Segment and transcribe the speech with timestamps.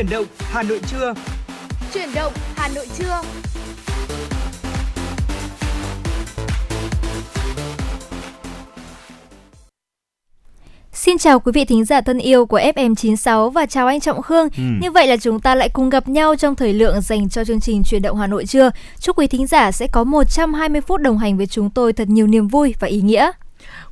[0.00, 1.14] Chuyển động Hà Nội trưa.
[1.94, 3.22] Chuyển động Hà Nội trưa.
[10.92, 14.48] Xin chào quý vị thính giả thân yêu của FM96 và chào anh Trọng Khương.
[14.56, 14.62] Ừ.
[14.82, 17.60] Như vậy là chúng ta lại cùng gặp nhau trong thời lượng dành cho chương
[17.60, 18.70] trình Chuyển động Hà Nội trưa.
[19.00, 22.26] Chúc quý thính giả sẽ có 120 phút đồng hành với chúng tôi thật nhiều
[22.26, 23.30] niềm vui và ý nghĩa.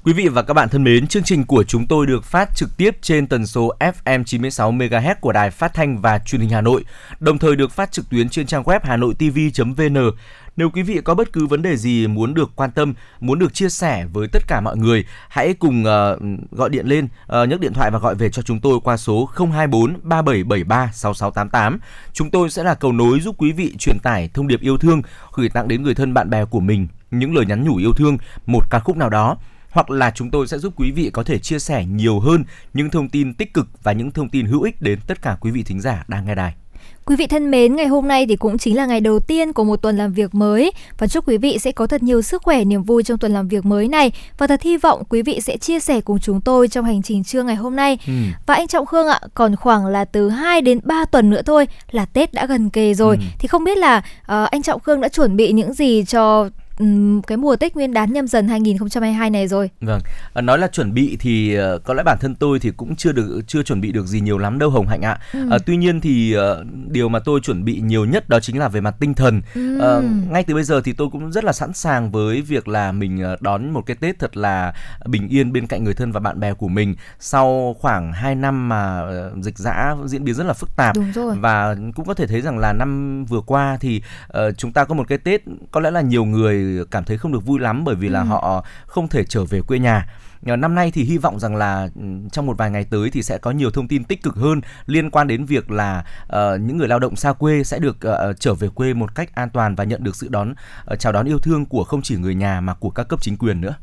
[0.04, 2.76] Quý vị và các bạn thân mến, chương trình của chúng tôi được phát trực
[2.76, 3.72] tiếp trên tần số
[4.04, 6.84] FM 96 MHz của Đài Phát thanh và Truyền hình Hà Nội,
[7.20, 10.10] đồng thời được phát trực tuyến trên trang web hanoitv.vn.
[10.56, 13.54] Nếu quý vị có bất cứ vấn đề gì muốn được quan tâm, muốn được
[13.54, 17.60] chia sẻ với tất cả mọi người, hãy cùng uh, gọi điện lên, uh, nhấc
[17.60, 21.80] điện thoại và gọi về cho chúng tôi qua số 024 3773 6688.
[22.12, 25.02] Chúng tôi sẽ là cầu nối giúp quý vị truyền tải thông điệp yêu thương,
[25.32, 28.18] gửi tặng đến người thân bạn bè của mình những lời nhắn nhủ yêu thương,
[28.46, 29.36] một ca khúc nào đó
[29.70, 32.90] hoặc là chúng tôi sẽ giúp quý vị có thể chia sẻ nhiều hơn những
[32.90, 35.62] thông tin tích cực và những thông tin hữu ích đến tất cả quý vị
[35.62, 36.54] thính giả đang nghe đài.
[37.08, 39.64] Quý vị thân mến, ngày hôm nay thì cũng chính là ngày đầu tiên của
[39.64, 42.64] một tuần làm việc mới và chúc quý vị sẽ có thật nhiều sức khỏe,
[42.64, 45.56] niềm vui trong tuần làm việc mới này và thật hy vọng quý vị sẽ
[45.56, 47.98] chia sẻ cùng chúng tôi trong hành trình trưa ngày hôm nay.
[48.06, 48.12] Ừ.
[48.46, 51.66] Và anh Trọng Khương ạ, còn khoảng là từ 2 đến 3 tuần nữa thôi
[51.90, 53.16] là Tết đã gần kề rồi.
[53.16, 53.22] Ừ.
[53.38, 56.48] Thì không biết là uh, anh Trọng Khương đã chuẩn bị những gì cho
[57.26, 59.70] cái mùa Tết Nguyên đán nhâm dần 2022 này rồi.
[59.80, 60.00] Vâng,
[60.34, 63.12] à, nói là chuẩn bị thì ờ, có lẽ bản thân tôi thì cũng chưa
[63.12, 65.18] được chưa chuẩn bị được gì nhiều lắm đâu Hồng Hạnh ạ.
[65.32, 65.48] Ừ.
[65.50, 68.68] À, tuy nhiên thì uh, điều mà tôi chuẩn bị nhiều nhất đó chính là
[68.68, 69.42] về mặt tinh thần.
[69.54, 69.78] Ừ.
[69.80, 72.92] À, ngay từ bây giờ thì tôi cũng rất là sẵn sàng với việc là
[72.92, 74.74] mình đón một cái Tết thật là
[75.06, 78.68] bình yên bên cạnh người thân và bạn bè của mình sau khoảng 2 năm
[78.68, 79.02] mà
[79.42, 81.36] dịch dã diễn biến rất là phức tạp Đúng rồi.
[81.40, 84.94] và cũng có thể thấy rằng là năm vừa qua thì uh, chúng ta có
[84.94, 87.94] một cái Tết có lẽ là nhiều người cảm thấy không được vui lắm bởi
[87.94, 88.26] vì là ừ.
[88.26, 90.06] họ không thể trở về quê nhà
[90.42, 92.02] năm nay thì hy vọng rằng là ừ,
[92.32, 95.10] trong một vài ngày tới thì sẽ có nhiều thông tin tích cực hơn liên
[95.10, 98.54] quan đến việc là uh, những người lao động xa quê sẽ được uh, trở
[98.54, 100.54] về quê một cách an toàn và nhận được sự đón
[100.92, 103.36] uh, chào đón yêu thương của không chỉ người nhà mà của các cấp chính
[103.36, 103.74] quyền nữa.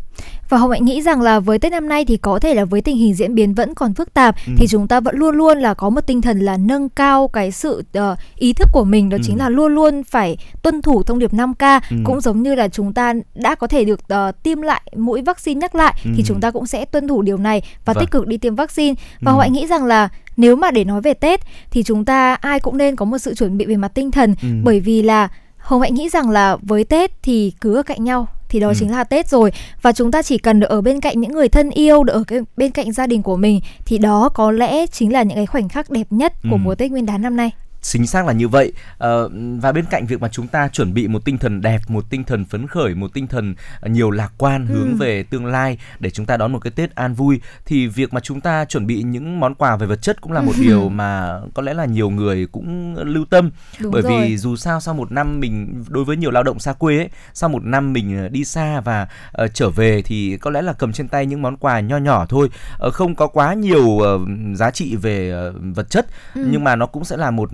[0.49, 2.81] Và Hồng Hạnh nghĩ rằng là với Tết năm nay thì có thể là với
[2.81, 4.53] tình hình diễn biến vẫn còn phức tạp ừ.
[4.57, 7.51] thì chúng ta vẫn luôn luôn là có một tinh thần là nâng cao cái
[7.51, 9.21] sự uh, ý thức của mình đó ừ.
[9.25, 11.97] chính là luôn luôn phải tuân thủ thông điệp 5K ừ.
[12.03, 15.59] cũng giống như là chúng ta đã có thể được uh, tiêm lại mũi vaccine
[15.59, 16.11] nhắc lại ừ.
[16.17, 18.01] thì chúng ta cũng sẽ tuân thủ điều này và vâng.
[18.01, 18.95] tích cực đi tiêm vaccine.
[19.21, 19.33] Và ừ.
[19.33, 21.39] Hồng Hạnh nghĩ rằng là nếu mà để nói về Tết
[21.71, 24.35] thì chúng ta ai cũng nên có một sự chuẩn bị về mặt tinh thần
[24.41, 24.47] ừ.
[24.63, 25.27] bởi vì là
[25.57, 28.73] Hồng Hạnh nghĩ rằng là với Tết thì cứ ở cạnh nhau thì đó ừ.
[28.79, 29.51] chính là Tết rồi
[29.81, 32.23] và chúng ta chỉ cần được ở bên cạnh những người thân yêu được ở
[32.27, 35.45] cái bên cạnh gia đình của mình thì đó có lẽ chính là những cái
[35.45, 36.57] khoảnh khắc đẹp nhất của ừ.
[36.63, 37.51] mùa Tết Nguyên đán năm nay
[37.91, 39.29] chính xác là như vậy ờ,
[39.61, 42.23] và bên cạnh việc mà chúng ta chuẩn bị một tinh thần đẹp một tinh
[42.23, 44.73] thần phấn khởi một tinh thần nhiều lạc quan ừ.
[44.73, 48.13] hướng về tương lai để chúng ta đón một cái tết an vui thì việc
[48.13, 50.89] mà chúng ta chuẩn bị những món quà về vật chất cũng là một điều
[50.89, 54.21] mà có lẽ là nhiều người cũng lưu tâm Đúng bởi rồi.
[54.21, 57.09] vì dù sao sau một năm mình đối với nhiều lao động xa quê ấy
[57.33, 59.07] sau một năm mình đi xa và
[59.43, 62.25] uh, trở về thì có lẽ là cầm trên tay những món quà nho nhỏ
[62.29, 62.49] thôi
[62.87, 64.21] uh, không có quá nhiều uh,
[64.55, 66.47] giá trị về uh, vật chất ừ.
[66.51, 67.49] nhưng mà nó cũng sẽ là một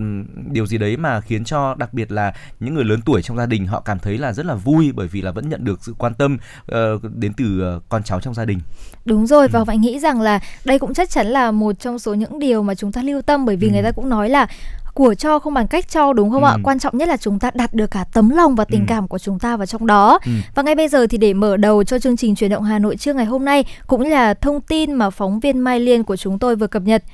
[0.50, 3.46] điều gì đấy mà khiến cho đặc biệt là những người lớn tuổi trong gia
[3.46, 5.94] đình họ cảm thấy là rất là vui bởi vì là vẫn nhận được sự
[5.98, 6.38] quan tâm
[6.72, 8.60] uh, đến từ uh, con cháu trong gia đình.
[9.04, 9.64] Đúng rồi và ừ.
[9.64, 12.74] Mạnh nghĩ rằng là đây cũng chắc chắn là một trong số những điều mà
[12.74, 13.72] chúng ta lưu tâm bởi vì ừ.
[13.72, 14.46] người ta cũng nói là
[14.94, 16.48] của cho không bằng cách cho đúng không ừ.
[16.48, 18.86] ạ quan trọng nhất là chúng ta đặt được cả tấm lòng và tình ừ.
[18.88, 20.32] cảm của chúng ta vào trong đó ừ.
[20.54, 22.96] và ngay bây giờ thì để mở đầu cho chương trình truyền động Hà Nội
[22.96, 26.38] trưa ngày hôm nay cũng là thông tin mà phóng viên Mai Liên của chúng
[26.38, 27.04] tôi vừa cập nhật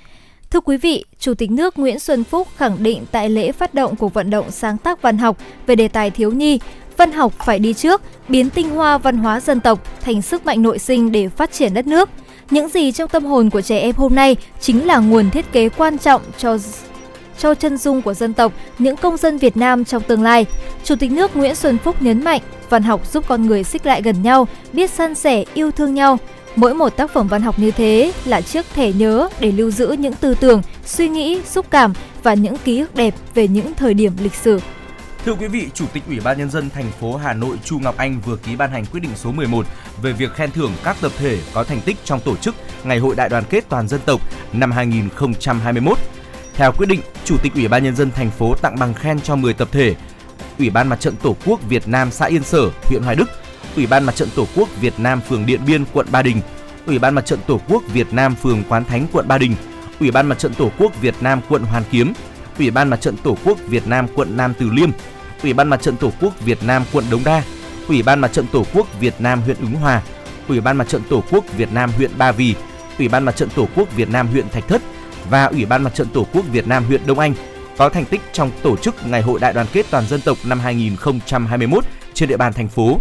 [0.51, 3.97] Thưa quý vị, Chủ tịch nước Nguyễn Xuân Phúc khẳng định tại lễ phát động
[3.97, 5.37] cuộc vận động sáng tác văn học
[5.67, 6.61] về đề tài thiếu nhi,
[6.97, 10.63] văn học phải đi trước, biến tinh hoa văn hóa dân tộc thành sức mạnh
[10.63, 12.09] nội sinh để phát triển đất nước.
[12.51, 15.69] Những gì trong tâm hồn của trẻ em hôm nay chính là nguồn thiết kế
[15.69, 16.59] quan trọng cho
[17.39, 20.47] cho chân dung của dân tộc, những công dân Việt Nam trong tương lai.
[20.85, 24.03] Chủ tịch nước Nguyễn Xuân Phúc nhấn mạnh, văn học giúp con người xích lại
[24.03, 26.19] gần nhau, biết san sẻ, yêu thương nhau,
[26.59, 29.97] Mỗi một tác phẩm văn học như thế là chiếc thẻ nhớ để lưu giữ
[29.99, 33.95] những tư tưởng, suy nghĩ, xúc cảm và những ký ức đẹp về những thời
[33.95, 34.61] điểm lịch sử.
[35.25, 37.97] Thưa quý vị, Chủ tịch Ủy ban nhân dân thành phố Hà Nội Chu Ngọc
[37.97, 39.67] Anh vừa ký ban hành quyết định số 11
[40.03, 43.15] về việc khen thưởng các tập thể có thành tích trong tổ chức Ngày hội
[43.17, 44.21] Đại đoàn kết toàn dân tộc
[44.53, 45.99] năm 2021.
[46.55, 49.37] Theo quyết định, Chủ tịch Ủy ban nhân dân thành phố tặng bằng khen cho
[49.37, 49.95] 10 tập thể
[50.59, 53.31] Ủy ban Mặt trận Tổ quốc Việt Nam xã Yên Sở, huyện Hoài Đức
[53.79, 56.41] Ủy ban Mặt trận Tổ quốc Việt Nam phường Điện Biên, quận Ba Đình,
[56.87, 59.55] Ủy ban Mặt trận Tổ quốc Việt Nam phường Quán Thánh, quận Ba Đình,
[60.01, 62.13] Ủy ban Mặt trận Tổ quốc Việt Nam quận Hoàn Kiếm,
[62.59, 64.91] Ủy ban Mặt trận Tổ quốc Việt Nam quận Nam Từ Liêm,
[65.43, 67.43] Ủy ban Mặt trận Tổ quốc Việt Nam quận Đống Đa,
[67.89, 70.03] Ủy ban Mặt trận Tổ quốc Việt Nam huyện Ứng Hòa,
[70.49, 72.55] Ủy ban Mặt trận Tổ quốc Việt Nam huyện Ba Vì,
[72.99, 74.83] Ủy ban Mặt trận Tổ quốc Việt Nam huyện Thạch Thất.
[75.31, 77.35] Và Ủy ban Mặt trận Tổ quốc Việt Nam huyện Đông Anh
[77.79, 80.61] có thành tích trong tổ chức Ngày hội Đại đoàn kết toàn dân tộc năm
[80.61, 81.85] 2021
[82.15, 83.01] trên địa bàn thành phố.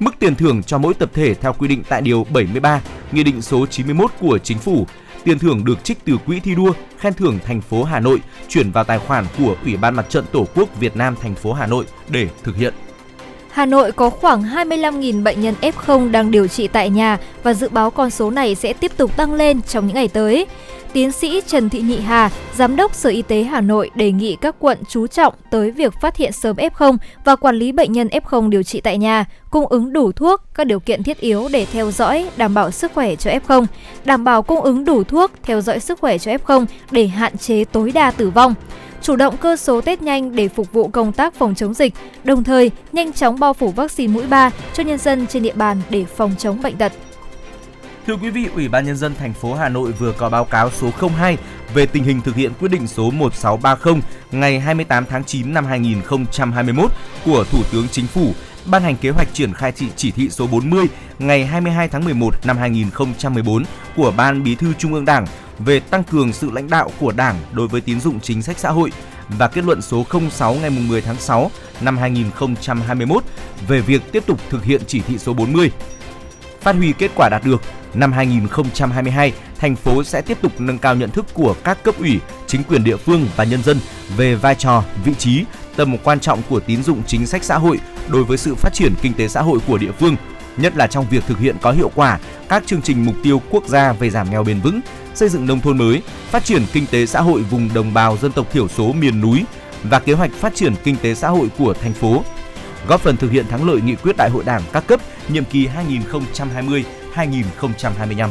[0.00, 2.80] Mức tiền thưởng cho mỗi tập thể theo quy định tại điều 73,
[3.12, 4.86] Nghị định số 91 của Chính phủ.
[5.24, 8.70] Tiền thưởng được trích từ quỹ thi đua, khen thưởng thành phố Hà Nội chuyển
[8.70, 11.66] vào tài khoản của Ủy ban Mặt trận Tổ quốc Việt Nam thành phố Hà
[11.66, 12.74] Nội để thực hiện.
[13.56, 17.68] Hà Nội có khoảng 25.000 bệnh nhân F0 đang điều trị tại nhà và dự
[17.68, 20.46] báo con số này sẽ tiếp tục tăng lên trong những ngày tới.
[20.92, 24.36] Tiến sĩ Trần Thị Nhị Hà, Giám đốc Sở Y tế Hà Nội đề nghị
[24.40, 28.08] các quận chú trọng tới việc phát hiện sớm F0 và quản lý bệnh nhân
[28.08, 31.66] F0 điều trị tại nhà, cung ứng đủ thuốc, các điều kiện thiết yếu để
[31.72, 33.66] theo dõi, đảm bảo sức khỏe cho F0,
[34.04, 37.64] đảm bảo cung ứng đủ thuốc, theo dõi sức khỏe cho F0 để hạn chế
[37.64, 38.54] tối đa tử vong
[39.06, 41.94] chủ động cơ số test nhanh để phục vụ công tác phòng chống dịch,
[42.24, 45.82] đồng thời nhanh chóng bao phủ vaccine mũi 3 cho nhân dân trên địa bàn
[45.90, 46.92] để phòng chống bệnh tật.
[48.06, 50.70] Thưa quý vị, Ủy ban nhân dân thành phố Hà Nội vừa có báo cáo
[50.70, 51.38] số 02
[51.74, 56.90] về tình hình thực hiện quyết định số 1630 ngày 28 tháng 9 năm 2021
[57.24, 58.32] của Thủ tướng Chính phủ
[58.70, 60.86] ban hành kế hoạch triển khai thị chỉ thị số 40
[61.18, 63.64] ngày 22 tháng 11 năm 2014
[63.96, 65.26] của Ban Bí thư Trung ương Đảng
[65.58, 68.70] về tăng cường sự lãnh đạo của Đảng đối với tín dụng chính sách xã
[68.70, 68.92] hội
[69.28, 71.50] và kết luận số 06 ngày 10 tháng 6
[71.80, 73.24] năm 2021
[73.68, 75.70] về việc tiếp tục thực hiện chỉ thị số 40.
[76.60, 77.62] Phát huy kết quả đạt được,
[77.94, 82.20] năm 2022, thành phố sẽ tiếp tục nâng cao nhận thức của các cấp ủy,
[82.46, 83.78] chính quyền địa phương và nhân dân
[84.16, 85.44] về vai trò, vị trí,
[85.76, 88.94] tầm quan trọng của tín dụng chính sách xã hội đối với sự phát triển
[89.02, 90.16] kinh tế xã hội của địa phương,
[90.56, 92.18] nhất là trong việc thực hiện có hiệu quả
[92.48, 94.80] các chương trình mục tiêu quốc gia về giảm nghèo bền vững,
[95.16, 98.32] xây dựng nông thôn mới, phát triển kinh tế xã hội vùng đồng bào dân
[98.32, 99.44] tộc thiểu số miền núi
[99.82, 102.22] và kế hoạch phát triển kinh tế xã hội của thành phố,
[102.88, 105.68] góp phần thực hiện thắng lợi nghị quyết Đại hội Đảng các cấp nhiệm kỳ
[107.14, 108.28] 2020-2025.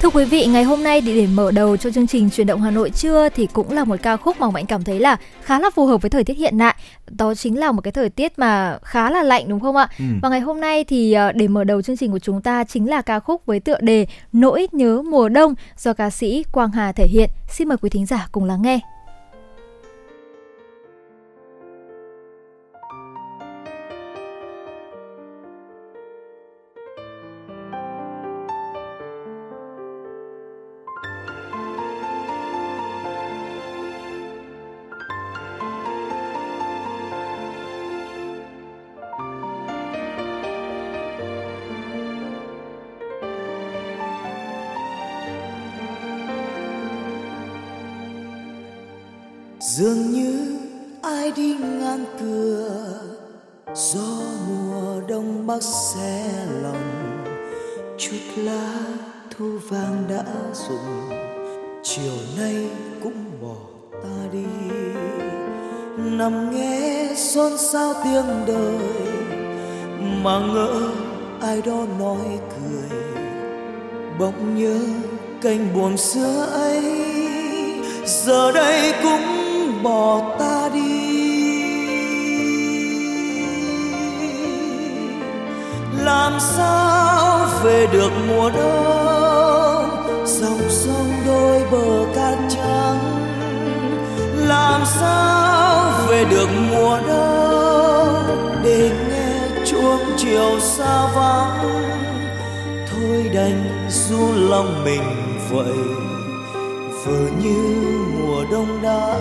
[0.00, 2.70] Thưa quý vị, ngày hôm nay để mở đầu cho chương trình truyền động Hà
[2.70, 5.70] Nội trưa thì cũng là một ca khúc mà Mạnh cảm thấy là khá là
[5.70, 6.76] phù hợp với thời tiết hiện tại.
[7.10, 9.88] Đó chính là một cái thời tiết mà khá là lạnh đúng không ạ?
[9.98, 10.04] Ừ.
[10.22, 12.90] Và ngày hôm nay thì ờ, để mở đầu chương trình của chúng ta chính
[12.90, 16.92] là ca khúc với tựa đề Nỗi nhớ mùa đông do ca sĩ Quang Hà
[16.92, 17.30] thể hiện.
[17.48, 18.80] Xin mời quý thính giả cùng lắng nghe.
[49.76, 50.58] Dường như
[51.02, 53.00] ai đi ngang cửa,
[53.74, 57.24] gió mùa đông bắc xe lòng.
[57.98, 58.74] Chút lá
[59.36, 61.10] thu vàng đã rụng,
[61.82, 62.70] chiều nay
[63.02, 63.56] cũng bỏ
[64.02, 64.74] ta đi.
[65.98, 68.78] Nằm nghe xôn xao tiếng đời,
[70.22, 70.90] mà ngỡ
[71.40, 72.98] ai đó nói cười.
[74.18, 74.78] Bỗng nhớ
[75.42, 76.82] cành buồn xưa ấy,
[78.06, 79.35] giờ đây cũng
[79.82, 81.26] bỏ ta đi.
[86.04, 92.98] Làm sao về được mùa đông dòng sông đôi bờ cát trắng?
[94.36, 101.66] Làm sao về được mùa đông, để nghe chuông chiều xa vắng?
[102.90, 105.02] Thôi đành du lòng mình
[105.50, 105.76] vậy
[107.04, 107.76] vờ như
[108.18, 109.18] mùa đông đã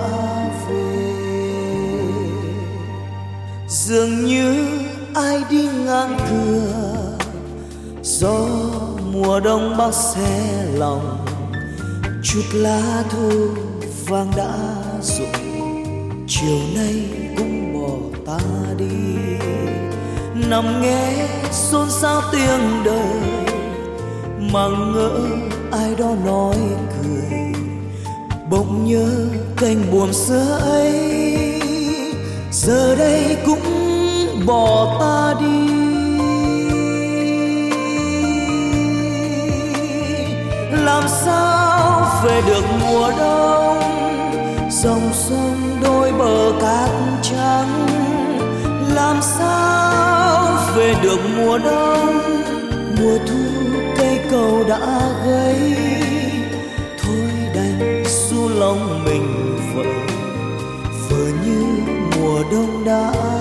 [3.67, 4.67] dường như
[5.13, 7.17] ai đi ngang cửa,
[8.03, 8.47] gió
[9.11, 11.25] mùa đông bắc xe lòng.
[12.23, 13.29] Chút lá thu
[14.07, 14.53] vàng đã
[15.01, 17.05] rụng, chiều nay
[17.37, 18.45] cũng bỏ ta
[18.77, 19.15] đi.
[20.49, 23.47] Nằm nghe xôn xao tiếng đời,
[24.53, 25.19] mà ngỡ
[25.71, 26.55] ai đó nói
[27.03, 27.39] cười.
[28.49, 29.09] Bỗng nhớ
[29.57, 30.91] cành buồm xưa ấy,
[32.51, 33.59] giờ đây cũng
[34.45, 35.67] bỏ ta đi.
[40.85, 43.79] Làm sao về được mùa đông,
[44.71, 46.89] dòng sông đôi bờ cát
[47.21, 47.87] trắng?
[48.93, 52.21] Làm sao về được mùa đông,
[52.99, 53.45] mùa thu
[53.97, 55.75] cây cầu đã gầy
[57.03, 59.44] thôi đành su lòng mình
[62.55, 63.34] đông đã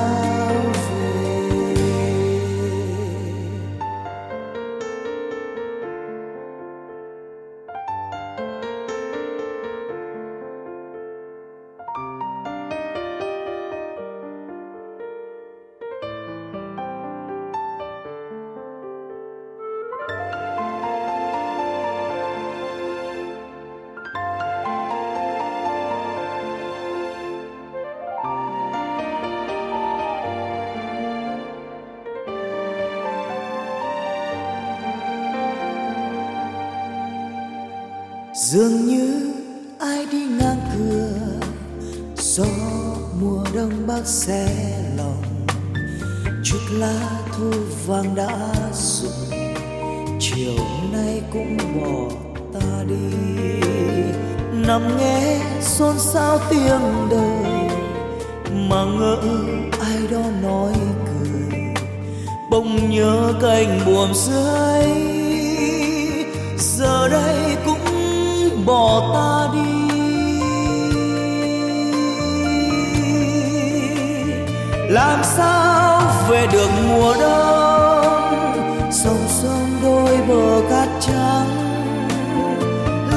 [79.05, 81.49] sông sông đôi bờ cát trắng.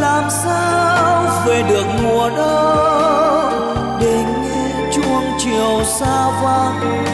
[0.01, 7.05] Làm sao về được mùa đông để nghe chuông chiều xa vắng?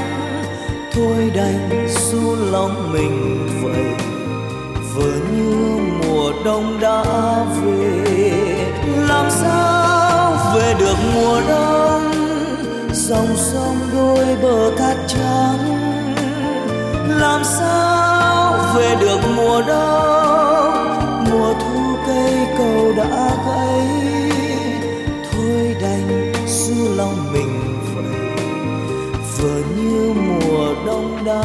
[0.94, 4.08] Thôi đành su lòng mình vậy
[4.96, 7.04] vừa như mùa đông đã
[7.64, 8.04] về.
[9.08, 12.12] Làm sao về được mùa đông?
[12.94, 15.60] Dòng sông đôi bờ cát trắng.
[17.20, 18.03] Làm sao
[18.76, 21.24] về được mùa đông.
[21.32, 23.88] Mùa thu cây cầu đã gãy,
[25.32, 27.60] thôi đành su lòng mình
[27.96, 28.04] vậy
[29.38, 31.44] vừa như mùa đông đã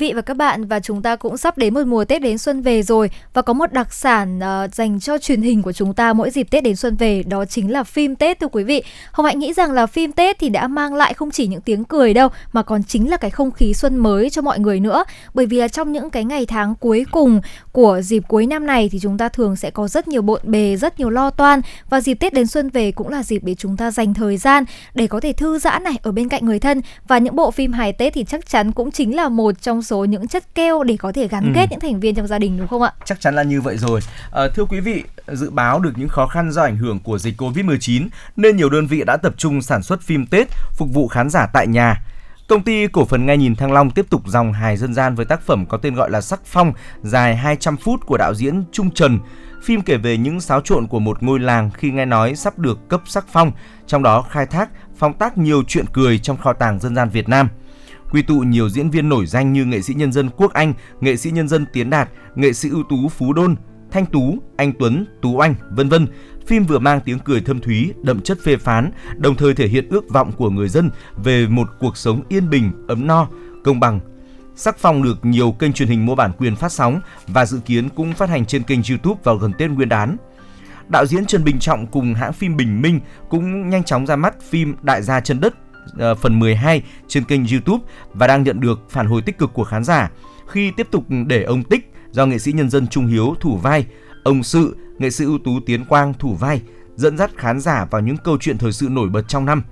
[0.00, 2.62] vị và các bạn, và chúng ta cũng sắp đến một mùa Tết đến xuân
[2.62, 6.12] về rồi và có một đặc sản uh, dành cho truyền hình của chúng ta
[6.12, 8.82] mỗi dịp Tết đến xuân về đó chính là phim Tết thưa quý vị.
[9.12, 11.84] Hồng Hạnh nghĩ rằng là phim Tết thì đã mang lại không chỉ những tiếng
[11.84, 15.04] cười đâu mà còn chính là cái không khí xuân mới cho mọi người nữa.
[15.34, 17.40] Bởi vì là trong những cái ngày tháng cuối cùng
[17.72, 20.76] của dịp cuối năm này thì chúng ta thường sẽ có rất nhiều bộn bề,
[20.76, 23.76] rất nhiều lo toan và dịp Tết đến xuân về cũng là dịp để chúng
[23.76, 24.64] ta dành thời gian
[24.94, 27.72] để có thể thư giãn này ở bên cạnh người thân và những bộ phim
[27.72, 30.96] hài Tết thì chắc chắn cũng chính là một trong số những chất keo để
[30.96, 31.50] có thể gắn Ừ.
[31.54, 32.92] kết những thành viên trong gia đình đúng không ạ?
[33.04, 34.00] Chắc chắn là như vậy rồi.
[34.32, 37.40] À, thưa quý vị, dự báo được những khó khăn do ảnh hưởng của dịch
[37.42, 41.30] Covid-19 nên nhiều đơn vị đã tập trung sản xuất phim Tết phục vụ khán
[41.30, 42.02] giả tại nhà.
[42.48, 45.24] Công ty cổ phần Nghe nhìn Thăng Long tiếp tục dòng hài dân gian với
[45.26, 48.90] tác phẩm có tên gọi là Sắc Phong dài 200 phút của đạo diễn Trung
[48.90, 49.18] Trần.
[49.64, 52.88] Phim kể về những xáo trộn của một ngôi làng khi nghe nói sắp được
[52.88, 53.52] cấp sắc phong,
[53.86, 54.68] trong đó khai thác,
[54.98, 57.48] phong tác nhiều chuyện cười trong kho tàng dân gian Việt Nam
[58.10, 61.16] quy tụ nhiều diễn viên nổi danh như nghệ sĩ nhân dân Quốc Anh, nghệ
[61.16, 63.56] sĩ nhân dân Tiến Đạt, nghệ sĩ ưu tú Phú Đôn,
[63.90, 66.06] Thanh Tú, Anh Tuấn, Tú Anh, vân vân.
[66.46, 69.88] Phim vừa mang tiếng cười thâm thúy, đậm chất phê phán, đồng thời thể hiện
[69.88, 70.90] ước vọng của người dân
[71.24, 73.28] về một cuộc sống yên bình, ấm no,
[73.64, 74.00] công bằng.
[74.56, 77.88] Sắc Phong được nhiều kênh truyền hình mua bản quyền phát sóng và dự kiến
[77.88, 80.16] cũng phát hành trên kênh YouTube vào gần Tết Nguyên đán.
[80.88, 84.42] Đạo diễn Trần Bình Trọng cùng hãng phim Bình Minh cũng nhanh chóng ra mắt
[84.42, 85.54] phim Đại gia chân đất
[85.98, 87.84] ờ, phần 12 trên kênh YouTube
[88.14, 90.10] và đang nhận được phản hồi tích cực của khán giả
[90.50, 93.86] khi tiếp tục để ông Tích do nghệ sĩ nhân dân Trung Hiếu thủ vai,
[94.24, 96.62] ông Sự, nghệ sĩ ưu tú Tiến Quang thủ vai,
[96.96, 99.62] dẫn dắt khán giả vào những câu chuyện thời sự nổi bật trong năm.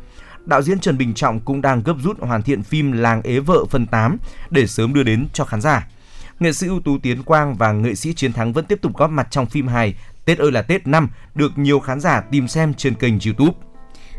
[0.44, 3.64] Đạo diễn Trần Bình Trọng cũng đang gấp rút hoàn thiện phim Làng ế vợ
[3.70, 4.18] phần 8
[4.50, 5.88] để sớm đưa đến cho khán giả.
[6.40, 9.10] Nghệ sĩ ưu tú Tiến Quang và nghệ sĩ Chiến Thắng vẫn tiếp tục góp
[9.10, 12.74] mặt trong phim hài Tết ơi là Tết năm được nhiều khán giả tìm xem
[12.74, 13.67] trên kênh YouTube.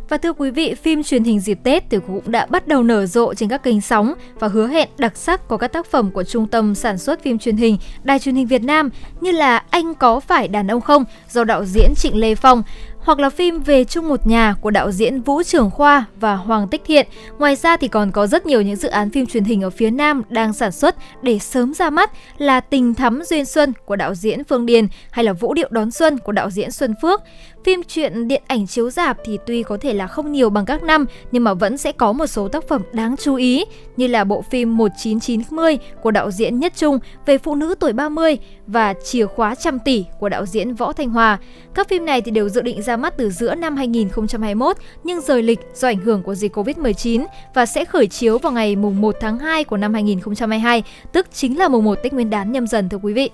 [0.09, 3.05] Và thưa quý vị, phim truyền hình dịp Tết thì cũng đã bắt đầu nở
[3.05, 6.23] rộ trên các kênh sóng và hứa hẹn đặc sắc có các tác phẩm của
[6.23, 8.89] Trung tâm sản xuất phim truyền hình Đài truyền hình Việt Nam
[9.21, 12.63] như là Anh có phải đàn ông không do đạo diễn Trịnh Lê Phong
[13.09, 16.67] hoặc là phim Về chung một nhà của đạo diễn Vũ Trường Khoa và Hoàng
[16.67, 17.07] Tích Thiện.
[17.39, 19.89] Ngoài ra thì còn có rất nhiều những dự án phim truyền hình ở phía
[19.89, 24.15] Nam đang sản xuất để sớm ra mắt là Tình thắm duyên xuân của đạo
[24.15, 27.21] diễn Phương Điền hay là Vũ điệu đón xuân của đạo diễn Xuân Phước.
[27.63, 30.83] Phim truyện điện ảnh chiếu rạp thì tuy có thể là không nhiều bằng các
[30.83, 33.65] năm, nhưng mà vẫn sẽ có một số tác phẩm đáng chú ý
[33.97, 38.37] như là bộ phim 1990 của đạo diễn Nhất Trung về phụ nữ tuổi 30
[38.67, 41.37] và Chìa khóa trăm tỷ của đạo diễn Võ Thanh Hòa.
[41.73, 45.43] Các phim này thì đều dự định ra mắt từ giữa năm 2021 nhưng rời
[45.43, 49.15] lịch do ảnh hưởng của dịch Covid-19 và sẽ khởi chiếu vào ngày mùng 1
[49.21, 52.89] tháng 2 của năm 2022, tức chính là mùng 1 Tết Nguyên đán nhâm dần
[52.89, 53.29] thưa quý vị.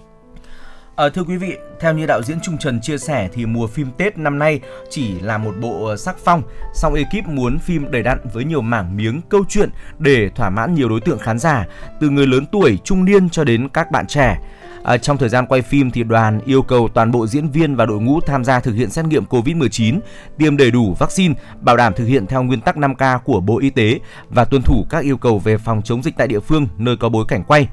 [0.95, 3.87] À, thưa quý vị, theo như đạo diễn Trung Trần chia sẻ thì mùa phim
[3.97, 6.43] Tết năm nay chỉ là một bộ ờ, sắc phong,
[6.73, 9.69] song ekip muốn phim đầy đặn với nhiều mảng miếng câu chuyện
[9.99, 11.65] để thỏa mãn nhiều đối tượng khán giả,
[11.99, 14.37] từ người lớn tuổi, trung niên cho đến các bạn trẻ.
[14.85, 17.85] À, trong thời gian quay phim thì đoàn yêu cầu toàn bộ diễn viên và
[17.85, 19.99] đội ngũ tham gia thực hiện xét nghiệm COVID-19,
[20.37, 23.69] tiêm đầy đủ vaccine, bảo đảm thực hiện theo nguyên tắc 5K của Bộ Y
[23.69, 23.99] tế
[24.29, 27.09] và tuân thủ các yêu cầu về phòng chống dịch tại địa phương nơi có
[27.09, 27.67] bối cảnh quay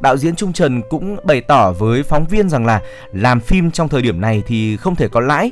[0.00, 2.80] đạo diễn Trung Trần cũng bày tỏ với phóng viên rằng là
[3.12, 5.50] làm phim trong thời điểm này thì không thể có lãi.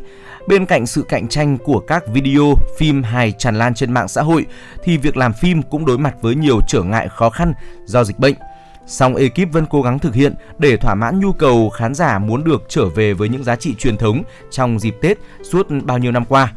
[0.49, 4.23] Bên cạnh sự cạnh tranh của các video, phim hài tràn lan trên mạng xã
[4.23, 4.47] hội
[4.83, 7.53] thì việc làm phim cũng đối mặt với nhiều trở ngại khó khăn
[7.85, 8.35] do dịch bệnh.
[8.87, 12.45] Song ekip vẫn cố gắng thực hiện để thỏa mãn nhu cầu khán giả muốn
[12.45, 16.13] được trở về với những giá trị truyền thống trong dịp Tết suốt bao nhiêu
[16.13, 16.53] năm qua.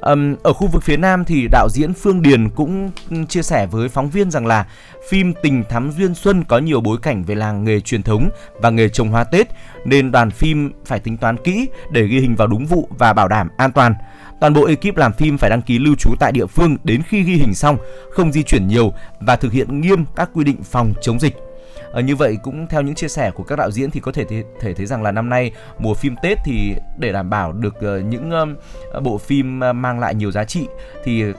[0.00, 2.90] Um, ở khu vực phía Nam thì đạo diễn Phương Điền cũng
[3.28, 4.66] chia sẻ với phóng viên rằng là
[5.10, 8.30] phim Tình Thắm Duyên Xuân có nhiều bối cảnh về làng nghề truyền thống
[8.60, 9.48] và nghề trồng hoa Tết
[9.84, 13.28] nên đoàn phim phải tính toán kỹ để ghi hình vào đúng vụ và bảo
[13.28, 13.94] đảm an toàn.
[14.40, 17.22] Toàn bộ ekip làm phim phải đăng ký lưu trú tại địa phương đến khi
[17.22, 17.76] ghi hình xong,
[18.10, 21.47] không di chuyển nhiều và thực hiện nghiêm các quy định phòng chống dịch.
[21.92, 24.24] À, như vậy cũng theo những chia sẻ của các đạo diễn thì có thể
[24.24, 27.74] thể, thể thấy rằng là năm nay mùa phim Tết thì để đảm bảo được
[27.76, 28.30] uh, những
[28.96, 30.68] uh, bộ phim uh, mang lại nhiều giá trị
[31.04, 31.34] thì uh,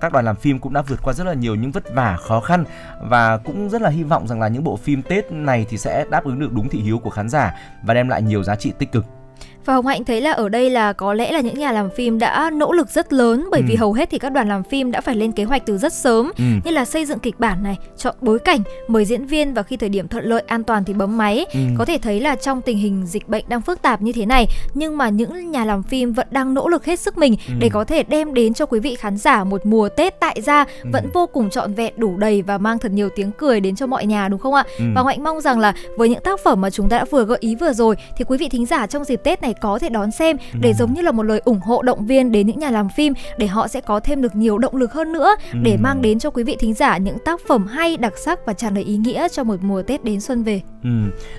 [0.00, 2.40] các đoàn làm phim cũng đã vượt qua rất là nhiều những vất vả khó
[2.40, 2.64] khăn
[3.00, 6.04] và cũng rất là hy vọng rằng là những bộ phim Tết này thì sẽ
[6.10, 8.72] đáp ứng được đúng thị hiếu của khán giả và đem lại nhiều giá trị
[8.78, 9.17] tích cực.
[9.68, 12.18] Và Hồng Hạnh thấy là ở đây là có lẽ là những nhà làm phim
[12.18, 13.66] đã nỗ lực rất lớn bởi ừ.
[13.68, 15.92] vì hầu hết thì các đoàn làm phim đã phải lên kế hoạch từ rất
[15.92, 16.44] sớm ừ.
[16.64, 19.76] như là xây dựng kịch bản này, chọn bối cảnh, mời diễn viên và khi
[19.76, 21.46] thời điểm thuận lợi an toàn thì bấm máy.
[21.52, 21.60] Ừ.
[21.78, 24.46] Có thể thấy là trong tình hình dịch bệnh đang phức tạp như thế này
[24.74, 27.54] nhưng mà những nhà làm phim vẫn đang nỗ lực hết sức mình ừ.
[27.58, 30.64] để có thể đem đến cho quý vị khán giả một mùa Tết tại gia
[30.64, 30.90] ừ.
[30.92, 33.86] vẫn vô cùng trọn vẹn đủ đầy và mang thật nhiều tiếng cười đến cho
[33.86, 34.64] mọi nhà đúng không ạ?
[34.78, 34.84] Ừ.
[34.94, 37.38] Và Hạnh mong rằng là với những tác phẩm mà chúng ta đã vừa gợi
[37.40, 40.10] ý vừa rồi thì quý vị thính giả trong dịp Tết này có thể đón
[40.10, 42.88] xem để giống như là một lời ủng hộ động viên đến những nhà làm
[42.88, 46.18] phim để họ sẽ có thêm được nhiều động lực hơn nữa để mang đến
[46.18, 48.96] cho quý vị thính giả những tác phẩm hay đặc sắc và tràn đầy ý
[48.96, 50.60] nghĩa cho một mùa Tết đến xuân về.
[50.84, 50.90] Ừ.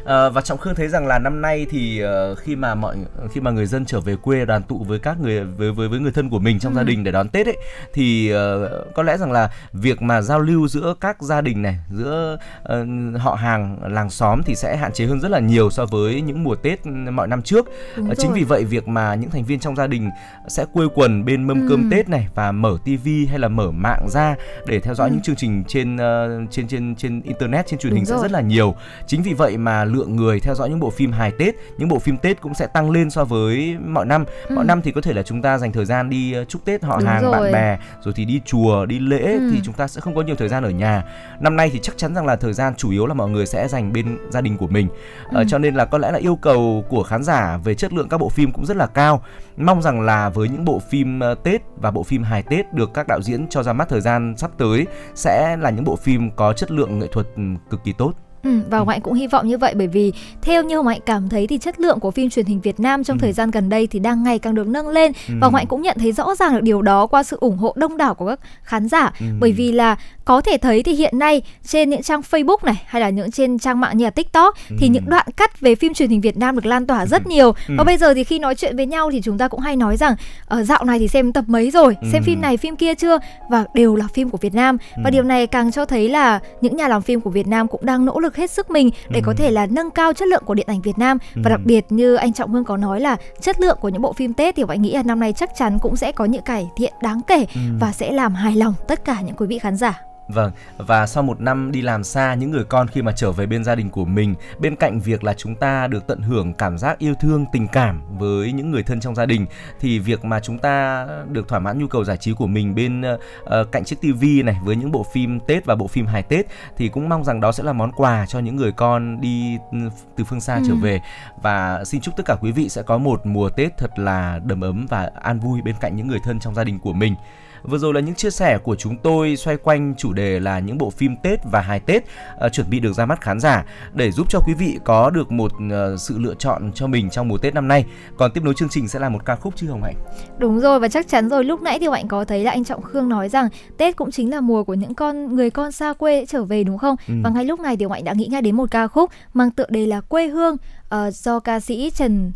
[0.05, 2.95] À, và trọng khương thấy rằng là năm nay thì uh, khi mà mọi
[3.31, 5.99] khi mà người dân trở về quê đoàn tụ với các người với với với
[5.99, 6.77] người thân của mình trong ừ.
[6.77, 7.57] gia đình để đón Tết ấy
[7.93, 11.79] thì uh, có lẽ rằng là việc mà giao lưu giữa các gia đình này
[11.91, 15.85] giữa uh, họ hàng làng xóm thì sẽ hạn chế hơn rất là nhiều so
[15.85, 17.67] với những mùa Tết mọi năm trước.
[18.01, 20.09] Uh, chính vì vậy việc mà những thành viên trong gia đình
[20.47, 21.65] sẽ quây quần bên mâm ừ.
[21.69, 25.13] cơm Tết này và mở tivi hay là mở mạng ra để theo dõi ừ.
[25.13, 28.17] những chương trình trên uh, trên trên trên internet trên truyền Đúng hình rồi.
[28.17, 28.75] sẽ rất là nhiều.
[29.07, 31.99] Chính vì vậy mà lượng người theo dõi những bộ phim hài Tết, những bộ
[31.99, 34.25] phim Tết cũng sẽ tăng lên so với mọi năm.
[34.47, 34.55] Ừ.
[34.55, 36.83] Mọi năm thì có thể là chúng ta dành thời gian đi ờ, chúc Tết
[36.83, 37.31] họ Đúng hàng rồi.
[37.31, 39.49] bạn bè, rồi thì đi chùa, đi lễ ừ.
[39.53, 41.03] thì chúng ta sẽ không có nhiều thời gian ở nhà.
[41.39, 43.67] Năm nay thì chắc chắn rằng là thời gian chủ yếu là mọi người sẽ
[43.67, 44.87] dành bên gia đình của mình.
[45.31, 45.41] Ừ.
[45.41, 48.09] Uh, cho nên là có lẽ là yêu cầu của khán giả về chất lượng
[48.09, 49.23] các bộ phim cũng rất là cao.
[49.57, 52.93] Mong rằng là với những bộ phim ờ, Tết và bộ phim hài Tết được
[52.93, 56.31] các đạo diễn cho ra mắt thời gian sắp tới sẽ là những bộ phim
[56.31, 58.13] có chất lượng nghệ thuật ừ, cực kỳ tốt.
[58.43, 61.29] Ừ, và Hồng Hạnh cũng hy vọng như vậy bởi vì theo như Hạnh cảm
[61.29, 63.21] thấy thì chất lượng của phim truyền hình Việt Nam trong ừ.
[63.21, 65.33] thời gian gần đây thì đang ngày càng được nâng lên ừ.
[65.41, 67.97] và Hạnh cũng nhận thấy rõ ràng được điều đó qua sự ủng hộ đông
[67.97, 69.25] đảo của các khán giả ừ.
[69.39, 73.01] bởi vì là có thể thấy thì hiện nay trên những trang Facebook này hay
[73.01, 74.75] là những trên trang mạng như là TikTok ừ.
[74.79, 77.29] thì những đoạn cắt về phim truyền hình Việt Nam được lan tỏa rất ừ.
[77.29, 77.75] nhiều ừ.
[77.77, 79.97] và bây giờ thì khi nói chuyện với nhau thì chúng ta cũng hay nói
[79.97, 82.07] rằng ở ờ, dạo này thì xem tập mấy rồi ừ.
[82.11, 83.17] xem phim này phim kia chưa
[83.49, 85.01] và đều là phim của Việt Nam ừ.
[85.03, 87.85] và điều này càng cho thấy là những nhà làm phim của Việt Nam cũng
[87.85, 89.23] đang nỗ lực hết sức mình để ừ.
[89.25, 91.41] có thể là nâng cao chất lượng của điện ảnh Việt Nam ừ.
[91.43, 94.13] và đặc biệt như anh Trọng Hương có nói là chất lượng của những bộ
[94.13, 96.69] phim Tết thì bạn nghĩ là năm nay chắc chắn cũng sẽ có những cải
[96.77, 97.61] thiện đáng kể ừ.
[97.79, 100.08] và sẽ làm hài lòng tất cả những quý vị khán giả.
[100.29, 103.45] Vâng, và sau một năm đi làm xa, những người con khi mà trở về
[103.45, 106.77] bên gia đình của mình, bên cạnh việc là chúng ta được tận hưởng cảm
[106.77, 109.45] giác yêu thương, tình cảm với những người thân trong gia đình,
[109.79, 113.01] thì việc mà chúng ta được thỏa mãn nhu cầu giải trí của mình bên
[113.01, 116.45] uh, cạnh chiếc tivi này với những bộ phim Tết và bộ phim hài Tết
[116.77, 119.77] thì cũng mong rằng đó sẽ là món quà cho những người con đi ừ,
[120.17, 120.63] từ phương xa ừ.
[120.67, 121.01] trở về
[121.41, 124.61] và xin chúc tất cả quý vị sẽ có một mùa Tết thật là đầm
[124.61, 127.15] ấm và an vui bên cạnh những người thân trong gia đình của mình.
[127.63, 130.77] Vừa rồi là những chia sẻ của chúng tôi xoay quanh chủ đề là những
[130.77, 132.03] bộ phim Tết và hài Tết
[132.45, 135.31] uh, chuẩn bị được ra mắt khán giả để giúp cho quý vị có được
[135.31, 137.85] một uh, sự lựa chọn cho mình trong mùa Tết năm nay.
[138.17, 139.95] Còn tiếp nối chương trình sẽ là một ca khúc chứ Hồng Hạnh.
[140.37, 142.81] Đúng rồi và chắc chắn rồi lúc nãy thì Hạnh có thấy là anh Trọng
[142.81, 146.25] Khương nói rằng Tết cũng chính là mùa của những con người con xa quê
[146.25, 146.95] trở về đúng không?
[147.07, 147.13] Ừ.
[147.23, 149.65] Và ngay lúc này thì Hạnh đã nghĩ ngay đến một ca khúc mang tựa
[149.69, 150.55] đề là quê hương
[150.95, 152.31] uh, do ca sĩ Trần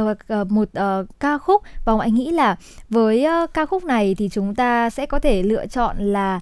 [0.00, 1.62] uh, một uh, ca khúc.
[1.84, 2.56] Và anh nghĩ là
[2.88, 6.40] với uh, ca khúc này thì chúng ta sẽ có thể lựa chọn là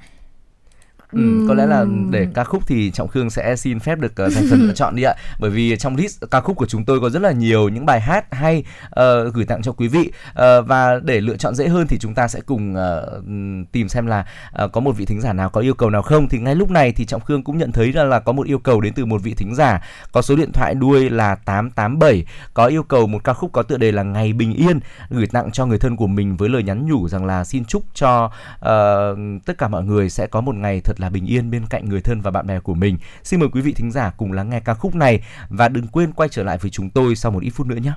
[1.13, 4.33] Ừ, có lẽ là để ca khúc thì trọng khương sẽ xin phép được uh,
[4.33, 5.15] dành phần chọn đi ạ.
[5.39, 8.01] Bởi vì trong list ca khúc của chúng tôi có rất là nhiều những bài
[8.01, 10.13] hát hay uh, gửi tặng cho quý vị.
[10.31, 13.25] Uh, và để lựa chọn dễ hơn thì chúng ta sẽ cùng uh,
[13.73, 14.27] tìm xem là
[14.65, 16.29] uh, có một vị thính giả nào có yêu cầu nào không.
[16.29, 18.59] Thì ngay lúc này thì trọng khương cũng nhận thấy là, là có một yêu
[18.59, 19.83] cầu đến từ một vị thính giả.
[20.13, 23.77] Có số điện thoại đuôi là 887 có yêu cầu một ca khúc có tựa
[23.77, 26.87] đề là ngày bình yên gửi tặng cho người thân của mình với lời nhắn
[26.87, 30.81] nhủ rằng là xin chúc cho uh, tất cả mọi người sẽ có một ngày
[30.85, 32.99] thật là bình yên bên cạnh người thân và bạn bè của mình.
[33.25, 36.13] Xin mời quý vị thính giả cùng lắng nghe ca khúc này và đừng quên
[36.13, 37.93] quay trở lại với chúng tôi sau một ít phút nữa nhé.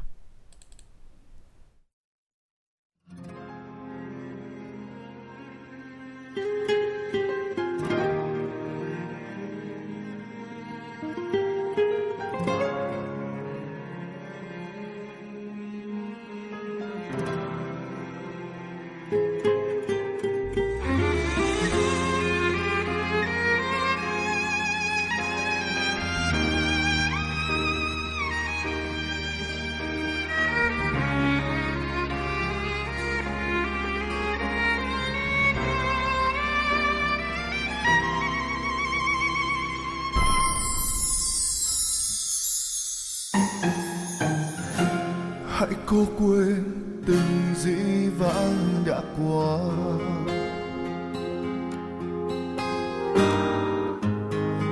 [45.94, 46.64] Cố quên
[47.08, 49.58] từng dĩ vãng đã qua.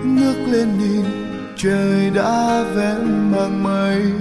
[0.05, 1.05] Ngước lên nhìn,
[1.55, 4.11] trời đã vén màn mây.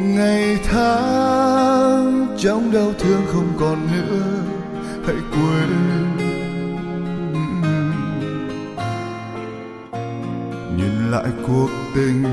[0.00, 4.42] Ngày tháng trong đau thương không còn nữa,
[5.06, 5.70] hãy quên.
[10.76, 12.24] Nhìn lại cuộc tình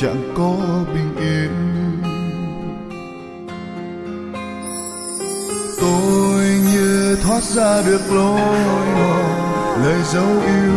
[0.00, 0.56] chẳng có
[0.94, 1.50] bình yên.
[5.80, 9.24] Tôi như thoát ra được lối mòn,
[9.84, 10.72] lời dấu yêu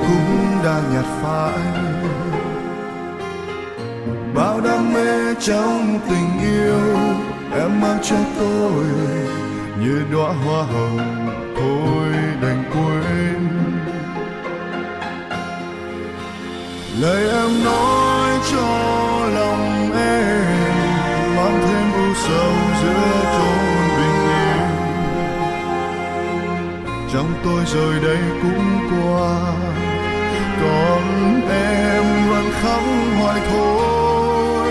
[0.00, 1.58] cũng đã nhạt phai.
[4.34, 6.96] Bao đam mê trong tình yêu,
[7.60, 8.84] em mang cho tôi
[9.80, 12.08] như đóa hoa hồng thôi
[12.42, 13.48] đành quên.
[17.00, 18.05] Lời em nói
[18.50, 20.44] cho lòng em,
[21.36, 23.64] mang thêm u sầu giữa chốn
[23.96, 24.68] bình yên.
[27.12, 29.36] Trong tôi rồi đây cũng qua,
[30.62, 31.02] còn
[31.50, 32.82] em vẫn khóc
[33.20, 34.68] hoài thôi.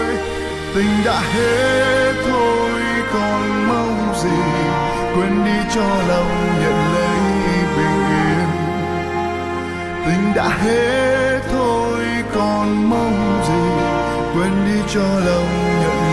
[0.75, 2.81] Tình đã hết thôi,
[3.13, 4.39] còn mong gì?
[5.15, 7.17] Quên đi cho lòng nhận lấy
[7.77, 8.47] bình yên.
[10.05, 13.44] Tình đã hết thôi, còn mong gì
[14.95, 16.04] cho lòng nhận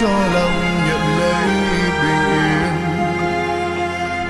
[0.00, 1.48] cho lòng nhận lấy
[2.02, 2.74] bình yên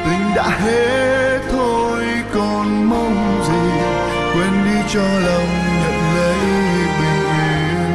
[0.04, 2.04] tình đã hết thôi,
[2.34, 3.64] còn mong gì?
[4.34, 5.48] Quên đi cho lòng
[5.82, 6.38] nhận lấy
[7.00, 7.92] bình yên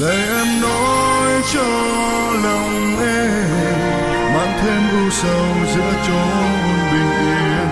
[0.00, 1.68] lời em nói cho
[2.44, 3.48] lòng em,
[4.34, 6.50] mang thêm u sầu giữa chốn
[6.92, 7.68] bình yên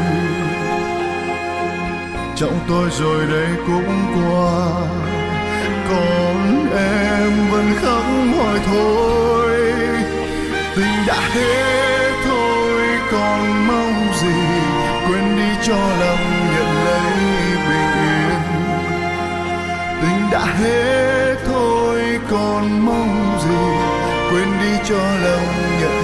[2.37, 4.56] trọng tôi rồi đây cũng qua
[5.88, 6.25] còn
[7.26, 8.04] em vẫn khóc
[8.38, 9.72] hỏi thôi.
[10.76, 14.38] Tình đã hết thôi, còn mong gì?
[15.08, 17.12] Quên đi cho lòng nhận lấy
[17.68, 18.40] bình yên.
[20.02, 23.64] Tình đã hết thôi, còn mong gì?
[24.30, 25.48] Quên đi cho lòng
[25.80, 25.95] nhận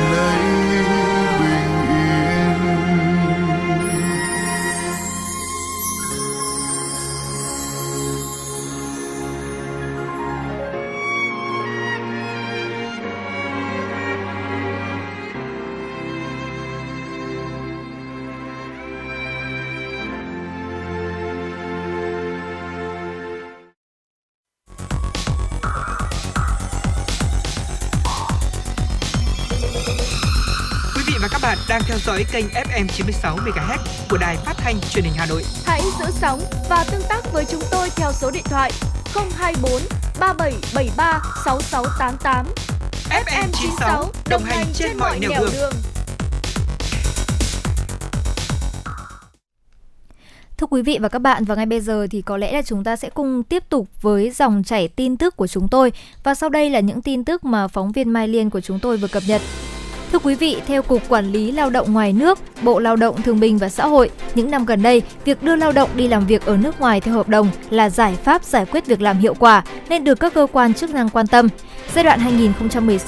[32.07, 33.79] dõi kênh FM 96 MHz
[34.11, 35.45] của đài phát thanh truyền hình Hà Nội.
[35.65, 38.73] Hãy giữ sóng và tương tác với chúng tôi theo số điện thoại
[39.15, 39.73] 024
[40.21, 42.47] 3773 6688.
[43.11, 45.73] FM 96 đồng hành trên mọi nẻo đường.
[50.57, 52.85] Thưa quý vị và các bạn, và ngay bây giờ thì có lẽ là chúng
[52.85, 55.93] ta sẽ cùng tiếp tục với dòng chảy tin tức của chúng tôi.
[56.23, 58.97] Và sau đây là những tin tức mà phóng viên Mai Liên của chúng tôi
[58.97, 59.43] vừa cập nhật.
[60.13, 63.41] Thưa quý vị, theo Cục Quản lý Lao động ngoài nước, Bộ Lao động Thương
[63.41, 66.47] binh và Xã hội, những năm gần đây, việc đưa lao động đi làm việc
[66.47, 69.65] ở nước ngoài theo hợp đồng là giải pháp giải quyết việc làm hiệu quả
[69.89, 71.49] nên được các cơ quan chức năng quan tâm.
[71.95, 72.21] Giai đoạn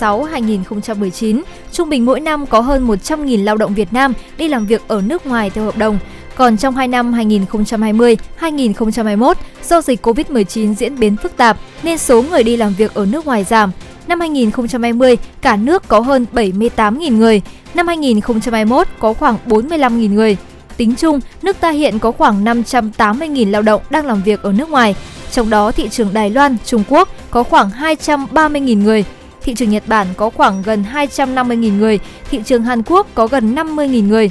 [0.00, 4.82] 2016-2019, trung bình mỗi năm có hơn 100.000 lao động Việt Nam đi làm việc
[4.88, 5.98] ở nước ngoài theo hợp đồng.
[6.36, 9.34] Còn trong 2 năm 2020-2021,
[9.68, 13.26] do dịch Covid-19 diễn biến phức tạp nên số người đi làm việc ở nước
[13.26, 13.70] ngoài giảm.
[14.08, 17.42] Năm 2020, cả nước có hơn 78.000 người.
[17.74, 20.36] Năm 2021 có khoảng 45.000 người.
[20.76, 24.70] Tính chung, nước ta hiện có khoảng 580.000 lao động đang làm việc ở nước
[24.70, 24.94] ngoài.
[25.32, 29.04] Trong đó, thị trường Đài Loan, Trung Quốc có khoảng 230.000 người.
[29.42, 31.98] Thị trường Nhật Bản có khoảng gần 250.000 người.
[32.30, 34.30] Thị trường Hàn Quốc có gần 50.000 người.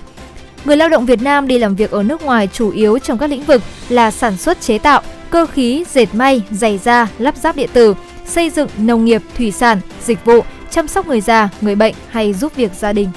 [0.66, 3.30] Người lao động Việt Nam đi làm việc ở nước ngoài chủ yếu trong các
[3.30, 7.56] lĩnh vực là sản xuất chế tạo, cơ khí, dệt may, giày da, lắp ráp
[7.56, 11.76] điện tử, xây dựng, nông nghiệp, thủy sản, dịch vụ, chăm sóc người già, người
[11.76, 13.10] bệnh hay giúp việc gia đình.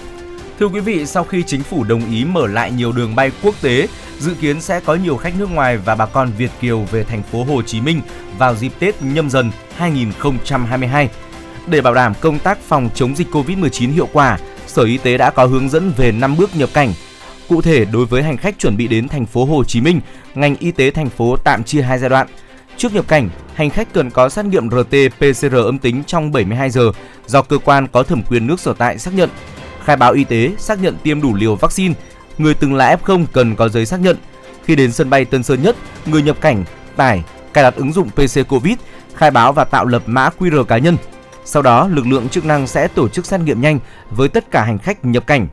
[0.59, 3.55] Thưa quý vị, sau khi chính phủ đồng ý mở lại nhiều đường bay quốc
[3.62, 3.88] tế,
[4.19, 7.23] dự kiến sẽ có nhiều khách nước ngoài và bà con Việt kiều về thành
[7.23, 8.01] phố Hồ Chí Minh
[8.38, 11.09] vào dịp Tết nhâm dần 2022.
[11.66, 15.31] Để bảo đảm công tác phòng chống dịch Covid-19 hiệu quả, Sở Y tế đã
[15.31, 16.92] có hướng dẫn về 5 bước nhập cảnh.
[17.49, 20.01] Cụ thể, đối với hành khách chuẩn bị đến thành phố Hồ Chí Minh,
[20.35, 22.27] ngành y tế thành phố tạm chia hai giai đoạn.
[22.77, 26.93] Trước nhập cảnh, hành khách cần có xét nghiệm RT-PCR âm tính trong 72 giờ
[27.27, 29.31] do cơ quan có thẩm quyền nước sở tại xác nhận.
[29.85, 31.95] Khai báo y tế, xác nhận tiêm đủ liều vaccine.
[32.39, 34.17] Người từng là F0 cần có giấy xác nhận.
[34.65, 36.65] Khi đến sân bay Tân Sơn Nhất, người nhập cảnh
[36.97, 38.75] tải, cài đặt ứng dụng PC Covid,
[39.15, 40.97] khai báo và tạo lập mã QR cá nhân.
[41.45, 43.79] Sau đó, lực lượng chức năng sẽ tổ chức xét nghiệm nhanh
[44.11, 45.49] với tất cả hành khách nhập cảnh.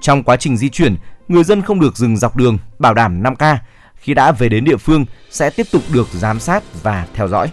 [0.00, 0.96] Trong quá trình di chuyển,
[1.28, 3.56] người dân không được dừng dọc đường, bảo đảm 5K.
[4.06, 7.50] Khi đã về đến địa phương, sẽ tiếp tục được giám sát và theo dõi.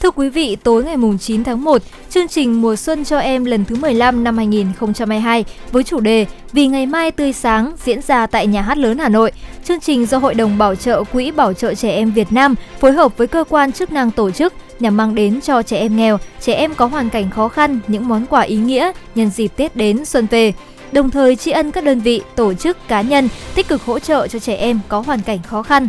[0.00, 3.64] Thưa quý vị, tối ngày 9 tháng 1, chương trình Mùa Xuân cho em lần
[3.64, 8.46] thứ 15 năm 2022 với chủ đề Vì ngày mai tươi sáng diễn ra tại
[8.46, 9.32] Nhà hát lớn Hà Nội.
[9.64, 12.92] Chương trình do Hội đồng Bảo trợ Quỹ Bảo trợ Trẻ Em Việt Nam phối
[12.92, 16.18] hợp với cơ quan chức năng tổ chức nhằm mang đến cho trẻ em nghèo,
[16.40, 19.76] trẻ em có hoàn cảnh khó khăn những món quà ý nghĩa nhân dịp Tết
[19.76, 20.52] đến xuân về
[20.92, 24.28] đồng thời tri ân các đơn vị, tổ chức, cá nhân tích cực hỗ trợ
[24.28, 25.88] cho trẻ em có hoàn cảnh khó khăn.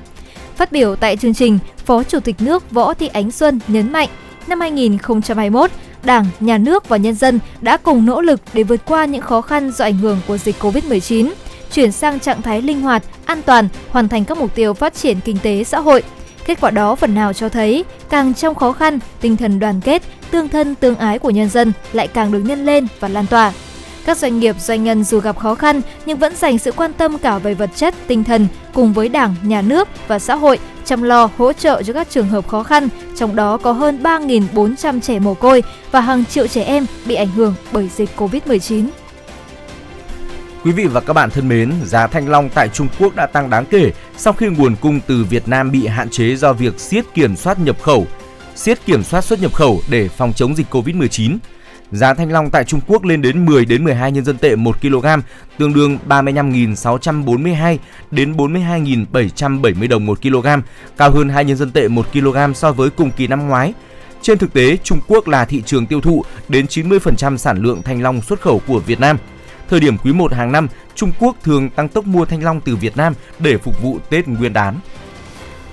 [0.55, 4.09] Phát biểu tại chương trình, Phó Chủ tịch nước Võ Thị Ánh Xuân nhấn mạnh,
[4.47, 5.71] năm 2021,
[6.03, 9.41] Đảng, Nhà nước và nhân dân đã cùng nỗ lực để vượt qua những khó
[9.41, 11.31] khăn do ảnh hưởng của dịch Covid-19,
[11.71, 15.19] chuyển sang trạng thái linh hoạt, an toàn, hoàn thành các mục tiêu phát triển
[15.25, 16.03] kinh tế xã hội.
[16.45, 20.03] Kết quả đó phần nào cho thấy, càng trong khó khăn, tinh thần đoàn kết,
[20.31, 23.53] tương thân tương ái của nhân dân lại càng được nhân lên và lan tỏa.
[24.05, 27.17] Các doanh nghiệp, doanh nhân dù gặp khó khăn nhưng vẫn dành sự quan tâm
[27.17, 31.03] cả về vật chất, tinh thần cùng với Đảng, Nhà nước và xã hội chăm
[31.03, 35.19] lo hỗ trợ cho các trường hợp khó khăn, trong đó có hơn 3.400 trẻ
[35.19, 38.85] mồ côi và hàng triệu trẻ em bị ảnh hưởng bởi dịch Covid-19.
[40.63, 43.49] Quý vị và các bạn thân mến, giá thanh long tại Trung Quốc đã tăng
[43.49, 47.05] đáng kể sau khi nguồn cung từ Việt Nam bị hạn chế do việc siết
[47.13, 48.07] kiểm soát nhập khẩu,
[48.55, 51.37] siết kiểm soát xuất nhập khẩu để phòng chống dịch Covid-19.
[51.91, 54.81] Giá thanh long tại Trung Quốc lên đến 10 đến 12 nhân dân tệ 1
[54.81, 55.05] kg,
[55.57, 57.77] tương đương 35.642
[58.11, 60.47] đến 42.770 đồng 1 kg,
[60.97, 63.73] cao hơn 2 nhân dân tệ 1 kg so với cùng kỳ năm ngoái.
[64.21, 68.01] Trên thực tế, Trung Quốc là thị trường tiêu thụ đến 90% sản lượng thanh
[68.01, 69.17] long xuất khẩu của Việt Nam.
[69.69, 72.75] Thời điểm quý 1 hàng năm, Trung Quốc thường tăng tốc mua thanh long từ
[72.75, 74.75] Việt Nam để phục vụ Tết Nguyên đán.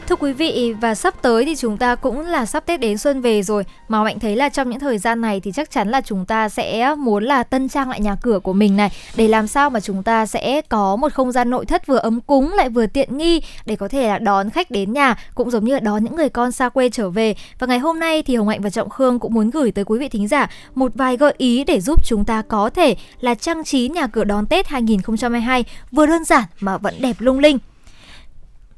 [0.09, 3.21] Thưa quý vị, và sắp tới thì chúng ta cũng là sắp Tết đến xuân
[3.21, 6.01] về rồi mà Mạnh thấy là trong những thời gian này thì chắc chắn là
[6.01, 9.47] chúng ta sẽ muốn là tân trang lại nhà cửa của mình này, để làm
[9.47, 12.69] sao mà chúng ta sẽ có một không gian nội thất vừa ấm cúng lại
[12.69, 15.81] vừa tiện nghi để có thể là đón khách đến nhà, cũng giống như là
[15.81, 18.61] đón những người con xa quê trở về và ngày hôm nay thì Hồng Hạnh
[18.61, 21.65] và Trọng Khương cũng muốn gửi tới quý vị thính giả một vài gợi ý
[21.65, 26.07] để giúp chúng ta có thể là trang trí nhà cửa đón Tết 2022 vừa
[26.07, 27.59] đơn giản mà vẫn đẹp lung linh.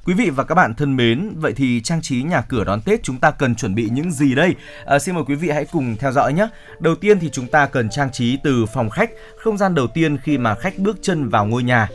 [0.09, 3.03] Quý vị và các bạn thân mến, vậy thì trang trí nhà cửa đón Tết
[3.03, 4.55] chúng ta cần chuẩn bị những gì đây?
[4.87, 6.49] À, xin mời quý vị hãy cùng theo dõi nhé.
[6.79, 10.18] Đầu tiên thì chúng ta cần trang trí từ phòng khách, không gian đầu tiên
[10.18, 11.88] khi mà khách bước chân vào ngôi nhà.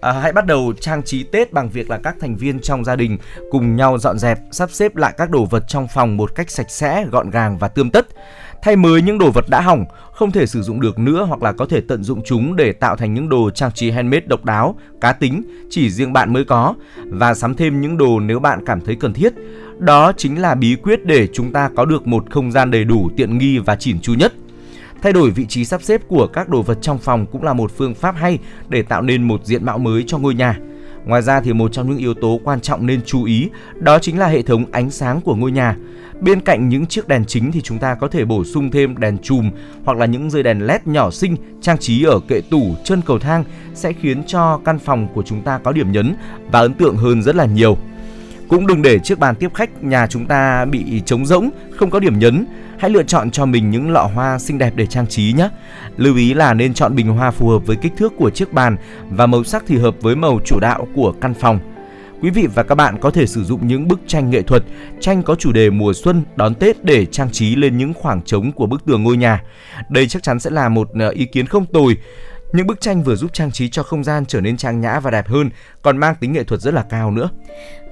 [0.00, 2.96] À, hãy bắt đầu trang trí Tết bằng việc là các thành viên trong gia
[2.96, 3.18] đình
[3.50, 6.70] cùng nhau dọn dẹp, sắp xếp lại các đồ vật trong phòng một cách sạch
[6.70, 8.06] sẽ, gọn gàng và tươm tất
[8.62, 11.52] thay mới những đồ vật đã hỏng, không thể sử dụng được nữa hoặc là
[11.52, 14.78] có thể tận dụng chúng để tạo thành những đồ trang trí handmade độc đáo,
[15.00, 18.80] cá tính, chỉ riêng bạn mới có và sắm thêm những đồ nếu bạn cảm
[18.80, 19.32] thấy cần thiết.
[19.78, 23.10] Đó chính là bí quyết để chúng ta có được một không gian đầy đủ,
[23.16, 24.32] tiện nghi và chỉn chu nhất.
[25.02, 27.70] Thay đổi vị trí sắp xếp của các đồ vật trong phòng cũng là một
[27.76, 28.38] phương pháp hay
[28.68, 30.58] để tạo nên một diện mạo mới cho ngôi nhà.
[31.04, 34.18] Ngoài ra thì một trong những yếu tố quan trọng nên chú ý đó chính
[34.18, 35.76] là hệ thống ánh sáng của ngôi nhà.
[36.20, 39.18] Bên cạnh những chiếc đèn chính thì chúng ta có thể bổ sung thêm đèn
[39.18, 39.50] chùm
[39.84, 43.18] hoặc là những dây đèn led nhỏ xinh trang trí ở kệ tủ, chân cầu
[43.18, 46.14] thang sẽ khiến cho căn phòng của chúng ta có điểm nhấn
[46.50, 47.78] và ấn tượng hơn rất là nhiều.
[48.48, 52.00] Cũng đừng để chiếc bàn tiếp khách nhà chúng ta bị trống rỗng, không có
[52.00, 52.46] điểm nhấn.
[52.78, 55.48] Hãy lựa chọn cho mình những lọ hoa xinh đẹp để trang trí nhé.
[55.96, 58.76] Lưu ý là nên chọn bình hoa phù hợp với kích thước của chiếc bàn
[59.10, 61.58] và màu sắc thì hợp với màu chủ đạo của căn phòng.
[62.20, 64.62] Quý vị và các bạn có thể sử dụng những bức tranh nghệ thuật,
[65.00, 68.52] tranh có chủ đề mùa xuân đón Tết để trang trí lên những khoảng trống
[68.52, 69.42] của bức tường ngôi nhà.
[69.88, 71.96] Đây chắc chắn sẽ là một ờ, ý kiến không tồi.
[72.52, 75.10] Những bức tranh vừa giúp trang trí cho không gian trở nên trang nhã và
[75.10, 75.50] đẹp hơn,
[75.86, 77.28] còn mang tính nghệ thuật rất là cao nữa.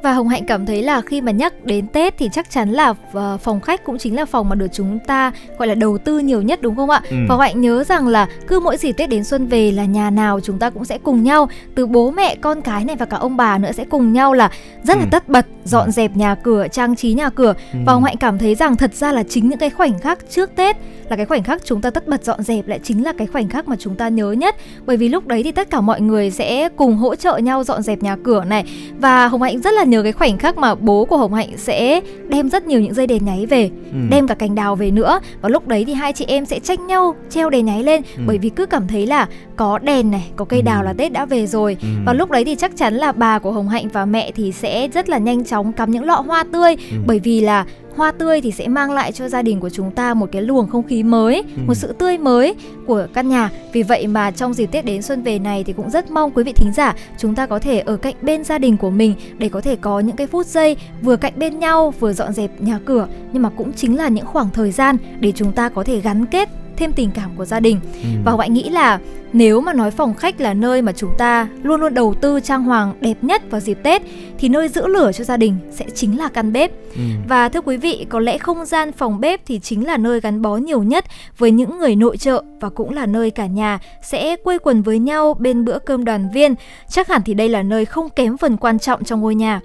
[0.04, 2.94] Và Hồng Hạnh cảm thấy là khi mà nhắc đến Tết thì chắc chắn là
[3.12, 6.18] ờ, phòng khách cũng chính là phòng mà được chúng ta gọi là đầu tư
[6.18, 7.02] nhiều nhất đúng không ạ?
[7.11, 7.16] Ừ.
[7.28, 10.40] Và Hạnh nhớ rằng là cứ mỗi dịp Tết đến xuân về là nhà nào
[10.40, 13.37] chúng ta cũng sẽ cùng nhau từ bố mẹ con cái này và cả ông
[13.37, 14.50] bà nữa sẽ cùng nhau là
[14.83, 15.09] rất là ừ.
[15.11, 17.54] tất bật dọn dẹp nhà cửa, trang trí nhà cửa.
[17.72, 17.78] Ừ.
[17.87, 20.50] Và Hồng Hạnh cảm thấy rằng thật ra là chính những cái khoảnh khắc trước
[20.57, 20.76] Tết
[21.09, 23.48] là cái khoảnh khắc chúng ta tất bật dọn dẹp lại chính là cái khoảnh
[23.48, 26.30] khắc mà chúng ta nhớ nhất bởi vì lúc đấy thì tất cả mọi người
[26.30, 28.64] sẽ cùng hỗ trợ nhau dọn dẹp nhà cửa này
[29.01, 32.01] và Hồng Hạnh rất là nhớ cái khoảnh khắc mà bố của Hồng Hạnh sẽ
[32.29, 33.99] đem rất nhiều những dây đèn nháy về, ừ.
[34.11, 36.87] đem cả cành đào về nữa và lúc đấy thì hai chị em sẽ tranh
[36.87, 38.23] nhau treo đèn nháy lên ừ.
[38.27, 40.64] bởi vì cứ cảm thấy là có đèn này, có cây ừ.
[40.64, 41.77] đào là Tết đã về rồi.
[41.83, 41.88] Ừ.
[42.07, 44.88] Và lúc đấy thì chắc chắn là bà của Hồng Hạnh và mẹ thì sẽ
[44.88, 46.97] rất là nhanh chóng cắm những lọ hoa tươi ừ.
[47.07, 47.64] bởi vì là
[47.96, 50.68] hoa tươi thì sẽ mang lại cho gia đình của chúng ta một cái luồng
[50.68, 51.62] không khí mới, ừ.
[51.66, 52.54] một sự tươi mới
[52.87, 53.50] của căn nhà.
[53.72, 56.44] Vì vậy mà trong dịp Tết đến xuân về này thì cũng rất mong quý
[56.44, 59.48] vị thính giả chúng ta có thể ở cạnh bên gia đình của mình để
[59.48, 62.78] có thể có những cái phút giây vừa cạnh bên nhau vừa dọn dẹp nhà
[62.85, 66.00] cửa nhưng mà cũng chính là những khoảng thời gian để chúng ta có thể
[66.00, 68.09] gắn kết thêm tình cảm của gia đình ừ.
[68.25, 68.99] và hậu nghĩ là
[69.33, 72.63] nếu mà nói phòng khách là nơi mà chúng ta luôn luôn đầu tư trang
[72.63, 74.03] hoàng đẹp nhất vào dịp Tết
[74.39, 76.70] thì nơi giữ lửa cho gia đình sẽ chính là căn bếp.
[76.95, 77.01] Ừ.
[77.29, 80.43] Và thưa quý vị, có lẽ không gian phòng bếp thì chính là nơi gắn
[80.43, 81.05] bó nhiều nhất
[81.39, 84.99] với những người nội trợ và cũng là nơi cả nhà sẽ quây quần với
[84.99, 86.55] nhau bên bữa cơm đoàn viên.
[86.89, 89.61] Chắc hẳn thì đây là nơi không kém phần quan trọng trong ngôi nhà.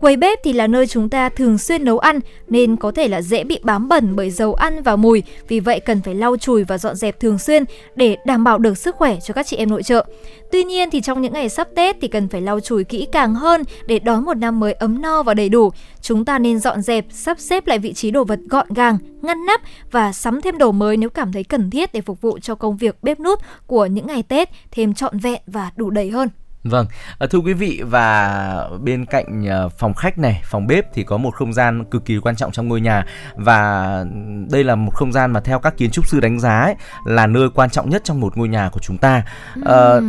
[0.00, 3.22] Quầy bếp thì là nơi chúng ta thường xuyên nấu ăn nên có thể là
[3.22, 6.64] dễ bị bám bẩn bởi dầu ăn và mùi, vì vậy cần phải lau chùi
[6.64, 9.70] và dọn dẹp thường xuyên để đảm bảo được sức khỏe cho các chị em
[9.70, 10.04] nội trợ.
[10.52, 13.34] Tuy nhiên thì trong những ngày sắp Tết thì cần phải lau chùi kỹ càng
[13.34, 15.70] hơn để đón một năm mới ấm no và đầy đủ.
[16.00, 19.46] Chúng ta nên dọn dẹp, sắp xếp lại vị trí đồ vật gọn gàng, ngăn
[19.46, 22.54] nắp và sắm thêm đồ mới nếu cảm thấy cần thiết để phục vụ cho
[22.54, 26.28] công việc bếp nút của những ngày Tết thêm trọn vẹn và đủ đầy hơn.
[26.64, 26.86] Vâng,
[27.18, 31.16] à, thưa quý vị và bên cạnh à, phòng khách này, phòng bếp thì có
[31.16, 33.04] một không gian cực kỳ quan trọng trong ngôi nhà
[33.34, 34.04] và
[34.50, 37.26] đây là một không gian mà theo các kiến trúc sư đánh giá ấy, là
[37.26, 39.22] nơi quan trọng nhất trong một ngôi nhà của chúng ta.
[39.64, 40.00] À,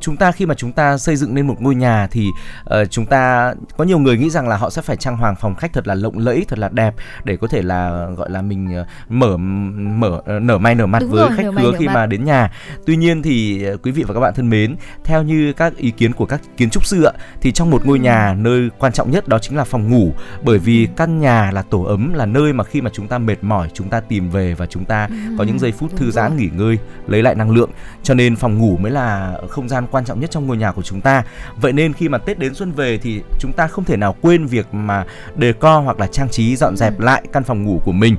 [0.00, 2.28] chúng ta khi mà chúng ta xây dựng nên một ngôi nhà thì
[2.64, 5.54] uh, chúng ta có nhiều người nghĩ rằng là họ sẽ phải trang hoàng phòng
[5.54, 6.94] khách thật là lộng lẫy, thật là đẹp
[7.24, 11.28] để có thể là gọi là mình mở mở nở may nở mặt Đúng với
[11.28, 11.94] rồi, khách khứa khi mặt.
[11.94, 12.50] mà đến nhà.
[12.86, 16.12] Tuy nhiên thì quý vị và các bạn thân mến, theo như các ý kiến
[16.12, 19.28] của các kiến trúc sư ạ thì trong một ngôi nhà nơi quan trọng nhất
[19.28, 20.12] đó chính là phòng ngủ.
[20.42, 23.44] Bởi vì căn nhà là tổ ấm là nơi mà khi mà chúng ta mệt
[23.44, 26.48] mỏi chúng ta tìm về và chúng ta có những giây phút thư giãn nghỉ
[26.56, 27.70] ngơi lấy lại năng lượng.
[28.02, 30.82] Cho nên phòng ngủ mới là không gian quan trọng nhất trong ngôi nhà của
[30.82, 31.24] chúng ta.
[31.56, 34.46] Vậy nên khi mà tết đến xuân về thì chúng ta không thể nào quên
[34.46, 35.04] việc mà
[35.40, 38.16] decor hoặc là trang trí dọn dẹp lại căn phòng ngủ của mình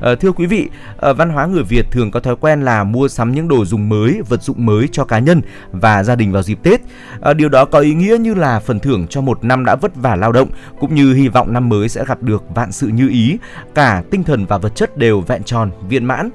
[0.00, 0.68] À, thưa quý vị,
[1.00, 3.88] à, văn hóa người Việt thường có thói quen là mua sắm những đồ dùng
[3.88, 5.40] mới, vật dụng mới cho cá nhân
[5.72, 6.80] và gia đình vào dịp Tết.
[7.20, 9.94] À, điều đó có ý nghĩa như là phần thưởng cho một năm đã vất
[9.94, 10.48] vả lao động,
[10.80, 13.38] cũng như hy vọng năm mới sẽ gặp được vạn sự như ý,
[13.74, 16.30] cả tinh thần và vật chất đều vẹn tròn, viên mãn.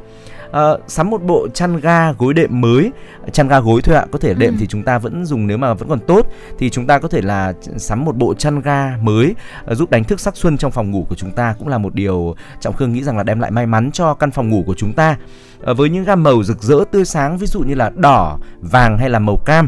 [0.52, 2.92] Ờ, sắm một bộ chăn ga gối đệm mới.
[3.32, 4.58] Chăn ga gối thôi ạ có thể đệm Ừ.
[4.60, 6.28] thì chúng ta vẫn dùng nếu mà vẫn còn tốt.
[6.60, 9.36] Thì chúng ta có thể là sắm một bộ chăn ga mới
[9.66, 11.94] ờ, giúp đánh thức sắc xuân trong phòng ngủ của chúng ta cũng là một
[11.96, 14.74] điều trọng khương nghĩ rằng là đem lại may mắn cho căn phòng ngủ của
[14.78, 15.18] chúng ta
[15.62, 19.10] với những gam màu rực rỡ tươi sáng ví dụ như là đỏ vàng hay
[19.10, 19.68] là màu cam.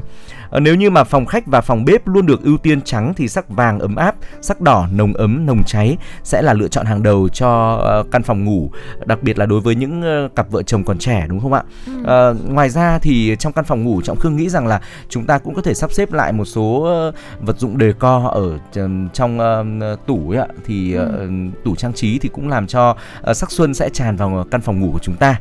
[0.50, 3.28] Ờ, nếu như mà phòng khách và phòng bếp luôn được ưu tiên trắng thì
[3.28, 7.04] sắc vàng ấm áp sắc đỏ nồng ấm nồng cháy sẽ là lựa chọn hàng
[7.04, 8.70] đầu cho ờ, căn phòng ngủ
[9.06, 11.64] đặc biệt là đối với những ờ, cặp vợ chồng còn trẻ đúng không ạ?
[12.04, 15.38] Ờ, ngoài ra thì trong căn phòng ngủ trọng khương nghĩ rằng là chúng ta
[15.38, 17.12] cũng có thể sắp xếp lại một số ờ,
[17.42, 19.66] vật dụng decor ở ch- trong ờ,
[20.08, 20.48] tủ ấy ạ.
[20.66, 21.28] Thì ờ,
[21.64, 24.80] tủ trang trí thì cũng làm cho ờ, sắc xuân sẽ tràn vào căn phòng
[24.80, 25.40] ngủ của chúng ta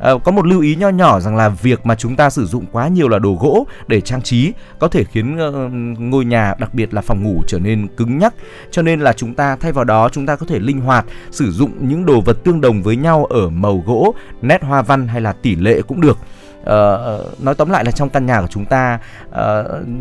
[0.00, 2.66] Ờ, có một lưu ý nho nhỏ rằng là việc mà chúng ta sử dụng
[2.72, 6.74] quá nhiều là đồ gỗ để trang trí có thể khiến ờ, ngôi nhà, đặc
[6.74, 8.34] biệt là phòng ngủ trở nên cứng nhắc.
[8.70, 11.50] Cho nên là chúng ta thay vào đó, chúng ta có thể linh hoạt sử
[11.50, 15.20] dụng những đồ vật tương đồng với nhau ở màu gỗ, nét hoa văn hay
[15.20, 16.18] là tỷ lệ cũng được
[16.60, 18.98] uh, nói tóm lại là trong căn nhà của chúng ta
[19.28, 19.36] uh,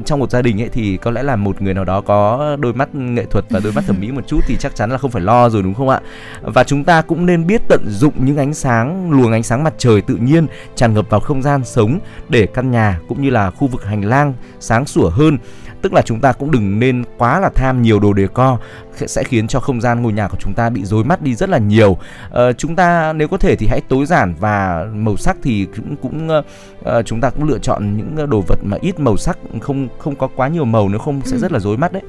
[0.06, 2.74] trong một gia đình ấy thì có lẽ là một người nào đó có đôi
[2.74, 5.12] mắt nghệ thuật và đôi mắt thẩm mỹ một chút thì chắc chắn là không
[5.12, 6.00] phải lo rồi đúng không ạ?
[6.42, 9.74] Và chúng ta cũng nên biết tận dụng những ánh sáng luồng ánh sáng mặt
[9.78, 12.00] trời tự nhiên tràn ngập vào không gian sống
[12.30, 15.38] để căn nhà cũng như là khu vực hành lang sáng sủa hơn.
[15.82, 18.60] Tức là chúng ta cũng đừng nên quá là tham nhiều đồ decor
[19.08, 21.50] sẽ khiến cho không gian ngôi nhà của chúng ta bị rối mắt đi rất
[21.50, 21.98] là nhiều.
[22.30, 25.96] Ờ, chúng ta nếu có thể thì hãy tối giản và màu sắc thì cũng
[26.02, 26.42] cũng
[26.84, 30.16] ờ, chúng ta cũng lựa chọn những đồ vật mà ít màu sắc không không
[30.16, 31.40] có quá nhiều màu nếu không sẽ Ừ.
[31.40, 32.04] rất là rối mắt đấy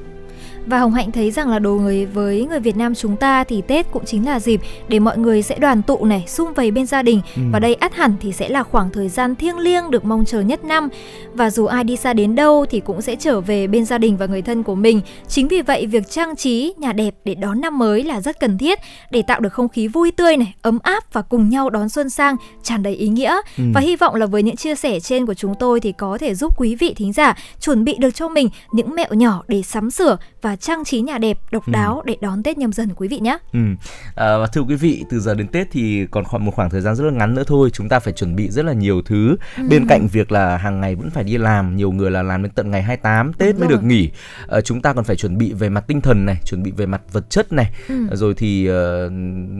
[0.65, 3.61] Và Hồng Hạnh thấy rằng là đối người với người Việt Nam chúng ta thì
[3.67, 6.85] Tết cũng chính là dịp để mọi người sẽ đoàn tụ này, sum vầy bên
[6.85, 7.41] gia đình Ừ.
[7.51, 10.41] và đây ắt hẳn thì sẽ là khoảng thời gian thiêng liêng được mong chờ
[10.41, 10.89] nhất năm
[11.33, 14.17] và dù ai đi xa đến đâu thì cũng sẽ trở về bên gia đình
[14.17, 15.01] và người thân của mình.
[15.27, 18.57] Chính vì vậy việc trang trí nhà đẹp để đón năm mới là rất cần
[18.57, 18.79] thiết
[19.11, 22.09] để tạo được không khí vui tươi này, ấm áp và cùng nhau đón xuân
[22.09, 23.35] sang tràn đầy ý nghĩa.
[23.57, 23.63] Ừ.
[23.73, 26.35] Và hy vọng là với những chia sẻ trên của chúng tôi thì có thể
[26.35, 29.91] giúp quý vị thính giả chuẩn bị được cho mình những mẹo nhỏ để sắm
[29.91, 31.71] sửa và trang trí nhà đẹp độc Ừ.
[31.73, 33.37] đáo để đón Tết nhâm dần quý vị nhé.
[33.53, 33.59] Ừ.
[34.15, 36.81] À, và thưa quý vị, từ giờ đến Tết thì còn khoảng một khoảng thời
[36.81, 37.69] gian rất là ngắn nữa thôi.
[37.73, 39.35] Chúng ta phải chuẩn bị rất là nhiều thứ.
[39.57, 39.63] Ừ.
[39.69, 42.51] Bên cạnh việc là hàng ngày vẫn phải đi làm, nhiều người là làm đến
[42.55, 43.77] tận ngày 28 Tết Đúng mới rồi.
[43.77, 44.09] được nghỉ.
[44.47, 46.85] Ờ, chúng ta còn phải chuẩn bị về mặt tinh thần này, chuẩn bị về
[46.85, 47.71] mặt vật chất này.
[47.89, 47.95] Ừ.
[48.11, 49.09] Rồi thì ờ,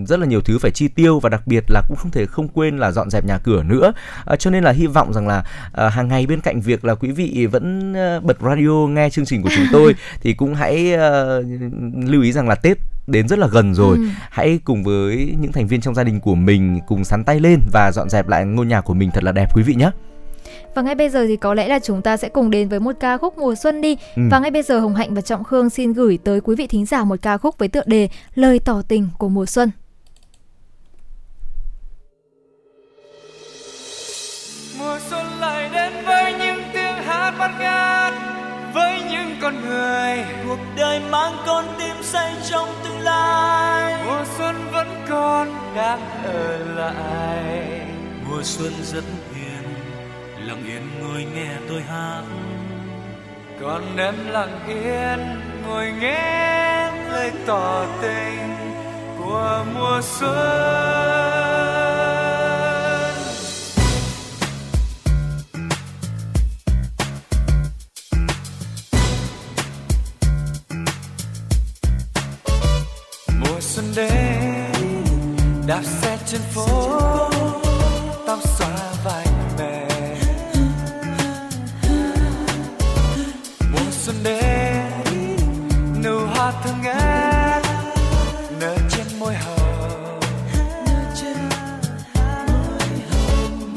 [0.08, 2.48] rất là nhiều thứ phải chi tiêu và đặc biệt là cũng không thể không
[2.48, 3.94] quên là dọn dẹp nhà cửa nữa.
[4.26, 6.96] Ờ, cho nên là hy vọng rằng là ờ, hàng ngày bên cạnh việc là
[6.96, 10.81] quý vị vẫn ờ, bật radio nghe chương trình của chúng tôi thì cũng hãy
[10.92, 11.44] ờ,
[12.08, 12.78] lưu ý rằng là Tết
[13.08, 14.04] đến rất là gần rồi Ừ.
[14.30, 17.60] hãy cùng với những thành viên trong gia đình của mình cùng sắn tay lên
[17.72, 19.92] và dọn dẹp lại ngôi nhà của mình thật là đẹp quý vị nhé
[20.76, 22.92] Và ngay bây giờ thì có lẽ là chúng ta sẽ cùng đến với một
[23.00, 23.98] ca khúc mùa xuân đi.
[24.16, 24.22] Ừ.
[24.32, 26.86] Và ngay bây giờ Hồng Hạnh và Trọng Khương xin gửi tới quý vị thính
[26.86, 29.72] giả một ca khúc với tựa đề Lời tỏ tình của mùa xuân.
[39.52, 44.04] Con người cuộc đời mang con tim say trong tương lai.
[44.06, 47.82] Mùa xuân vẫn còn đang ở lại.
[48.30, 49.04] Mùa xuân rất
[49.36, 49.64] hiền
[50.48, 52.24] lặng yên ngồi nghe tôi hát.
[53.62, 58.56] Còn em lặng yên ngồi nghe lời tỏ tình
[59.18, 62.11] của mùa xuân
[73.82, 75.04] xuân đến,
[75.68, 77.00] đạp xe trên phố,
[78.28, 79.26] tóc xóa vai
[79.60, 79.88] mẹ.
[83.72, 84.86] Mùa xuân đến,
[86.04, 87.66] nụ hoa thương ngát,
[88.60, 90.20] nở trên môi hồng.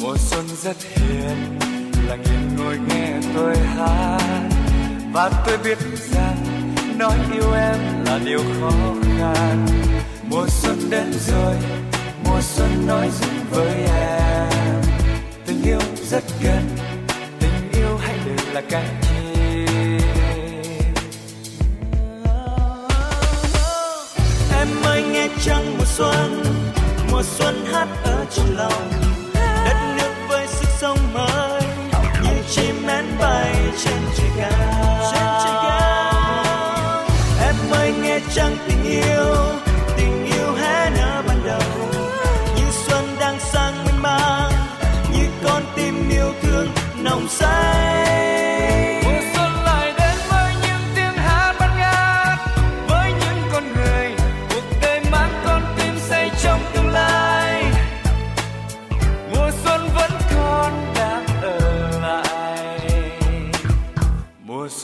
[0.00, 1.58] Mùa xuân rất hiền
[2.08, 4.48] lặng yên ngồi nghe tôi hát.
[5.12, 5.78] Và tôi biết
[6.12, 6.36] rằng,
[6.98, 8.70] nói yêu em là điều khó
[9.18, 9.83] khăn
[10.30, 11.54] mùa xuân đến rồi,
[12.24, 14.82] mùa xuân nói dừng với em.
[15.46, 16.68] Tình yêu rất gần,
[17.40, 19.98] tình yêu hãy để là cánh chim.
[24.58, 26.44] Em ơi, nghe trăng mùa xuân
[27.10, 28.90] mùa xuân hát ở trong lòng.
[29.34, 31.62] Đất nước với sức sống mới,
[32.22, 33.54] như chim én bay
[33.84, 34.73] trên trời cao.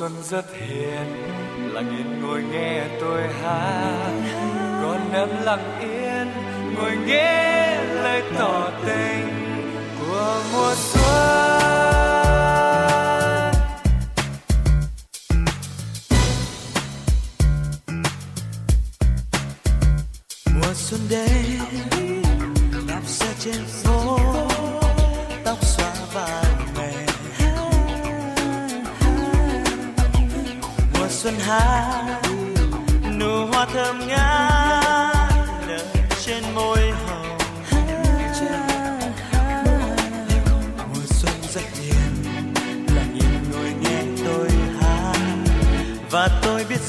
[0.01, 1.07] Xuân rất hiền,
[1.73, 4.11] lặng yên ngồi nghe tôi hát.
[4.83, 6.27] Còn em lặng yên
[6.75, 9.29] ngồi nghe lời tỏ tình
[10.01, 11.60] của mùa xuân.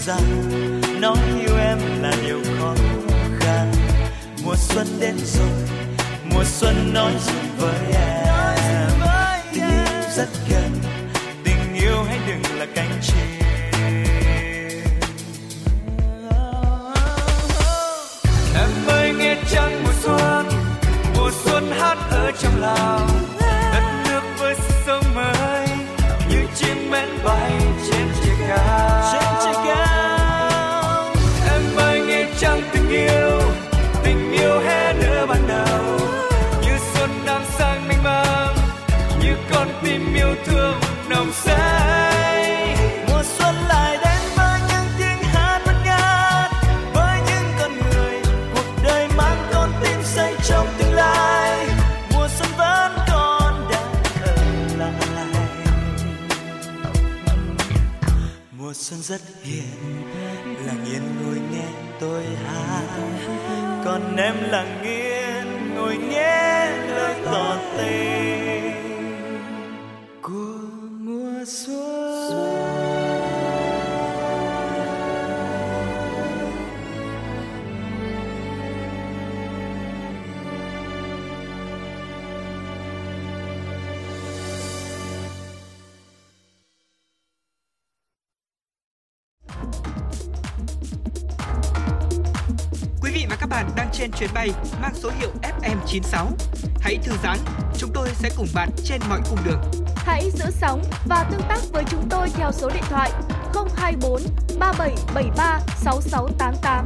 [0.05, 2.75] Rằng nói yêu em là điều khó
[3.39, 3.71] khăn.
[4.43, 5.49] Mùa xuân đến rồi,
[6.33, 8.89] mùa xuân nói rồi với em.
[9.53, 9.85] Tình yêu
[10.15, 10.71] rất gần,
[11.43, 13.41] tình yêu hãy đừng là cánh chim.
[18.55, 20.45] Em ơi, nghe trăng mùa xuân
[21.17, 23.11] mùa xuân hát ở trong lòng.
[58.91, 59.63] Xuân rất hiền,
[60.65, 61.67] lặng yên ngồi nghe
[61.99, 62.83] tôi hát.
[63.85, 68.30] Còn em lặng yên ngồi nghe lời tỏ tình.
[95.01, 96.25] Số hiệu FM96.
[96.79, 97.37] Hãy thư giãn,
[97.77, 99.61] chúng tôi sẽ cùng bạn trên mọi cung đường.
[99.95, 103.11] Hãy giữ sóng và tương tác với chúng tôi theo số điện thoại
[103.75, 104.21] 024
[104.59, 106.85] 3773 6688.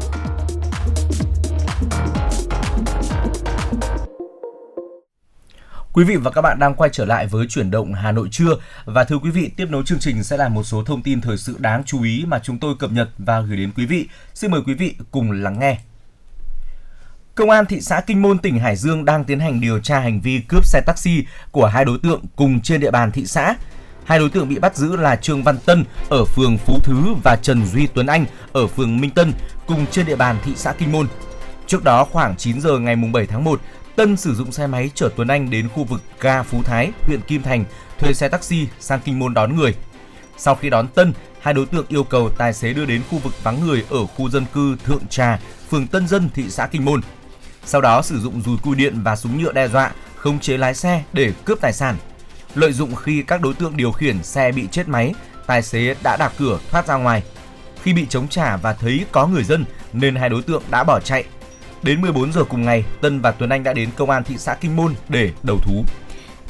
[5.94, 8.56] Quý vị và các bạn đang quay trở lại với chuyển động Hà Nội trưa
[8.86, 11.38] và thưa quý vị, tiếp nối chương trình sẽ là một số thông tin thời
[11.38, 14.08] sự đáng chú ý mà chúng tôi cập nhật và gửi đến quý vị.
[14.34, 15.78] Xin mời quý vị cùng lắng nghe.
[17.36, 20.22] Công an thị xã Kinh Môn tỉnh Hải Dương đang tiến hành điều tra hành
[20.22, 23.56] vi cướp xe taxi của hai đối tượng cùng trên địa bàn thị xã.
[24.06, 27.36] Hai đối tượng bị bắt giữ là Trương Văn Tân ở phường Phú Thứ và
[27.36, 29.34] Trần Duy Tuấn Anh ở phường Minh Tân
[29.68, 31.08] cùng trên địa bàn thị xã Kinh Môn.
[31.68, 33.62] Trước đó khoảng 9 giờ ngày 7 tháng 1,
[33.96, 37.22] Tân sử dụng xe máy chở Tuấn Anh đến khu vực ga Phú Thái, huyện
[37.22, 37.66] Kim Thành,
[38.00, 39.76] thuê xe taxi sang Kinh Môn đón người.
[40.38, 43.44] Sau khi đón Tân, hai đối tượng yêu cầu tài xế đưa đến khu vực
[43.44, 47.02] vắng người ở khu dân cư Thượng Trà, phường Tân Dân, thị xã Kinh Môn.
[47.66, 50.76] Sau đó sử dụng dùi cui điện và súng nhựa đe dọa, khống chế lái
[50.76, 51.96] xe để cướp tài sản.
[52.56, 55.14] Lợi dụng khi các đối tượng điều khiển xe bị chết máy,
[55.48, 57.24] tài xế đã đạp cửa thoát ra ngoài.
[57.84, 61.00] Khi bị chống trả và thấy có người dân nên hai đối tượng đã bỏ
[61.00, 61.24] chạy.
[61.84, 64.54] Đến 14 giờ cùng ngày, Tân và Tuấn Anh đã đến công an thị xã
[64.54, 65.84] Kinh Môn để đầu thú.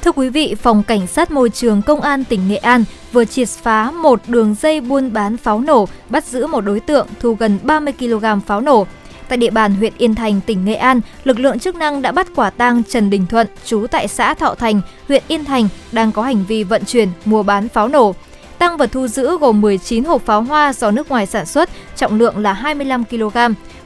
[0.02, 3.50] Thưa quý vị, Phòng Cảnh sát Môi trường Công an tỉnh Nghệ An vừa triệt
[3.50, 7.60] phá một đường dây buôn bán pháo nổ, bắt giữ một đối tượng thu gần
[7.64, 8.88] 30 kg pháo nổ.
[9.30, 12.28] Tại địa bàn huyện Yên Thành, tỉnh Nghệ An, lực lượng chức năng đã bắt
[12.36, 16.22] quả tang Trần Đình Thuận, trú tại xã Thọ Thành, huyện Yên Thành, đang có
[16.22, 18.16] hành vi vận chuyển, mua bán pháo nổ.
[18.58, 22.18] Tăng vật thu giữ gồm 19 hộp pháo hoa do nước ngoài sản xuất, trọng
[22.18, 23.38] lượng là 25 kg,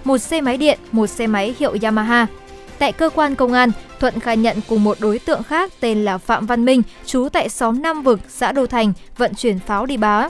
[0.04, 2.28] một xe máy điện, một xe máy hiệu Yamaha.
[2.80, 6.18] Tại cơ quan công an, Thuận khai nhận cùng một đối tượng khác tên là
[6.18, 9.98] Phạm Văn Minh, trú tại xóm Nam Vực, xã Đô Thành, vận chuyển pháo đi
[9.98, 10.30] bá.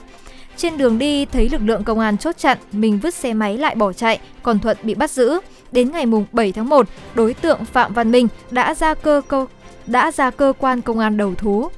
[0.59, 3.75] Trên đường đi thấy lực lượng công an chốt chặn, mình vứt xe máy lại
[3.75, 5.39] bỏ chạy, còn Thuận bị bắt giữ.
[5.71, 9.47] Đến ngày mùng 7 tháng 1, đối tượng Phạm Văn Minh đã ra cơ câu
[9.85, 11.69] đã ra cơ quan công an đầu thú.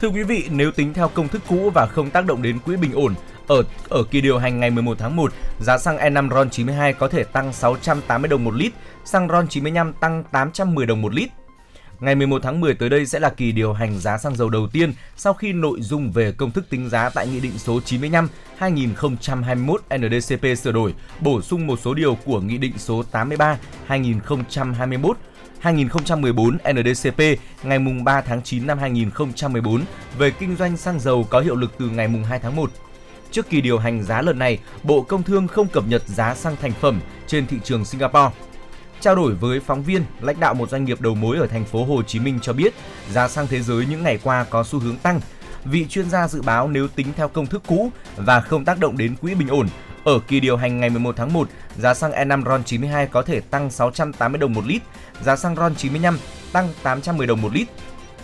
[0.00, 2.76] Thưa quý vị, nếu tính theo công thức cũ và không tác động đến quỹ
[2.76, 3.14] bình ổn,
[3.46, 7.08] ở ở kỳ điều hành ngày 11 tháng 1, giá xăng E5 RON 92 có
[7.08, 8.72] thể tăng 680 đồng một lít,
[9.04, 11.28] xăng RON 95 tăng 810 đồng một lít.
[12.00, 14.68] Ngày 11 tháng 10 tới đây sẽ là kỳ điều hành giá xăng dầu đầu
[14.72, 18.28] tiên sau khi nội dung về công thức tính giá tại Nghị định số 95
[18.56, 25.16] 2021 NDCP sửa đổi, bổ sung một số điều của Nghị định số 83 2021
[25.58, 27.20] 2014 NDCP
[27.62, 29.82] ngày 3 tháng 9 năm 2014
[30.18, 32.70] về kinh doanh xăng dầu có hiệu lực từ ngày 2 tháng 1.
[33.30, 36.56] Trước kỳ điều hành giá lần này, Bộ Công Thương không cập nhật giá xăng
[36.56, 38.30] thành phẩm trên thị trường Singapore.
[39.00, 41.84] Trao đổi với phóng viên, lãnh đạo một doanh nghiệp đầu mối ở thành phố
[41.84, 42.74] Hồ Chí Minh cho biết,
[43.10, 45.20] giá xăng thế giới những ngày qua có xu hướng tăng.
[45.64, 48.98] Vị chuyên gia dự báo nếu tính theo công thức cũ và không tác động
[48.98, 49.68] đến quỹ bình ổn,
[50.04, 53.40] ở kỳ điều hành ngày 11 tháng 1, giá xăng E5 RON 92 có thể
[53.40, 54.82] tăng 680 đồng một lít,
[55.22, 56.18] giá xăng RON 95
[56.52, 57.68] tăng 810 đồng một lít.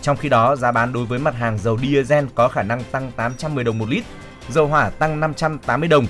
[0.01, 3.11] Trong khi đó, giá bán đối với mặt hàng dầu diesel có khả năng tăng
[3.15, 4.03] 810 đồng một lít,
[4.49, 6.07] dầu hỏa tăng 580 đồng.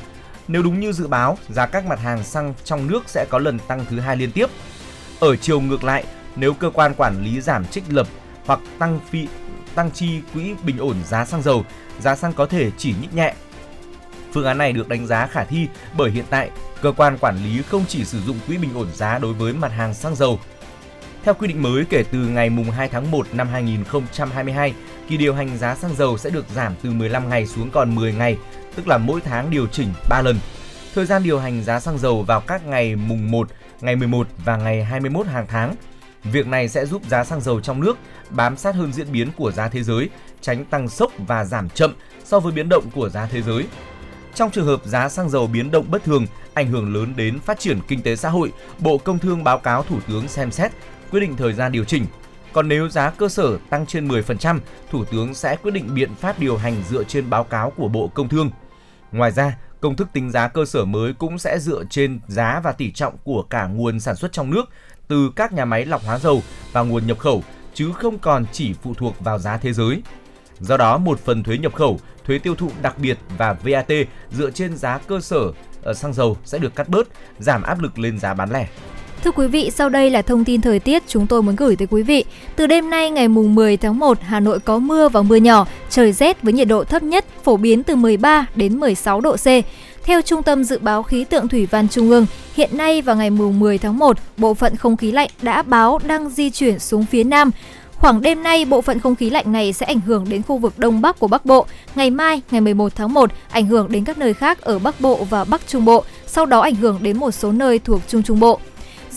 [0.47, 3.59] Nếu đúng như dự báo, giá các mặt hàng xăng trong nước sẽ có lần
[3.59, 4.49] tăng thứ hai liên tiếp.
[5.19, 6.03] Ở chiều ngược lại,
[6.35, 8.07] nếu cơ quan quản lý giảm trích lập
[8.45, 9.27] hoặc tăng phí
[9.75, 11.65] tăng chi quỹ bình ổn giá xăng dầu,
[11.99, 13.33] giá xăng có thể chỉ nhích nhẹ.
[14.33, 15.67] Phương án này được đánh giá khả thi
[15.97, 16.49] bởi hiện tại
[16.81, 19.71] cơ quan quản lý không chỉ sử dụng quỹ bình ổn giá đối với mặt
[19.71, 20.39] hàng xăng dầu.
[21.23, 24.73] Theo quy định mới kể từ ngày mùng 2 tháng 1 năm 2022,
[25.07, 28.13] kỳ điều hành giá xăng dầu sẽ được giảm từ 15 ngày xuống còn 10
[28.13, 28.37] ngày,
[28.75, 30.39] tức là mỗi tháng điều chỉnh 3 lần.
[30.95, 33.49] Thời gian điều hành giá xăng dầu vào các ngày mùng 1,
[33.81, 35.75] ngày 11 và ngày 21 hàng tháng.
[36.23, 37.97] Việc này sẽ giúp giá xăng dầu trong nước
[38.29, 40.09] bám sát hơn diễn biến của giá thế giới,
[40.41, 43.65] tránh tăng sốc và giảm chậm so với biến động của giá thế giới.
[44.35, 47.59] Trong trường hợp giá xăng dầu biến động bất thường, ảnh hưởng lớn đến phát
[47.59, 50.71] triển kinh tế xã hội, Bộ Công Thương báo cáo Thủ tướng xem xét
[51.11, 52.05] quyết định thời gian điều chỉnh.
[52.53, 54.59] Còn nếu giá cơ sở tăng trên 10%,
[54.91, 58.07] Thủ tướng sẽ quyết định biện pháp điều hành dựa trên báo cáo của Bộ
[58.07, 58.49] Công Thương.
[59.15, 62.71] Ngoài ra, công thức tính giá cơ sở mới cũng sẽ dựa trên giá và
[62.71, 64.63] tỷ trọng của cả nguồn sản xuất trong nước
[65.07, 67.43] từ các nhà máy lọc hóa dầu và nguồn nhập khẩu
[67.73, 70.01] chứ không còn chỉ phụ thuộc vào giá thế giới.
[70.59, 73.91] Do đó, một phần thuế nhập khẩu, thuế tiêu thụ đặc biệt và VAT
[74.31, 75.51] dựa trên giá cơ sở
[75.83, 77.07] ở xăng dầu sẽ được cắt bớt,
[77.39, 78.67] giảm áp lực lên giá bán lẻ.
[79.25, 81.87] Thưa quý vị, sau đây là thông tin thời tiết chúng tôi muốn gửi tới
[81.91, 82.25] quý vị.
[82.55, 85.67] Từ đêm nay ngày mùng 10 tháng 1, Hà Nội có mưa và mưa nhỏ,
[85.89, 89.45] trời rét với nhiệt độ thấp nhất phổ biến từ 13 đến 16 độ C.
[90.03, 93.29] Theo Trung tâm Dự báo Khí tượng Thủy văn Trung ương, hiện nay vào ngày
[93.29, 97.05] mùng 10 tháng 1, bộ phận không khí lạnh đã báo đang di chuyển xuống
[97.05, 97.51] phía Nam.
[97.95, 100.79] Khoảng đêm nay, bộ phận không khí lạnh này sẽ ảnh hưởng đến khu vực
[100.79, 101.65] Đông Bắc của Bắc Bộ.
[101.95, 105.23] Ngày mai, ngày 11 tháng 1, ảnh hưởng đến các nơi khác ở Bắc Bộ
[105.29, 108.39] và Bắc Trung Bộ, sau đó ảnh hưởng đến một số nơi thuộc Trung Trung
[108.39, 108.59] Bộ.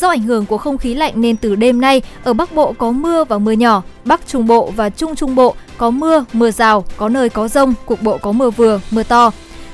[0.01, 2.91] Do ảnh hưởng của không khí lạnh nên từ đêm nay, ở Bắc Bộ có
[2.91, 6.85] mưa và mưa nhỏ, Bắc Trung Bộ và Trung Trung Bộ có mưa, mưa rào,
[6.97, 9.31] có nơi có rông, cục bộ có mưa vừa, mưa to.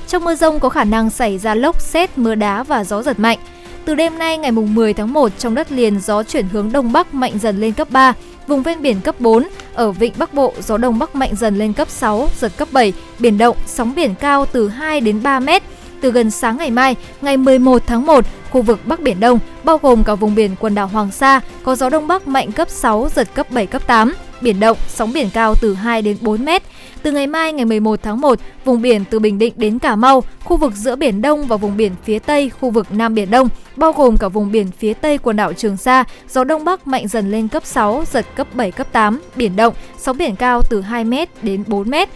[0.07, 3.19] Trong mưa rông có khả năng xảy ra lốc, xét, mưa đá và gió giật
[3.19, 3.37] mạnh.
[3.85, 7.13] Từ đêm nay ngày 10 tháng 1 trong đất liền gió chuyển hướng đông bắc
[7.13, 8.13] mạnh dần lên cấp 3,
[8.47, 11.73] vùng ven biển cấp 4, ở vịnh Bắc Bộ gió đông bắc mạnh dần lên
[11.73, 15.63] cấp 6, giật cấp 7, biển động, sóng biển cao từ 2 đến 3 mét.
[16.05, 19.77] Từ gần sáng ngày mai, ngày 11 tháng 1, khu vực Bắc Biển Đông, bao
[19.77, 23.09] gồm cả vùng biển quần đảo Hoàng Sa, có gió đông bắc mạnh cấp 6,
[23.15, 24.13] giật cấp 7, cấp 8.
[24.41, 26.63] Biển động, sóng biển cao từ 2 đến 4 mét.
[27.03, 30.23] Từ ngày mai ngày 11 tháng 1, vùng biển từ Bình Định đến Cà Mau,
[30.43, 33.49] khu vực giữa Biển Đông và vùng biển phía Tây, khu vực Nam Biển Đông,
[33.75, 37.07] bao gồm cả vùng biển phía Tây quần đảo Trường Sa, gió Đông Bắc mạnh
[37.07, 40.81] dần lên cấp 6, giật cấp 7, cấp 8, biển động, sóng biển cao từ
[40.81, 42.09] 2 mét đến 4 mét.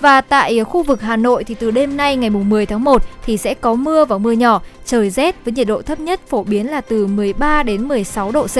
[0.00, 3.36] Và tại khu vực Hà Nội thì từ đêm nay ngày 10 tháng 1 thì
[3.36, 6.70] sẽ có mưa và mưa nhỏ, trời rét với nhiệt độ thấp nhất phổ biến
[6.70, 8.56] là từ 13 đến 16 độ C.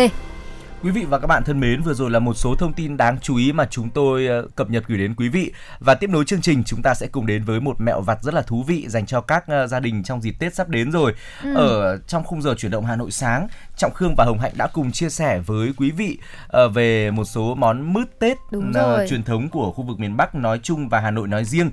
[0.83, 3.18] Quý vị và các bạn thân mến, vừa rồi là một số thông tin đáng
[3.22, 5.53] chú ý mà chúng tôi ờ, cập nhật gửi đến quý vị.
[5.79, 8.35] Và tiếp nối chương trình, chúng ta sẽ cùng đến với một mẹo vặt rất
[8.35, 11.14] là thú vị dành cho các ờ, gia đình trong dịp Tết sắp đến rồi.
[11.43, 11.55] Ừ.
[11.55, 14.66] Ở trong khung giờ chuyển động Hà Nội sáng, Trọng Khương và Hồng Hạnh đã
[14.66, 16.18] cùng chia sẻ với quý vị
[16.49, 18.37] ờ, về một số món mứt Tết
[19.09, 21.70] truyền thống của khu vực miền Bắc nói chung và Hà Nội nói riêng.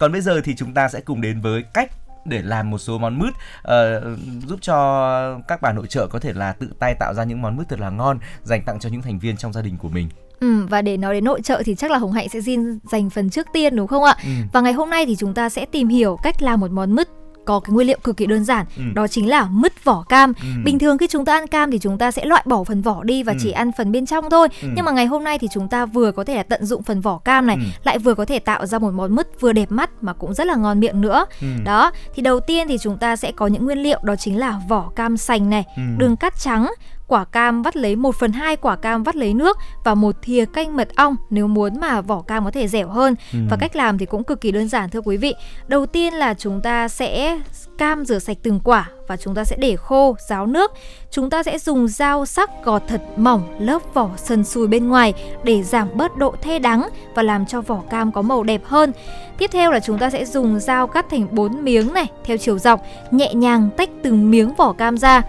[0.00, 1.90] Còn bây giờ thì chúng ta sẽ cùng đến với cách
[2.24, 6.32] để làm một số món mứt uh, giúp cho các bà nội trợ có thể
[6.32, 9.02] là tự tay tạo ra những món mứt thật là ngon dành tặng cho những
[9.02, 10.08] thành viên trong gia đình của mình.
[10.40, 13.10] Ừ, và để nói đến nội trợ thì chắc là Hồng Hạnh sẽ xin dành
[13.10, 14.16] phần trước tiên đúng không ạ?
[14.24, 14.30] Ừ.
[14.52, 17.08] Và ngày hôm nay thì chúng ta sẽ tìm hiểu cách làm một món mứt
[17.44, 18.82] có cái nguyên liệu cực kỳ đơn giản ừ.
[18.94, 20.48] đó chính là mứt vỏ cam ừ.
[20.64, 23.02] bình thường khi chúng ta ăn cam thì chúng ta sẽ loại bỏ phần vỏ
[23.02, 23.38] đi và ừ.
[23.42, 24.68] chỉ ăn phần bên trong thôi ừ.
[24.76, 27.00] nhưng mà ngày hôm nay thì chúng ta vừa có thể là tận dụng phần
[27.00, 27.62] vỏ cam này ừ.
[27.84, 30.46] lại vừa có thể tạo ra một món mứt vừa đẹp mắt mà cũng rất
[30.46, 31.46] là ngon miệng nữa ừ.
[31.64, 34.60] đó thì đầu tiên thì chúng ta sẽ có những nguyên liệu đó chính là
[34.68, 35.82] vỏ cam sành này ừ.
[35.98, 36.66] đường cắt trắng
[37.06, 40.44] quả cam vắt lấy 1 phần 2 quả cam vắt lấy nước và một thìa
[40.44, 43.14] canh mật ong nếu muốn mà vỏ cam có thể dẻo hơn.
[43.32, 43.38] Ừ.
[43.50, 45.34] và cách làm thì cũng cực kỳ đơn giản thưa quý vị.
[45.66, 47.40] Đầu tiên là chúng ta sẽ
[47.78, 50.72] cam rửa sạch từng quả và chúng ta sẽ để khô ráo nước.
[51.10, 55.14] Chúng ta sẽ dùng dao sắc gọt thật mỏng lớp vỏ sần sùi bên ngoài
[55.44, 58.92] để giảm bớt độ the đắng và làm cho vỏ cam có màu đẹp hơn.
[59.38, 62.58] Tiếp theo là chúng ta sẽ dùng dao cắt thành 4 miếng này theo chiều
[62.58, 62.80] dọc
[63.10, 65.22] nhẹ nhàng tách từng miếng vỏ cam ra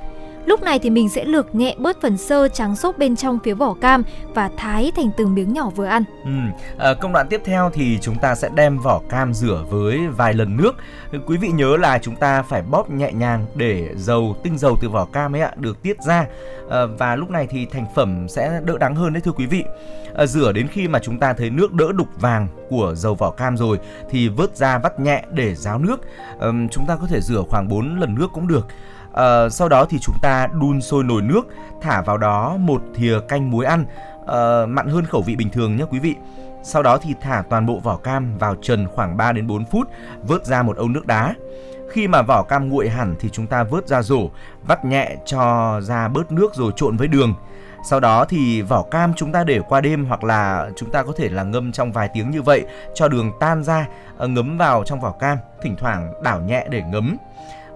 [0.45, 3.53] Lúc này thì mình sẽ lược nhẹ bớt phần sơ trắng xốp bên trong phía
[3.53, 6.03] vỏ cam và thái thành từng miếng nhỏ vừa ăn.
[6.23, 6.31] Ừ.
[6.77, 10.33] À, công đoạn tiếp theo thì chúng ta sẽ đem vỏ cam rửa với vài
[10.33, 10.75] lần nước.
[11.25, 14.89] Quý vị nhớ là chúng ta phải bóp nhẹ nhàng để dầu tinh dầu từ
[14.89, 16.25] vỏ cam ấy ạ được tiết ra
[16.69, 19.63] à, và lúc này thì thành phẩm sẽ đỡ đắng hơn đấy thưa quý vị.
[20.15, 23.31] À, rửa đến khi mà chúng ta thấy nước đỡ đục vàng của dầu vỏ
[23.31, 23.79] cam rồi
[24.09, 26.01] thì vớt ra vắt nhẹ để ráo nước.
[26.39, 28.67] À, chúng ta có thể rửa khoảng 4 lần nước cũng được.
[29.15, 31.47] À, sau đó thì chúng ta đun sôi nồi nước,
[31.81, 33.85] thả vào đó một thìa canh muối ăn,
[34.27, 36.15] à, mặn hơn khẩu vị bình thường nhé quý vị.
[36.63, 39.89] Sau đó thì thả toàn bộ vỏ cam vào trần khoảng 3 đến 4 phút,
[40.23, 41.33] vớt ra một ống nước đá.
[41.91, 44.29] Khi mà vỏ cam nguội hẳn thì chúng ta vớt ra rổ,
[44.67, 47.33] vắt nhẹ cho ra bớt nước rồi trộn với đường.
[47.89, 51.13] Sau đó thì vỏ cam chúng ta để qua đêm hoặc là chúng ta có
[51.17, 53.87] thể là ngâm trong vài tiếng như vậy cho đường tan ra,
[54.17, 57.17] ờ, ngấm vào trong vỏ cam, thỉnh thoảng đảo nhẹ để ngấm.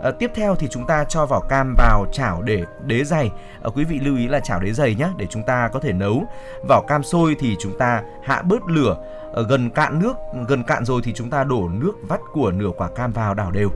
[0.03, 3.31] À, tiếp theo thì chúng ta cho vỏ cam vào chảo để đế dày.
[3.63, 5.93] À, quý vị lưu ý là chảo đế dày nhé để chúng ta có thể
[5.93, 6.23] nấu.
[6.67, 8.97] Vỏ cam sôi thì chúng ta hạ bớt lửa
[9.33, 10.13] gần cạn nước
[10.47, 13.51] gần cạn rồi thì chúng ta đổ nước vắt của nửa quả cam vào đảo
[13.51, 13.69] đều.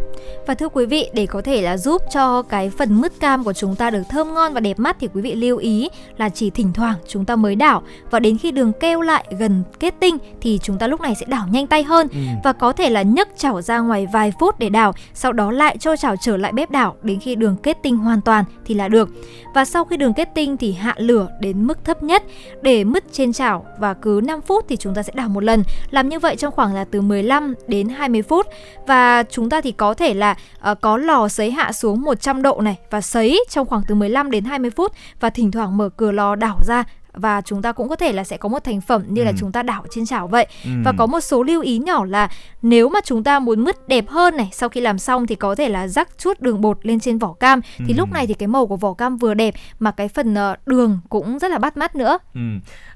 [0.47, 3.53] Và thưa quý vị để có thể là giúp cho cái phần mứt cam của
[3.53, 6.49] chúng ta được thơm ngon và đẹp mắt thì quý vị lưu ý là chỉ
[6.49, 7.83] thỉnh thoảng chúng ta mới đảo.
[8.11, 11.25] Và đến khi đường keo lại gần kết tinh thì chúng ta lúc này sẽ
[11.29, 12.07] đảo nhanh tay hơn.
[12.11, 12.19] Ừ.
[12.43, 15.77] và có thể là nhấc chảo ra ngoài vài phút để đảo sau đó lại
[15.77, 18.87] cho chảo trở lại bếp đảo đến khi đường kết tinh hoàn toàn thì là
[18.87, 19.09] được.
[19.55, 22.23] Và sau khi đường kết tinh thì hạ lửa đến mức thấp nhất.
[22.61, 25.63] Để mứt trên chảo và cứ 5 phút thì chúng ta sẽ đảo một lần.
[25.91, 28.47] Làm như vậy trong khoảng là từ 15 đến 20 phút
[28.87, 30.35] và chúng ta thì có thể là
[30.71, 34.31] uh, có lò sấy hạ xuống 100 độ này và sấy trong khoảng từ 15
[34.31, 36.83] đến 20 phút và thỉnh thoảng mở cửa lò đảo ra
[37.13, 39.25] và chúng ta cũng có thể là sẽ có một thành phẩm như ừ.
[39.25, 40.71] là chúng ta đảo trên chảo vậy ừ.
[40.85, 42.29] và có một số lưu ý nhỏ là
[42.61, 45.55] nếu mà chúng ta muốn mứt đẹp hơn này sau khi làm xong thì có
[45.55, 47.85] thể là rắc chút đường bột lên trên vỏ cam ừ.
[47.87, 50.67] thì lúc này thì cái màu của vỏ cam vừa đẹp mà cái phần uh,
[50.67, 52.41] đường cũng rất là bắt mắt nữa ừ.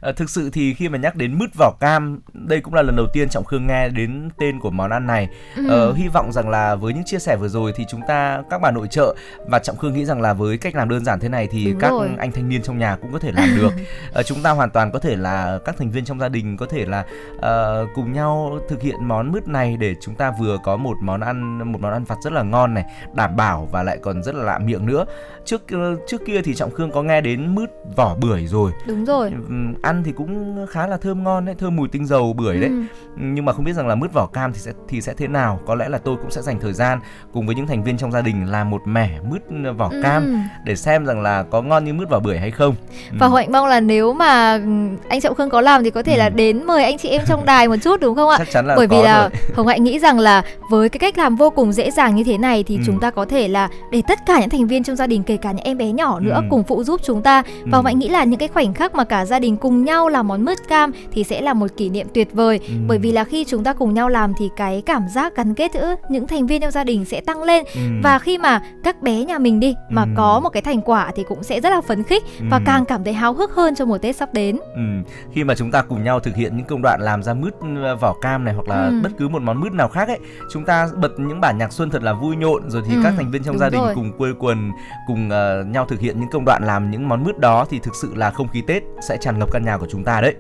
[0.01, 2.95] à, thực sự thì khi mà nhắc đến mứt vỏ cam đây cũng là lần
[2.95, 5.67] đầu tiên trọng khương nghe đến tên của món ăn này ừ.
[5.69, 8.61] ờ, hy vọng rằng là với những chia sẻ vừa rồi thì chúng ta các
[8.61, 9.15] bà nội trợ
[9.47, 11.79] và trọng khương nghĩ rằng là với cách làm đơn giản thế này thì Đúng
[11.79, 12.09] các rồi.
[12.17, 13.71] anh thanh niên trong nhà cũng có thể làm được
[14.19, 16.65] uh, chúng ta hoàn toàn có thể là các thành viên trong gia đình có
[16.65, 17.05] thể là
[17.35, 21.21] uh, cùng nhau thực hiện món mứt này để chúng ta vừa có một món
[21.21, 24.35] ăn một món ăn vặt rất là ngon này đảm bảo và lại còn rất
[24.35, 25.05] là lạ miệng nữa
[25.45, 25.61] trước
[26.07, 29.31] trước kia thì trọng khương có nghe đến mứt vỏ bưởi rồi đúng rồi
[29.81, 32.61] ăn thì cũng khá là thơm ngon đấy thơm mùi tinh dầu bưởi ừ.
[32.61, 32.71] đấy
[33.15, 35.59] nhưng mà không biết rằng là mứt vỏ cam thì sẽ thì sẽ thế nào
[35.65, 36.99] có lẽ là tôi cũng sẽ dành thời gian
[37.33, 39.41] cùng với những thành viên trong gia đình làm một mẻ mứt
[39.77, 40.01] vỏ ừ.
[40.03, 42.75] cam để xem rằng là có ngon như mứt vỏ bưởi hay không
[43.19, 43.35] và ừ.
[43.35, 44.61] hạnh mong là nếu mà
[45.09, 46.17] anh trọng khương có làm thì có thể ừ.
[46.17, 48.65] là đến mời anh chị em trong đài một chút đúng không ạ chắc chắn
[48.65, 49.29] là bởi vì là rồi.
[49.55, 52.37] hồng hạnh nghĩ rằng là với cái cách làm vô cùng dễ dàng như thế
[52.37, 52.81] này thì ừ.
[52.85, 55.37] chúng ta có thể là để tất cả những thành viên trong gia đình kể
[55.37, 56.41] cả những em bé nhỏ nữa ừ.
[56.49, 57.83] cùng phụ giúp chúng ta và ừ.
[57.85, 60.45] hạnh nghĩ là những cái khoảnh khắc mà cả gia đình cùng nhau làm món
[60.45, 62.73] mứt cam thì sẽ là một kỷ niệm tuyệt vời ừ.
[62.87, 65.71] bởi vì là khi chúng ta cùng nhau làm thì cái cảm giác gắn kết
[65.73, 67.81] giữa những thành viên trong gia đình sẽ tăng lên ừ.
[68.03, 70.07] và khi mà các bé nhà mình đi mà ừ.
[70.15, 72.45] có một cái thành quả thì cũng sẽ rất là phấn khích ừ.
[72.49, 74.59] và càng cảm thấy háo hức hơn cho một Tết sắp đến.
[74.75, 74.81] Ừ.
[75.33, 77.95] Khi mà chúng ta cùng nhau thực hiện những công đoạn làm ra mứt ừ,
[77.95, 78.99] vỏ cam này hoặc là ừ.
[79.03, 80.19] bất cứ một món mứt nào khác ấy,
[80.51, 83.01] chúng ta bật những bản nhạc xuân thật là vui nhộn rồi thì ừ.
[83.03, 83.95] các thành viên trong Đúng gia đình rồi.
[83.95, 84.71] cùng quây quần
[85.07, 87.95] cùng uh, nhau thực hiện những công đoạn làm những món mứt đó thì thực
[87.95, 90.35] sự là không khí Tết sẽ tràn ngập căn nhà của chúng ta đấy.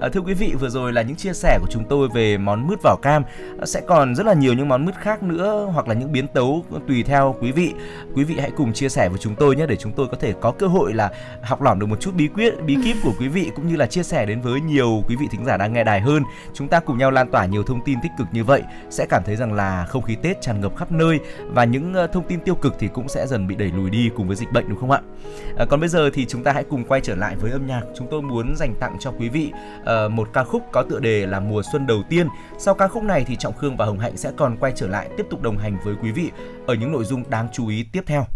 [0.00, 2.66] À, thưa quý vị, vừa rồi là những chia sẻ của chúng tôi về món
[2.66, 3.22] mứt vỏ cam.
[3.60, 6.26] À, sẽ còn rất là nhiều những món mứt khác nữa hoặc là những biến
[6.26, 7.74] tấu tùy theo quý vị.
[8.14, 10.34] Quý vị hãy cùng chia sẻ với chúng tôi nhé để chúng tôi có thể
[10.40, 11.10] có cơ hội là
[11.42, 13.86] học lỏm được một chút bí quyết bí kíp của quý vị cũng như là
[13.86, 16.22] chia sẻ đến với nhiều quý vị thính giả đang nghe đài hơn.
[16.54, 19.22] Chúng ta cùng nhau lan tỏa nhiều thông tin tích cực như vậy sẽ cảm
[19.24, 22.40] thấy rằng là không khí Tết tràn ngập khắp nơi và những ờ, thông tin
[22.40, 24.78] tiêu cực thì cũng sẽ dần bị đẩy lùi đi cùng với dịch bệnh đúng
[24.78, 25.00] không ạ?
[25.56, 27.82] À, còn bây giờ thì chúng ta hãy cùng quay trở lại với âm nhạc.
[27.98, 29.52] Chúng tôi muốn dành tặng cho quý vị
[29.82, 32.28] uh, một ca khúc có tựa đề là Mùa xuân đầu tiên.
[32.58, 35.08] Sau ca khúc này thì Trọng Khương và Hồng Hạnh sẽ còn quay trở lại
[35.16, 36.30] tiếp tục đồng hành với quý vị
[36.66, 38.26] ở những nội dung đáng chú ý tiếp theo.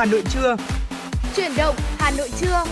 [0.00, 0.56] Hà Nội trưa.
[1.36, 2.64] Chuyển động Hà Nội trưa.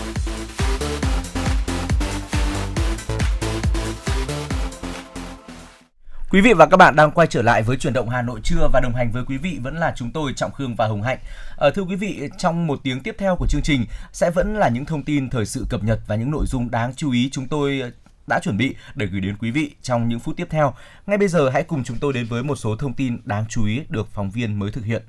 [6.29, 8.69] Quý vị và các bạn đang quay trở lại với chuyển động Hà Nội trưa
[8.73, 11.17] và đồng hành với quý vị vẫn là chúng tôi Trọng Khương và Hồng Hạnh.
[11.57, 14.69] À, thưa quý vị, trong một tiếng tiếp theo của chương trình sẽ vẫn là
[14.69, 17.47] những thông tin thời sự cập nhật và những nội dung đáng chú ý chúng
[17.47, 17.81] tôi
[18.27, 20.73] đã chuẩn bị để gửi đến quý vị trong những phút tiếp theo.
[21.07, 23.65] Ngay bây giờ hãy cùng chúng tôi đến với một số thông tin đáng chú
[23.65, 25.01] ý được phóng viên mới thực hiện.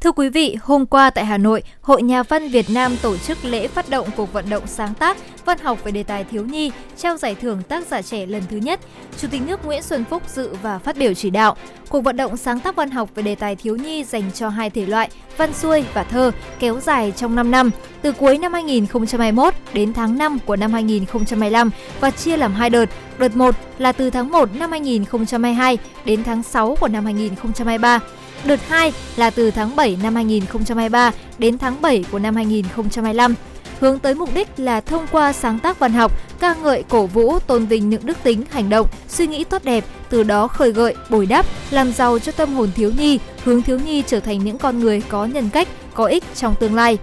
[0.00, 3.44] Thưa quý vị, hôm qua tại Hà Nội, Hội Nhà văn Việt Nam tổ chức
[3.44, 6.72] lễ phát động cuộc vận động sáng tác văn học về đề tài thiếu nhi,
[6.96, 8.80] trao giải thưởng tác giả trẻ lần thứ nhất.
[9.20, 11.56] Chủ tịch nước Nguyễn Xuân Phúc dự và phát biểu chỉ đạo.
[11.88, 14.70] Cuộc vận động sáng tác văn học về đề tài thiếu nhi dành cho hai
[14.70, 17.70] thể loại văn xuôi và thơ kéo dài trong 5 năm,
[18.02, 21.70] từ cuối năm 2021 đến tháng 5 của năm 2025
[22.00, 22.86] và chia làm hai đợt.
[23.18, 28.00] Đợt 1 là từ tháng 1 năm 2022 đến tháng 6 của năm 2023
[28.44, 33.34] Đợt 2 là từ tháng 7 năm 2023 đến tháng 7 của năm 2025
[33.80, 37.38] hướng tới mục đích là thông qua sáng tác văn học, ca ngợi cổ vũ
[37.38, 40.94] tôn vinh những đức tính, hành động, suy nghĩ tốt đẹp, từ đó khơi gợi,
[41.10, 44.58] bồi đắp, làm giàu cho tâm hồn thiếu nhi, hướng thiếu nhi trở thành những
[44.58, 46.98] con người có nhân cách, có ích trong tương lai.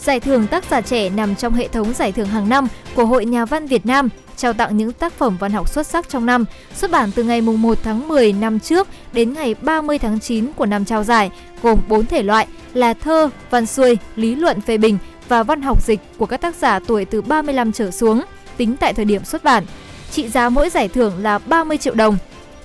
[0.00, 3.24] Giải thưởng tác giả trẻ nằm trong hệ thống giải thưởng hàng năm của Hội
[3.24, 6.44] Nhà văn Việt Nam trao tặng những tác phẩm văn học xuất sắc trong năm,
[6.74, 10.66] xuất bản từ ngày 1 tháng 10 năm trước đến ngày 30 tháng 9 của
[10.66, 11.30] năm trao giải,
[11.62, 15.82] gồm 4 thể loại là thơ, văn xuôi, lý luận phê bình và văn học
[15.82, 18.22] dịch của các tác giả tuổi từ 35 trở xuống,
[18.56, 19.64] tính tại thời điểm xuất bản.
[20.10, 22.18] Trị giá mỗi giải thưởng là 30 triệu đồng.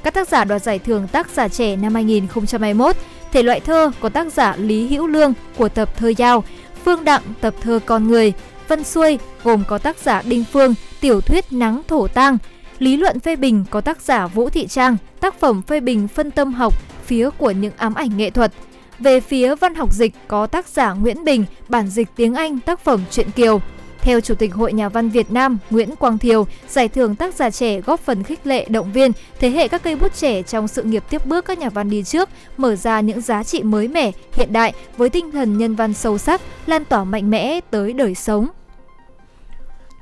[0.04, 2.96] Các tác giả đoạt giải thưởng tác giả trẻ năm 2021,
[3.32, 6.44] thể loại thơ có tác giả Lý Hữu Lương của tập Thơ Giao,
[6.86, 8.34] Phương Đặng tập thơ Con Người,
[8.72, 12.38] Văn Xuôi gồm có tác giả Đinh Phương, tiểu thuyết Nắng Thổ Tang,
[12.80, 16.32] lý luận phê bình có tác giả Vũ Thị Trang, tác phẩm phê bình phân
[16.32, 16.74] tâm học,
[17.06, 18.54] phía của những ám ảnh nghệ thuật.
[19.00, 22.80] Về phía văn học dịch có tác giả Nguyễn Bình, bản dịch tiếng Anh tác
[22.80, 23.62] phẩm Truyện Kiều.
[24.00, 27.50] Theo Chủ tịch Hội Nhà văn Việt Nam Nguyễn Quang Thiều, giải thưởng tác giả
[27.50, 30.84] trẻ góp phần khích lệ động viên thế hệ các cây bút trẻ trong sự
[30.84, 34.12] nghiệp tiếp bước các nhà văn đi trước, mở ra những giá trị mới mẻ,
[34.34, 38.16] hiện đại với tinh thần nhân văn sâu sắc, lan tỏa mạnh mẽ tới đời
[38.16, 38.48] sống,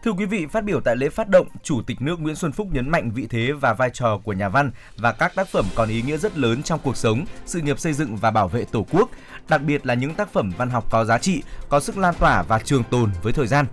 [0.03, 2.67] Thưa quý vị, phát biểu tại lễ phát động, Chủ tịch nước Nguyễn Xuân Phúc
[2.71, 5.89] nhấn mạnh vị thế và vai trò của nhà văn và các tác phẩm còn
[5.89, 8.85] ý nghĩa rất lớn trong cuộc sống, sự nghiệp xây dựng và bảo vệ Tổ
[8.91, 9.09] quốc,
[9.49, 12.41] đặc biệt là những tác phẩm văn học có giá trị, có sức lan tỏa
[12.41, 13.65] và trường tồn với thời gian.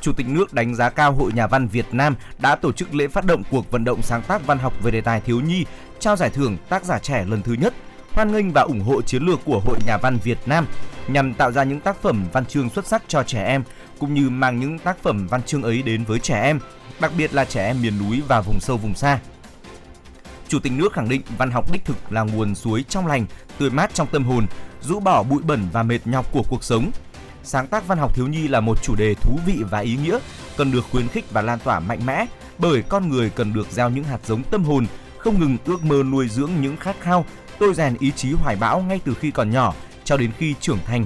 [0.00, 3.08] Chủ tịch nước đánh giá cao Hội Nhà văn Việt Nam đã tổ chức lễ
[3.08, 5.64] phát động cuộc vận động sáng tác văn học về đề tài thiếu nhi,
[5.98, 7.74] trao giải thưởng tác giả trẻ lần thứ nhất,
[8.12, 10.66] hoan nghênh và ủng hộ chiến lược của Hội Nhà văn Việt Nam
[11.08, 13.62] nhằm tạo ra những tác phẩm văn chương xuất sắc cho trẻ em,
[14.02, 16.60] cũng như mang những tác phẩm văn chương ấy đến với trẻ em,
[17.00, 19.18] đặc biệt là trẻ em miền núi và vùng sâu vùng xa.
[20.48, 23.26] Chủ tịch nước khẳng định văn học đích thực là nguồn suối trong lành,
[23.58, 24.46] tươi mát trong tâm hồn,
[24.80, 26.90] rũ bỏ bụi bẩn và mệt nhọc của cuộc sống.
[27.44, 30.18] Sáng tác văn học thiếu nhi là một chủ đề thú vị và ý nghĩa,
[30.56, 32.26] cần được khuyến khích và lan tỏa mạnh mẽ
[32.58, 34.86] bởi con người cần được gieo những hạt giống tâm hồn,
[35.18, 37.24] không ngừng ước mơ nuôi dưỡng những khát khao,
[37.58, 39.74] tôi rèn ý chí hoài bão ngay từ khi còn nhỏ
[40.04, 41.04] cho đến khi trưởng thành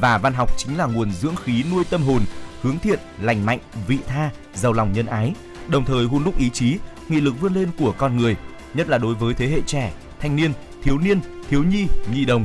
[0.00, 2.22] và văn học chính là nguồn dưỡng khí nuôi tâm hồn,
[2.62, 5.34] hướng thiện, lành mạnh, vị tha, giàu lòng nhân ái,
[5.68, 6.78] đồng thời hun đúc ý chí,
[7.08, 8.36] nghị lực vươn lên của con người,
[8.74, 11.20] nhất là đối với thế hệ trẻ, thanh niên, thiếu niên,
[11.50, 12.44] thiếu nhi, nhi đồng.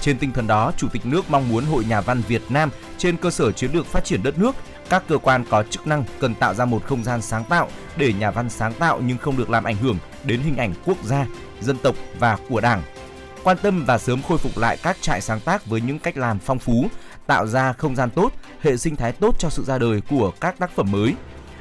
[0.00, 3.16] Trên tinh thần đó, Chủ tịch nước mong muốn Hội Nhà văn Việt Nam trên
[3.16, 4.56] cơ sở chiến lược phát triển đất nước,
[4.88, 8.12] các cơ quan có chức năng cần tạo ra một không gian sáng tạo để
[8.12, 11.26] nhà văn sáng tạo nhưng không được làm ảnh hưởng đến hình ảnh quốc gia,
[11.60, 12.82] dân tộc và của Đảng,
[13.44, 16.38] quan tâm và sớm khôi phục lại các trại sáng tác với những cách làm
[16.38, 16.86] phong phú,
[17.26, 20.58] tạo ra không gian tốt, hệ sinh thái tốt cho sự ra đời của các
[20.58, 21.14] tác phẩm mới.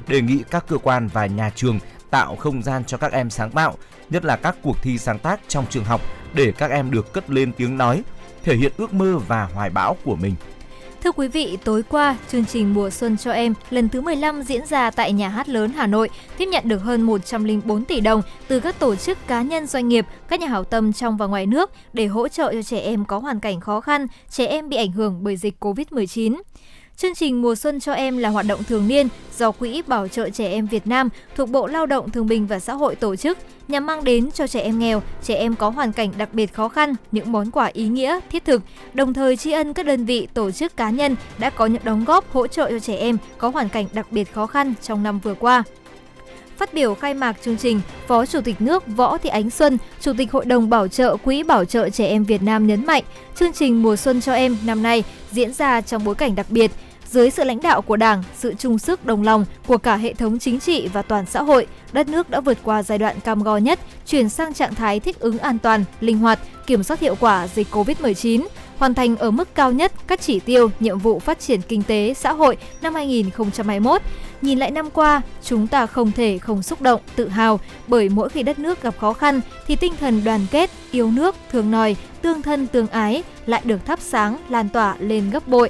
[0.08, 3.52] Đề nghị các cơ quan và nhà trường tạo không gian cho các em sáng
[3.52, 3.76] tạo,
[4.10, 6.02] nhất là các cuộc thi sáng tác trong trường học
[6.34, 8.04] để các em được cất lên tiếng nói,
[8.44, 10.36] thể hiện ước mơ và hoài bão của mình.
[11.04, 14.66] Thưa quý vị, tối qua, chương trình Mùa Xuân cho em lần thứ 15 diễn
[14.66, 18.60] ra tại Nhà hát lớn Hà Nội tiếp nhận được hơn 104 tỷ đồng từ
[18.60, 21.72] các tổ chức cá nhân doanh nghiệp, các nhà hảo tâm trong và ngoài nước
[21.94, 24.92] để hỗ trợ cho trẻ em có hoàn cảnh khó khăn, trẻ em bị ảnh
[24.92, 26.42] hưởng bởi dịch Covid-19.
[27.02, 30.30] Chương trình Mùa Xuân cho em là hoạt động thường niên do Quỹ Bảo trợ
[30.30, 33.38] Trẻ Em Việt Nam thuộc Bộ Lao động Thương binh và Xã hội tổ chức
[33.68, 36.70] nhằm mang đến cho trẻ em nghèo, trẻ em có hoàn cảnh đặc biệt khó
[36.70, 38.62] khăn những món quà ý nghĩa, thiết thực,
[38.94, 42.06] đồng thời tri ân các đơn vị, tổ chức cá nhân đã có những đóng
[42.06, 45.20] góp hỗ trợ cho trẻ em có hoàn cảnh đặc biệt khó khăn trong năm
[45.20, 45.64] vừa qua.
[46.58, 50.14] Phát biểu khai mạc chương trình, Phó Chủ tịch nước Võ Thị Ánh Xuân, Chủ
[50.18, 53.04] tịch Hội đồng Bảo trợ Quỹ Bảo trợ Trẻ Em Việt Nam nhấn mạnh,
[53.36, 56.72] chương trình Mùa Xuân cho em năm nay diễn ra trong bối cảnh đặc biệt–
[57.12, 60.40] dưới sự lãnh đạo của Đảng, sự chung sức đồng lòng của cả hệ thống
[60.40, 63.58] chính trị và toàn xã hội, đất nước đã vượt qua giai đoạn cam go
[63.58, 67.48] nhất, chuyển sang trạng thái thích ứng an toàn, linh hoạt, kiểm soát hiệu quả
[67.48, 68.48] dịch COVID-19,
[68.78, 72.14] hoàn thành ở mức cao nhất các chỉ tiêu, nhiệm vụ phát triển kinh tế,
[72.14, 74.02] xã hội năm 2021.
[74.42, 78.30] Nhìn lại năm qua, chúng ta không thể không xúc động, tự hào bởi mỗi
[78.30, 81.96] khi đất nước gặp khó khăn thì tinh thần đoàn kết, yêu nước, thương nòi,
[82.22, 85.70] tương thân tương ái lại được thắp sáng, lan tỏa lên gấp bội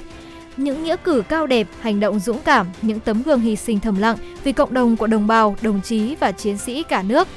[0.56, 3.96] những nghĩa cử cao đẹp, hành động dũng cảm, những tấm gương hy sinh thầm
[3.96, 7.28] lặng vì cộng đồng của đồng bào, đồng chí và chiến sĩ cả nước.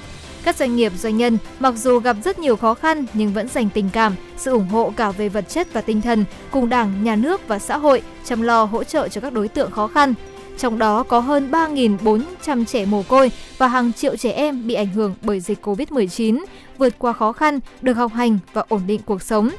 [0.43, 3.69] Các doanh nghiệp, doanh nhân mặc dù gặp rất nhiều khó khăn nhưng vẫn dành
[3.73, 7.15] tình cảm, sự ủng hộ cả về vật chất và tinh thần cùng Đảng, Nhà
[7.15, 10.13] nước và xã hội chăm lo hỗ trợ cho các đối tượng khó khăn.
[10.57, 14.87] Trong đó có hơn 3.400 trẻ mồ côi và hàng triệu trẻ em bị ảnh
[14.87, 16.43] hưởng bởi dịch Covid-19,
[16.77, 19.49] vượt qua khó khăn, được học hành và ổn định cuộc sống.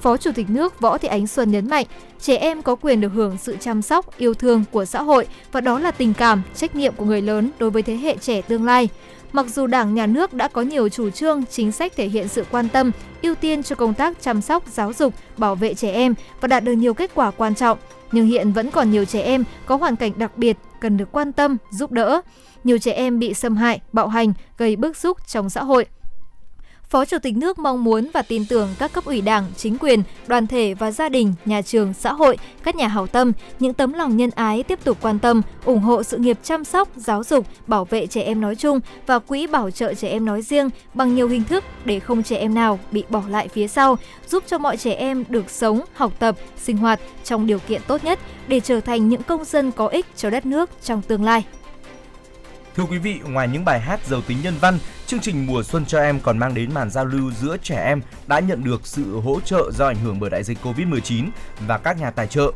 [0.00, 1.86] Phó Chủ tịch nước Võ Thị Ánh Xuân nhấn mạnh,
[2.20, 5.60] trẻ em có quyền được hưởng sự chăm sóc, yêu thương của xã hội và
[5.60, 8.64] đó là tình cảm, trách nhiệm của người lớn đối với thế hệ trẻ tương
[8.64, 8.88] lai.
[9.32, 12.44] Mặc dù Đảng, Nhà nước đã có nhiều chủ trương, chính sách thể hiện sự
[12.50, 12.90] quan tâm,
[13.22, 16.64] ưu tiên cho công tác chăm sóc, giáo dục, bảo vệ trẻ em và đạt
[16.64, 17.78] được nhiều kết quả quan trọng,
[18.12, 21.32] nhưng hiện vẫn còn nhiều trẻ em có hoàn cảnh đặc biệt cần được quan
[21.32, 22.20] tâm, giúp đỡ.
[22.64, 25.86] Nhiều trẻ em bị xâm hại, bạo hành, gây bức xúc trong xã hội.
[26.90, 30.02] Phó Chủ tịch nước mong muốn và tin tưởng các cấp ủy đảng, chính quyền,
[30.26, 33.92] đoàn thể và gia đình, nhà trường, xã hội, các nhà hảo tâm, những tấm
[33.92, 37.46] lòng nhân ái tiếp tục quan tâm, ủng hộ sự nghiệp chăm sóc, giáo dục,
[37.66, 41.14] bảo vệ trẻ em nói chung và quỹ bảo trợ trẻ em nói riêng bằng
[41.14, 44.58] nhiều hình thức để không trẻ em nào bị bỏ lại phía sau, giúp cho
[44.58, 48.18] mọi trẻ em được sống, học tập, sinh hoạt trong điều kiện tốt nhất
[48.48, 51.44] để trở thành những công dân có ích cho đất nước trong tương lai.
[52.76, 55.86] Thưa quý vị, ngoài những bài hát giàu tính nhân văn, chương trình Mùa Xuân
[55.86, 59.20] cho em còn mang đến màn giao lưu giữa trẻ em đã nhận được sự
[59.20, 61.28] hỗ trợ do ảnh hưởng bởi đại dịch Covid-19
[61.66, 62.52] và các nhà tài trợ.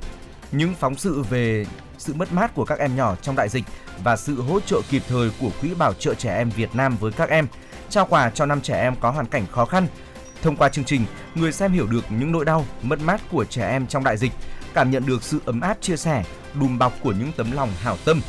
[0.53, 1.67] Những phóng sự về
[1.99, 3.65] sự mất mát của các em nhỏ trong đại dịch
[4.05, 7.12] và sự hỗ trợ kịp thời của Quỹ Bảo trợ Trẻ Em Việt Nam với
[7.12, 7.47] các em,
[7.89, 9.87] trao quà cho năm trẻ em có hoàn cảnh khó khăn.
[10.43, 13.71] Thông qua chương trình, người xem hiểu được những nỗi đau, mất mát của trẻ
[13.71, 14.33] em trong đại dịch,
[14.75, 16.25] cảm nhận được sự ấm áp chia sẻ,
[16.61, 18.21] đùm bọc của những tấm lòng hảo tâm,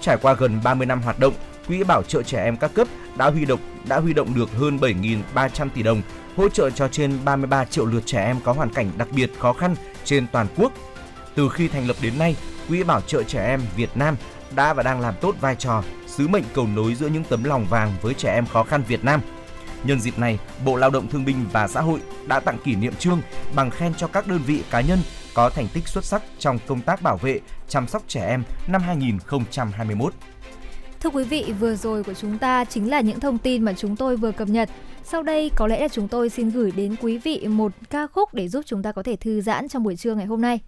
[0.00, 1.34] Trải qua gần 30 năm hoạt động,
[1.68, 4.78] Quỹ bảo trợ trẻ em các cấp đã huy động đã huy động được hơn
[4.78, 6.02] 7.300 tỷ đồng
[6.36, 9.52] hỗ trợ cho trên 33 triệu lượt trẻ em có hoàn cảnh đặc biệt khó
[9.52, 10.72] khăn trên toàn quốc.
[11.34, 12.36] Từ khi thành lập đến nay,
[12.68, 14.16] Quỹ bảo trợ trẻ em Việt Nam
[14.56, 17.66] đã và đang làm tốt vai trò sứ mệnh cầu nối giữa những tấm lòng
[17.70, 19.20] vàng với trẻ em khó khăn Việt Nam.
[19.84, 22.94] Nhân dịp này, Bộ Lao động Thương binh và Xã hội đã tặng kỷ niệm
[22.98, 23.20] trương
[23.54, 24.98] bằng khen cho các đơn vị cá nhân
[25.38, 28.82] có thành tích xuất sắc trong công tác bảo vệ, chăm sóc trẻ em năm
[28.82, 30.12] 2021.
[31.00, 33.96] Thưa quý vị, vừa rồi của chúng ta chính là những thông tin mà chúng
[33.96, 34.70] tôi vừa cập nhật.
[35.04, 38.34] Sau đây có lẽ là chúng tôi xin gửi đến quý vị một ca khúc
[38.34, 40.60] để giúp chúng ta có thể thư giãn trong buổi trưa ngày hôm nay.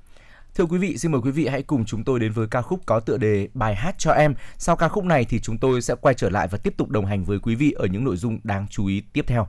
[0.54, 2.80] Thưa quý vị, xin mời quý vị hãy cùng chúng tôi đến với ca khúc
[2.86, 4.34] có tựa đề Bài hát cho em.
[4.58, 7.06] Sau ca khúc này thì chúng tôi sẽ quay trở lại và tiếp tục đồng
[7.06, 9.48] hành với quý vị ở những nội dung đáng chú ý tiếp theo.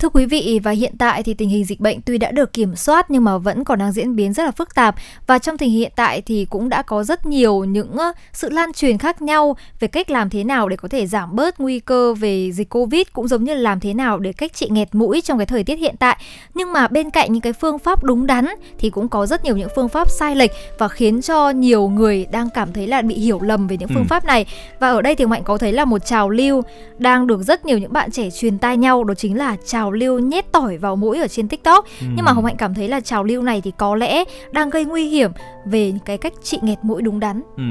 [0.00, 2.76] Thưa quý vị và hiện tại thì tình hình dịch bệnh tuy đã được kiểm
[2.76, 4.94] soát nhưng mà vẫn còn đang diễn biến rất là phức tạp
[5.26, 7.96] và trong tình hình hiện tại thì cũng đã có rất nhiều những
[8.32, 11.60] sự lan truyền khác nhau về cách làm thế nào để có thể giảm bớt
[11.60, 14.68] nguy cơ về dịch Covid cũng giống như là làm thế nào để cách trị
[14.70, 16.16] nghẹt mũi trong cái thời tiết hiện tại.
[16.54, 18.46] Nhưng mà bên cạnh những cái phương pháp đúng đắn
[18.78, 22.26] thì cũng có rất nhiều những phương pháp sai lệch và khiến cho nhiều người
[22.32, 24.08] đang cảm thấy là bị hiểu lầm về những phương ừ.
[24.08, 24.46] pháp này.
[24.78, 26.62] Và ở đây thì Mạnh có thấy là một trào lưu
[26.98, 29.92] đang được rất nhiều những bạn trẻ truyền tai nhau đó chính là trào trào
[29.92, 32.06] lưu nhét tỏi vào mũi ở trên tiktok ừ.
[32.14, 34.84] nhưng mà hồng hạnh cảm thấy là trào lưu này thì có lẽ đang gây
[34.84, 35.32] nguy hiểm
[35.64, 37.62] về cái cách trị nghẹt mũi đúng đắn ừ.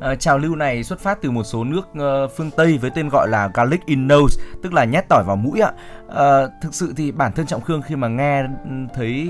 [0.00, 3.08] à, trào lưu này xuất phát từ một số nước uh, phương tây với tên
[3.08, 5.72] gọi là garlic in nose tức là nhét tỏi vào mũi ạ
[6.14, 9.28] à, thực sự thì bản thân trọng khương khi mà nghe ừ, thấy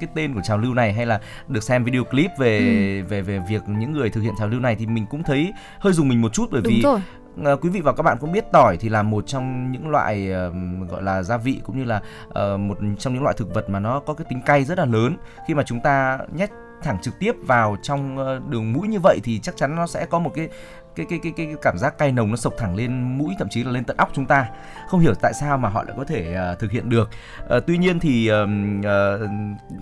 [0.00, 3.08] cái tên của trào lưu này hay là được xem video clip về ừ.
[3.08, 5.92] về về việc những người thực hiện trào lưu này thì mình cũng thấy hơi
[5.92, 7.00] dùng mình một chút bởi Đúng vì rồi
[7.44, 10.30] Ờ, quý vị và các bạn cũng biết tỏi thì là một trong những loại
[10.48, 13.70] uh, gọi là gia vị cũng như là uh, một trong những loại thực vật
[13.70, 15.16] mà nó có cái tính cay rất là lớn.
[15.46, 16.50] Khi mà chúng ta nhét
[16.82, 18.16] thẳng trực tiếp vào trong
[18.50, 20.48] đường mũi như vậy thì chắc chắn nó sẽ có một cái
[20.96, 23.64] cái cái cái cái cảm giác cay nồng nó sộc thẳng lên mũi thậm chí
[23.64, 24.46] là lên tận óc chúng ta
[24.88, 27.10] không hiểu tại sao mà họ lại có thể uh, thực hiện được
[27.56, 28.48] uh, tuy nhiên thì uh,
[28.78, 29.30] uh,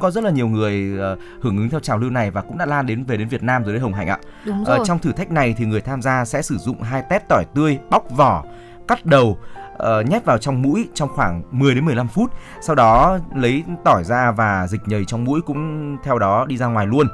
[0.00, 2.66] có rất là nhiều người uh, hưởng ứng theo trào lưu này và cũng đã
[2.66, 4.78] lan đến về đến Việt Nam rồi đấy Hồng Hạnh ạ Đúng rồi.
[4.78, 7.44] Uh, trong thử thách này thì người tham gia sẽ sử dụng hai tép tỏi
[7.54, 8.44] tươi bóc vỏ
[8.88, 9.38] cắt đầu
[9.74, 12.32] uh, nhét vào trong mũi trong khoảng 10 đến 15 phút.
[12.60, 16.66] Sau đó lấy tỏi ra và dịch nhầy trong mũi cũng theo đó đi ra
[16.66, 17.06] ngoài luôn.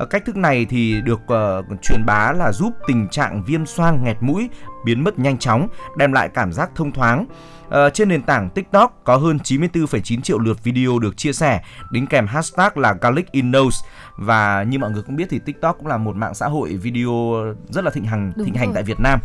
[0.00, 4.04] Ờ, cách thức này thì được uh, truyền bá là giúp tình trạng viêm xoang
[4.04, 4.48] nghẹt mũi
[4.84, 7.26] biến mất nhanh chóng, đem lại cảm giác thông thoáng.
[7.66, 11.60] Uh, trên nền tảng TikTok có hơn 94,9 triệu lượt video được chia sẻ,
[11.90, 13.76] đính kèm hashtag là Garlic in Nose
[14.16, 17.12] và như mọi người cũng biết thì TikTok cũng là một mạng xã hội video
[17.68, 18.60] rất là thịnh hành Đúng thịnh rồi.
[18.60, 19.20] hành tại Việt Nam.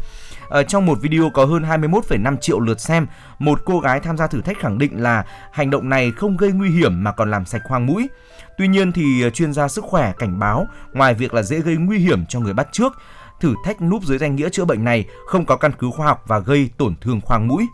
[0.50, 3.08] Ở trong một video có hơn 21,5 triệu lượt xem,
[3.40, 6.52] một cô gái tham gia thử thách khẳng định là hành động này không gây
[6.52, 8.10] nguy hiểm mà còn làm sạch khoang mũi.
[8.58, 11.76] Tuy nhiên thì à, chuyên gia sức khỏe cảnh báo ngoài việc là dễ gây
[11.76, 12.94] nguy hiểm cho người bắt trước,
[13.40, 16.24] thử thách núp dưới danh nghĩa chữa bệnh này không có căn cứ khoa học
[16.28, 17.68] và gây tổn thương khoang mũi.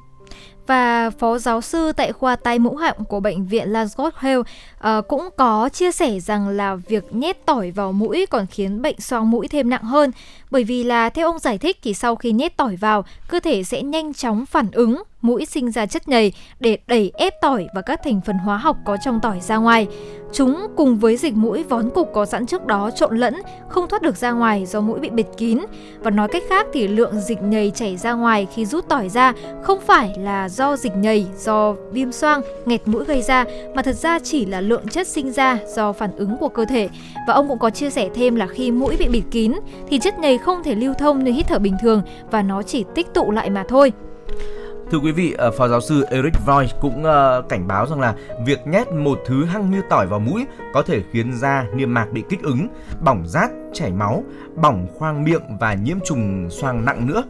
[0.68, 4.48] Và phó giáo sư tại khoa tai mũi họng của bệnh viện Lansford Health uh,
[4.80, 9.02] ờ, cũng có chia sẻ rằng là việc nhét tỏi vào mũi còn khiến bệnh
[9.02, 10.12] xoang mũi thêm nặng hơn
[10.52, 13.64] bởi vì là theo ông giải thích thì sau khi nhét tỏi vào cơ thể
[13.64, 17.82] sẽ nhanh chóng phản ứng mũi sinh ra chất nhầy để đẩy ép tỏi và
[17.82, 19.88] các thành phần hóa học có trong tỏi ra ngoài.
[20.34, 24.02] Chúng cùng với dịch mũi vón cục có sẵn trước đó trộn lẫn, không thoát
[24.02, 25.60] được ra ngoài do mũi bị bịt kín.
[26.00, 29.34] Và nói cách khác thì lượng dịch nhầy chảy ra ngoài khi rút tỏi ra
[29.62, 33.46] không phải là do dịch nhầy, do viêm xoang, nghẹt mũi gây ra,
[33.76, 36.90] mà thật ra chỉ là lượng chất sinh ra do phản ứng của cơ thể.
[37.28, 39.54] Và ông cũng có chia sẻ thêm là khi mũi bị bịt kín
[39.90, 42.02] thì chất nhầy không thể lưu thông như hít thở bình thường
[42.32, 43.94] và nó chỉ tích tụ lại mà thôi.
[44.92, 48.16] Thưa quý vị, ờ, Phó giáo sư Eric Voigt cũng ờ, cảnh báo rằng là
[48.46, 52.12] việc nhét một thứ hăng như tỏi vào mũi có thể khiến da niêm mạc
[52.12, 52.68] bị kích ứng,
[53.02, 54.24] bỏng rát, chảy máu,
[54.56, 57.24] bỏng khoang miệng và nhiễm trùng xoang nặng nữa.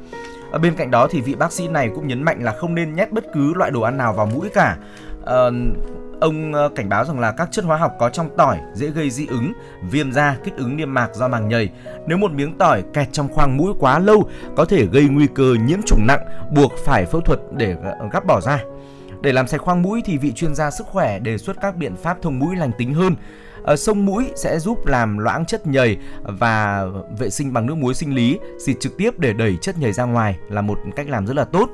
[0.51, 2.93] Ở bên cạnh đó thì vị bác sĩ này cũng nhấn mạnh là không nên
[2.93, 4.77] nhét bất cứ loại đồ ăn nào vào mũi cả.
[5.25, 5.35] À,
[6.21, 9.09] Ông ờ, cảnh báo rằng là các chất hóa học có trong tỏi dễ gây
[9.09, 11.69] dị ứng, viêm da, kích ứng niêm mạc do màng nhầy.
[12.07, 15.55] Nếu một miếng tỏi kẹt trong khoang mũi quá lâu có thể gây nguy cơ
[15.65, 16.25] nhiễm trùng nặng,
[16.55, 18.63] buộc phải phẫu thuật để ờ, gắp bỏ ra.
[19.21, 21.95] Để làm sạch khoang mũi thì vị chuyên gia sức khỏe đề xuất các biện
[21.95, 23.15] pháp thông mũi lành tính hơn.
[23.63, 26.85] Ở sông mũi sẽ giúp làm loãng chất nhầy và
[27.17, 30.03] vệ sinh bằng nước muối sinh lý, xịt trực tiếp để đẩy chất nhầy ra
[30.03, 31.69] ngoài là một cách làm rất là tốt.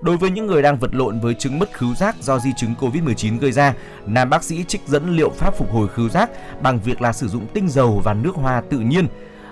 [0.00, 2.74] Đối với những người đang vật lộn với chứng mất khứu giác do di chứng
[2.80, 3.74] Covid-19 gây ra,
[4.06, 6.30] nam bác sĩ trích dẫn liệu pháp phục hồi khứu giác
[6.62, 9.06] bằng việc là sử dụng tinh dầu và nước hoa tự nhiên.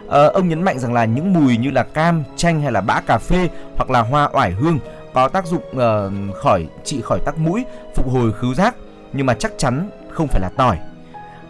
[0.08, 3.00] Ờ, ông nhấn mạnh rằng là những mùi như là cam, chanh hay là bã
[3.00, 4.78] cà phê hoặc là hoa oải hương
[5.14, 7.64] có tác dụng uh, khỏi trị khỏi tắc mũi,
[7.94, 8.74] phục hồi khứu giác
[9.12, 10.78] nhưng mà chắc chắn không phải là tỏi.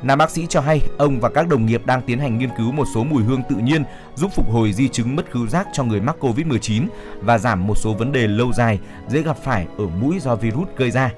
[0.03, 2.73] Nam bác sĩ cho hay ông và các đồng nghiệp đang tiến hành nghiên cứu
[2.73, 5.85] một số mùi hương tự nhiên giúp phục hồi di chứng mất khứu giác cho
[5.85, 6.87] người mắc Covid-19
[7.21, 8.79] và giảm một số vấn đề lâu dài
[9.09, 11.11] dễ gặp phải ở mũi do virus gây ra.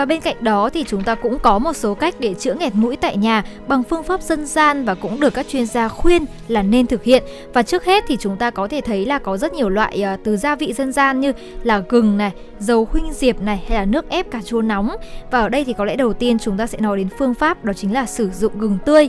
[0.00, 2.74] Và bên cạnh đó thì chúng ta cũng có một số cách để chữa nghẹt
[2.74, 6.24] mũi tại nhà bằng phương pháp dân gian và cũng được các chuyên gia khuyên
[6.48, 7.22] là nên thực hiện.
[7.52, 10.20] Và trước hết thì chúng ta có thể thấy là có rất nhiều loại uh,
[10.24, 11.32] từ gia vị dân gian như
[11.62, 14.90] là gừng này, dầu huynh diệp này hay là nước ép cà chua nóng.
[15.30, 17.64] Và ở đây thì có lẽ đầu tiên chúng ta sẽ nói đến phương pháp
[17.64, 19.08] đó chính là sử dụng gừng tươi.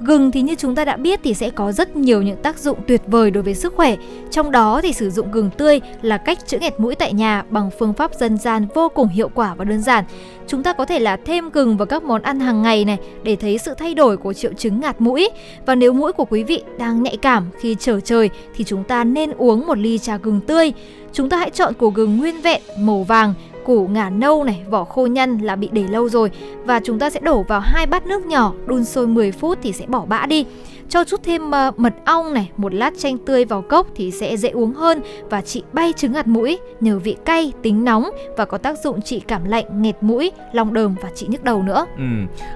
[0.00, 2.78] Gừng thì như chúng ta đã biết thì sẽ có rất nhiều những tác dụng
[2.86, 3.96] tuyệt vời đối với sức khỏe.
[4.30, 7.70] Trong đó thì sử dụng gừng tươi là cách chữa nghẹt mũi tại nhà bằng
[7.78, 10.04] phương pháp dân gian vô cùng hiệu quả và đơn giản.
[10.46, 13.36] Chúng ta có thể là thêm gừng vào các món ăn hàng ngày này để
[13.36, 15.28] thấy sự thay đổi của triệu chứng ngạt mũi.
[15.66, 19.04] Và nếu mũi của quý vị đang nhạy cảm khi trở trời thì chúng ta
[19.04, 20.72] nên uống một ly trà gừng tươi.
[21.12, 23.34] Chúng ta hãy chọn củ gừng nguyên vẹn màu vàng
[23.64, 26.30] củ ngả nâu này, vỏ khô nhăn là bị để lâu rồi
[26.64, 29.72] và chúng ta sẽ đổ vào hai bát nước nhỏ, đun sôi 10 phút thì
[29.72, 30.44] sẽ bỏ bã đi
[30.92, 34.36] cho chút thêm uh, mật ong này, một lát chanh tươi vào cốc thì sẽ
[34.36, 35.00] dễ uống hơn
[35.30, 39.02] và trị bay chứng ngạt mũi nhờ vị cay, tính nóng và có tác dụng
[39.02, 41.86] trị cảm lạnh, nghẹt mũi, lòng đờm và trị nhức đầu nữa.
[41.96, 42.04] Ừ,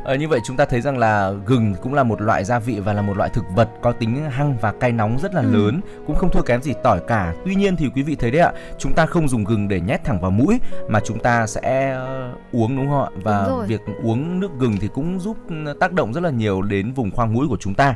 [0.04, 2.80] ờ, như vậy chúng ta thấy rằng là gừng cũng là một loại gia vị
[2.80, 5.50] và là một loại thực vật có tính hăng và cay nóng rất là ừ.
[5.52, 7.34] lớn, cũng không thua kém gì tỏi cả.
[7.44, 10.04] Tuy nhiên thì quý vị thấy đấy ạ, chúng ta không dùng gừng để nhét
[10.04, 13.10] thẳng vào mũi mà chúng ta sẽ ờ, uống đúng không ạ?
[13.22, 15.36] Và việc uống nước gừng thì cũng giúp
[15.80, 17.94] tác động rất là nhiều đến vùng khoang mũi của chúng ta.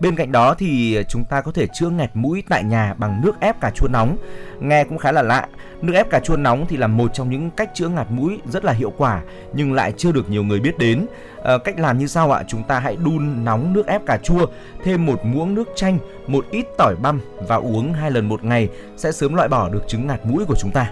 [0.00, 3.40] Bên cạnh đó thì chúng ta có thể chữa nghẹt mũi tại nhà bằng nước
[3.40, 4.16] ép cà chua nóng.
[4.60, 5.46] Nghe cũng khá là lạ.
[5.82, 8.64] Nước ép cà chua nóng thì là một trong những cách chữa ngạt mũi rất
[8.64, 9.20] là hiệu quả
[9.52, 11.06] nhưng lại chưa được nhiều người biết đến.
[11.44, 12.42] À, cách làm như sau ạ?
[12.48, 14.46] Chúng ta hãy đun nóng nước ép cà chua,
[14.84, 18.68] thêm một muỗng nước chanh, một ít tỏi băm và uống hai lần một ngày
[18.96, 20.90] sẽ sớm loại bỏ được chứng ngạt mũi của chúng ta.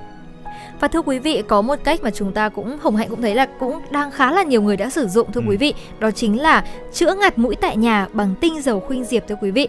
[0.80, 3.34] Và thưa quý vị, có một cách mà chúng ta cũng Hồng Hạnh cũng thấy
[3.34, 5.46] là cũng đang khá là nhiều người đã sử dụng thưa ừ.
[5.50, 9.28] quý vị, đó chính là chữa ngạt mũi tại nhà bằng tinh dầu khuynh diệp
[9.28, 9.68] thưa quý vị.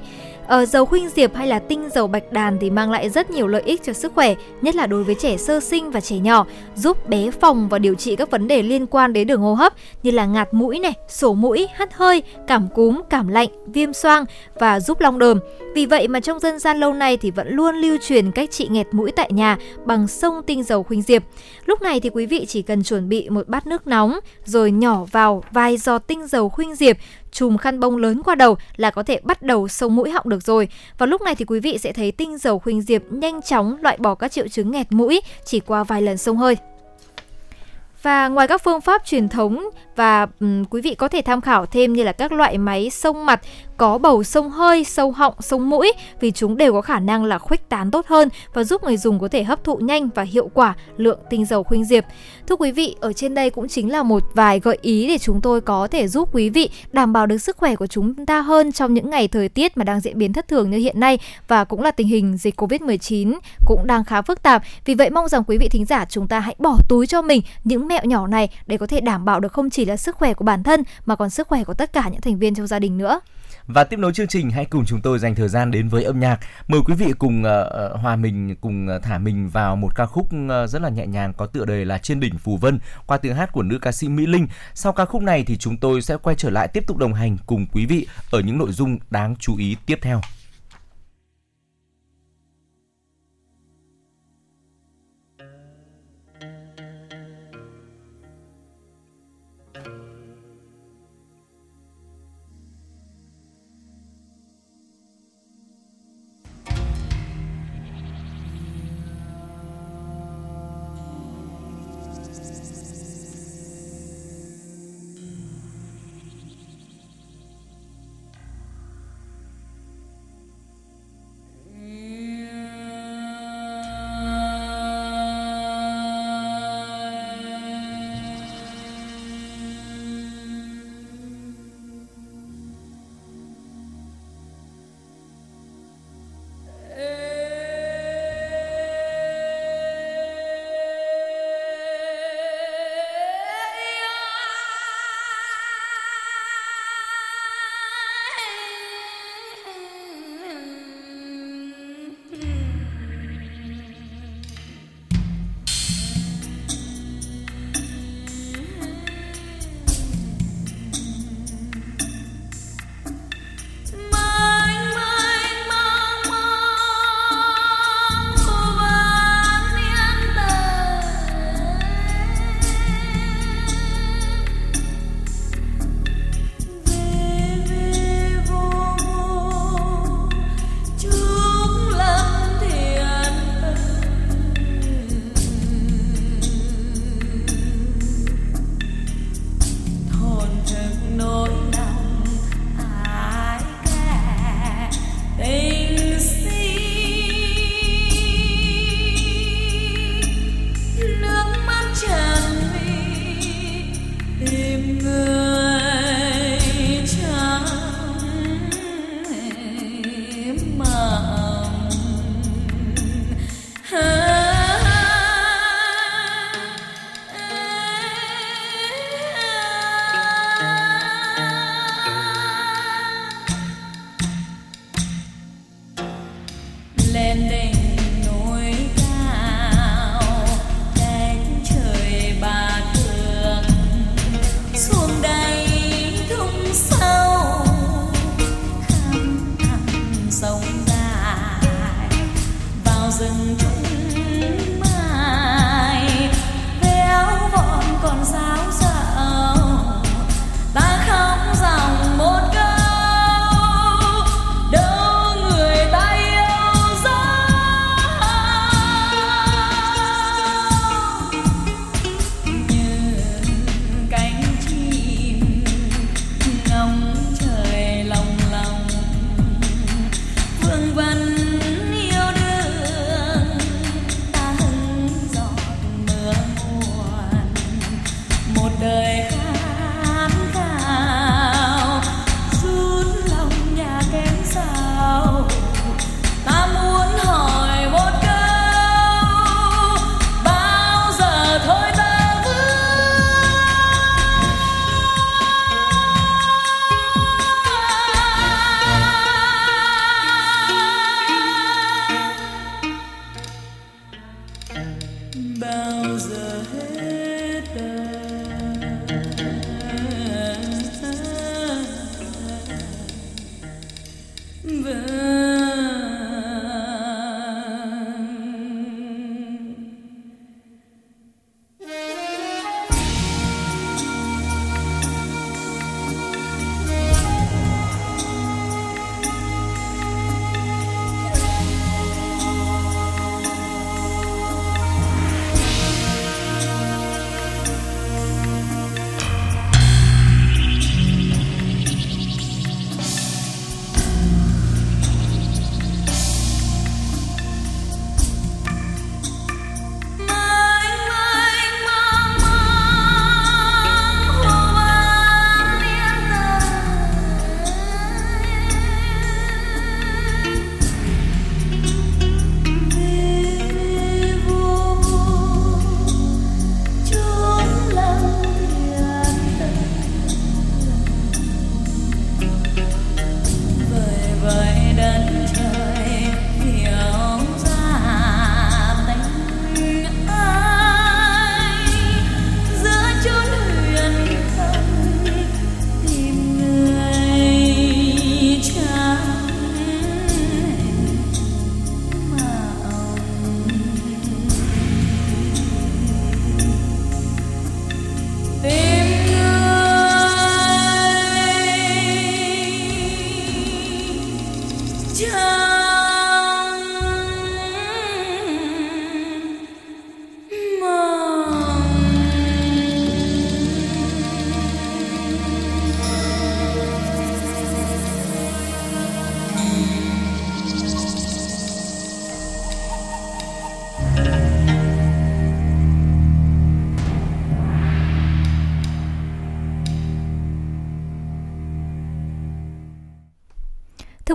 [0.50, 3.48] Ờ, dầu khuynh diệp hay là tinh dầu bạch đàn thì mang lại rất nhiều
[3.48, 6.46] lợi ích cho sức khỏe, nhất là đối với trẻ sơ sinh và trẻ nhỏ,
[6.76, 9.74] giúp bé phòng và điều trị các vấn đề liên quan đến đường hô hấp
[10.04, 14.26] như là ngạt mũi này, sổ mũi, hắt hơi, cảm cúm, cảm lạnh, viêm xoang
[14.60, 15.40] và giúp long đờm.
[15.76, 18.68] Vì vậy mà trong dân gian lâu nay thì vẫn luôn lưu truyền cách trị
[18.72, 21.24] nghẹt mũi tại nhà bằng sông tinh dầu khuynh diệp.
[21.66, 25.06] Lúc này thì quý vị chỉ cần chuẩn bị một bát nước nóng rồi nhỏ
[25.12, 26.98] vào vài giọt tinh dầu khuynh diệp
[27.32, 30.44] chùm khăn bông lớn qua đầu là có thể bắt đầu sông mũi họng được
[30.44, 30.68] rồi.
[30.98, 33.98] Và lúc này thì quý vị sẽ thấy tinh dầu khuynh diệp nhanh chóng loại
[33.98, 36.58] bỏ các triệu chứng nghẹt mũi chỉ qua vài lần sông hơi.
[38.02, 41.66] Và ngoài các phương pháp truyền thống và um, quý vị có thể tham khảo
[41.66, 43.42] thêm như là các loại máy sông mặt
[43.80, 47.38] có bầu sông hơi, sâu họng, sông mũi vì chúng đều có khả năng là
[47.38, 50.50] khuếch tán tốt hơn và giúp người dùng có thể hấp thụ nhanh và hiệu
[50.54, 52.04] quả lượng tinh dầu khuynh diệp.
[52.48, 55.42] Thưa quý vị, ở trên đây cũng chính là một vài gợi ý để chúng
[55.42, 58.72] tôi có thể giúp quý vị đảm bảo được sức khỏe của chúng ta hơn
[58.72, 61.64] trong những ngày thời tiết mà đang diễn biến thất thường như hiện nay và
[61.64, 64.64] cũng là tình hình dịch Covid-19 cũng đang khá phức tạp.
[64.86, 67.42] Vì vậy mong rằng quý vị thính giả chúng ta hãy bỏ túi cho mình
[67.64, 70.34] những mẹo nhỏ này để có thể đảm bảo được không chỉ là sức khỏe
[70.34, 72.80] của bản thân mà còn sức khỏe của tất cả những thành viên trong gia
[72.80, 73.20] đình nữa.
[73.74, 76.20] Và tiếp nối chương trình hãy cùng chúng tôi dành thời gian đến với âm
[76.20, 76.40] nhạc.
[76.68, 80.28] Mời quý vị cùng uh, hòa mình cùng ờ, thả mình vào một ca khúc
[80.68, 83.52] rất là nhẹ nhàng có tựa đề là Trên đỉnh Phù Vân qua tiếng hát
[83.52, 84.48] của nữ ca sĩ Mỹ Linh.
[84.74, 87.38] Sau ca khúc này thì chúng tôi sẽ quay trở lại tiếp tục đồng hành
[87.46, 90.22] cùng quý vị ở những nội dung đáng chú ý tiếp theo.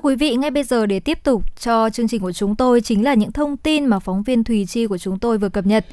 [0.04, 3.04] Quý vị, ngay bây giờ để tiếp tục cho chương trình của chúng tôi chính
[3.04, 5.86] là những thông tin mà phóng viên Thùy Chi của chúng tôi vừa cập nhật.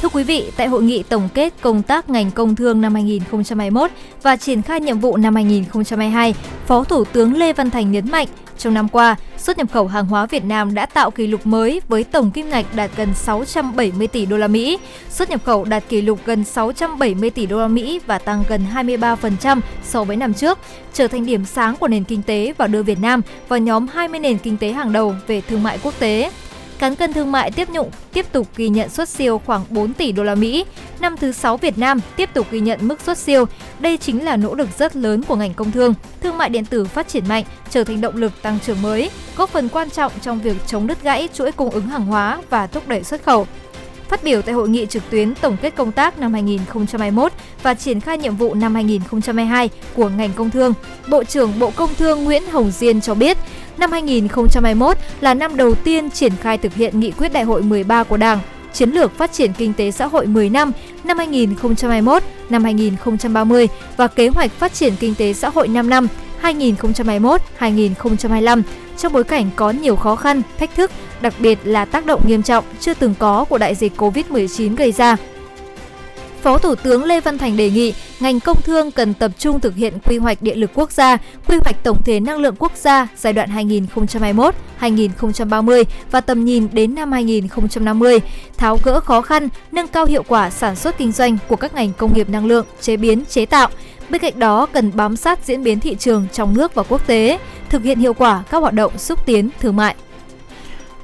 [0.00, 3.90] Thưa quý vị, tại hội nghị tổng kết công tác ngành công thương năm 2021
[4.22, 6.34] và triển khai nhiệm vụ năm 2022,
[6.66, 8.28] Phó Thủ tướng Lê Văn Thành nhấn mạnh,
[8.64, 11.80] trong năm qua, xuất nhập khẩu hàng hóa Việt Nam đã tạo kỷ lục mới
[11.88, 14.78] với tổng kim ngạch đạt gần 670 tỷ đô la Mỹ,
[15.10, 18.66] xuất nhập khẩu đạt kỷ lục gần 670 tỷ đô la Mỹ và tăng gần
[18.74, 20.58] 23% so với năm trước,
[20.92, 24.20] trở thành điểm sáng của nền kinh tế và đưa Việt Nam vào nhóm 20
[24.20, 26.30] nền kinh tế hàng đầu về thương mại quốc tế.
[26.78, 30.12] Cán cân thương mại tiếp nhụng tiếp tục ghi nhận xuất siêu khoảng 4 tỷ
[30.12, 30.64] đô la Mỹ.
[31.00, 33.44] Năm thứ 6 Việt Nam tiếp tục ghi nhận mức xuất siêu.
[33.78, 35.94] Đây chính là nỗ lực rất lớn của ngành công thương.
[36.22, 39.50] Thương mại điện tử phát triển mạnh, trở thành động lực tăng trưởng mới, góp
[39.50, 42.88] phần quan trọng trong việc chống đứt gãy chuỗi cung ứng hàng hóa và thúc
[42.88, 43.46] đẩy xuất khẩu.
[44.08, 47.32] Phát biểu tại hội nghị trực tuyến tổng kết công tác năm 2021
[47.62, 50.72] và triển khai nhiệm vụ năm 2022 của ngành công thương,
[51.08, 53.38] Bộ trưởng Bộ Công Thương Nguyễn Hồng Diên cho biết,
[53.78, 58.04] năm 2021 là năm đầu tiên triển khai thực hiện nghị quyết đại hội 13
[58.04, 58.38] của Đảng,
[58.72, 60.72] chiến lược phát triển kinh tế xã hội 10 năm
[61.04, 66.08] năm 2021 năm 2030 và kế hoạch phát triển kinh tế xã hội 5 năm
[66.42, 68.62] 2021-2025
[68.96, 70.90] trong bối cảnh có nhiều khó khăn, thách thức,
[71.20, 74.92] đặc biệt là tác động nghiêm trọng chưa từng có của đại dịch Covid-19 gây
[74.92, 75.16] ra.
[76.44, 79.74] Phó Thủ tướng Lê Văn Thành đề nghị ngành công thương cần tập trung thực
[79.74, 81.18] hiện quy hoạch điện lực quốc gia,
[81.48, 83.50] quy hoạch tổng thể năng lượng quốc gia giai đoạn
[84.80, 88.20] 2021-2030 và tầm nhìn đến năm 2050,
[88.56, 91.92] tháo gỡ khó khăn, nâng cao hiệu quả sản xuất kinh doanh của các ngành
[91.92, 93.68] công nghiệp năng lượng, chế biến, chế tạo.
[94.10, 97.38] Bên cạnh đó cần bám sát diễn biến thị trường trong nước và quốc tế,
[97.68, 99.94] thực hiện hiệu quả các hoạt động xúc tiến thương mại.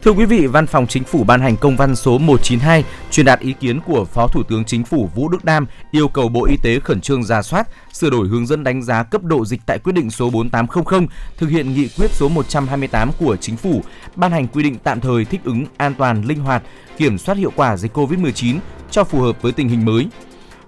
[0.02, 3.40] Thưa quý vị, Văn phòng Chính phủ ban hành công văn số 192 truyền đạt
[3.40, 6.56] ý kiến của Phó Thủ tướng Chính phủ Vũ Đức Đam yêu cầu Bộ Y
[6.62, 9.78] tế khẩn trương ra soát, sửa đổi hướng dẫn đánh giá cấp độ dịch tại
[9.78, 11.06] quyết định số 4800
[11.36, 13.82] thực hiện nghị quyết số 128 của Chính phủ
[14.16, 16.62] ban hành quy định tạm thời thích ứng an toàn, linh hoạt,
[16.96, 18.58] kiểm soát hiệu quả dịch COVID-19
[18.90, 20.08] cho phù hợp với tình hình mới.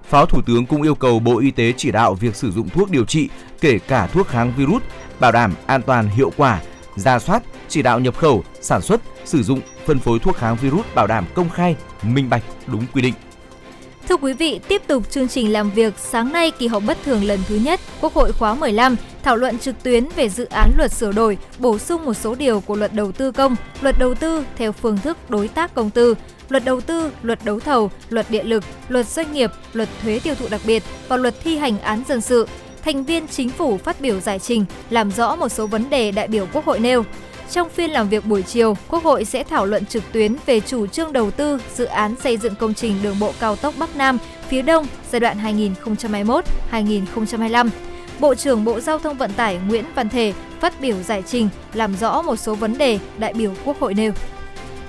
[0.09, 2.91] Phó Thủ tướng cũng yêu cầu Bộ Y tế chỉ đạo việc sử dụng thuốc
[2.91, 3.29] điều trị,
[3.61, 4.83] kể cả thuốc kháng virus,
[5.21, 6.61] bảo đảm an toàn hiệu quả,
[6.97, 10.87] ra soát, chỉ đạo nhập khẩu, sản xuất, sử dụng, phân phối thuốc kháng virus
[10.95, 13.15] bảo đảm công khai, minh bạch, đúng quy định.
[14.09, 17.25] Thưa quý vị, tiếp tục chương trình làm việc sáng nay kỳ họp bất thường
[17.25, 20.93] lần thứ nhất Quốc hội khóa 15 thảo luận trực tuyến về dự án luật
[20.93, 24.45] sửa đổi, bổ sung một số điều của luật đầu tư công, luật đầu tư
[24.57, 26.15] theo phương thức đối tác công tư,
[26.49, 30.35] luật đầu tư, luật đấu thầu, luật điện lực, luật doanh nghiệp, luật thuế tiêu
[30.35, 32.47] thụ đặc biệt và luật thi hành án dân sự.
[32.83, 36.29] Thành viên chính phủ phát biểu giải trình, làm rõ một số vấn đề đại
[36.29, 37.05] biểu Quốc hội nêu.
[37.51, 40.87] Trong phiên làm việc buổi chiều, Quốc hội sẽ thảo luận trực tuyến về chủ
[40.87, 44.19] trương đầu tư dự án xây dựng công trình đường bộ cao tốc Bắc Nam
[44.49, 45.39] phía Đông giai đoạn
[46.71, 47.69] 2021-2025.
[48.21, 51.97] Bộ trưởng Bộ Giao thông Vận tải Nguyễn Văn Thể phát biểu giải trình làm
[51.97, 54.13] rõ một số vấn đề đại biểu Quốc hội nêu.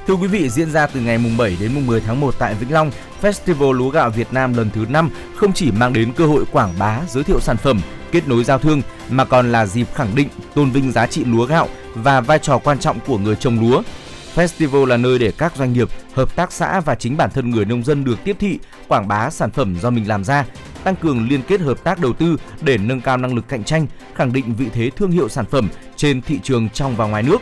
[0.08, 2.56] Thưa quý vị, diễn ra từ ngày mùng 7 đến mùng 10 tháng 1 tại
[2.56, 6.26] Vĩnh Long, Festival Lúa gạo Việt Nam lần thứ 5 không chỉ mang đến cơ
[6.26, 7.82] hội quảng bá, giới thiệu sản phẩm,
[8.12, 11.46] kết nối giao thương mà còn là dịp khẳng định, tôn vinh giá trị lúa
[11.46, 13.82] gạo và vai trò quan trọng của người trồng lúa.
[14.36, 17.66] Festival là nơi để các doanh nghiệp, hợp tác xã và chính bản thân người
[17.66, 20.46] nông dân được tiếp thị, quảng bá sản phẩm do mình làm ra,
[20.84, 23.88] tăng cường liên kết hợp tác đầu tư để nâng cao năng lực cạnh tranh,
[24.16, 27.42] khẳng định vị thế thương hiệu sản phẩm trên thị trường trong và ngoài nước.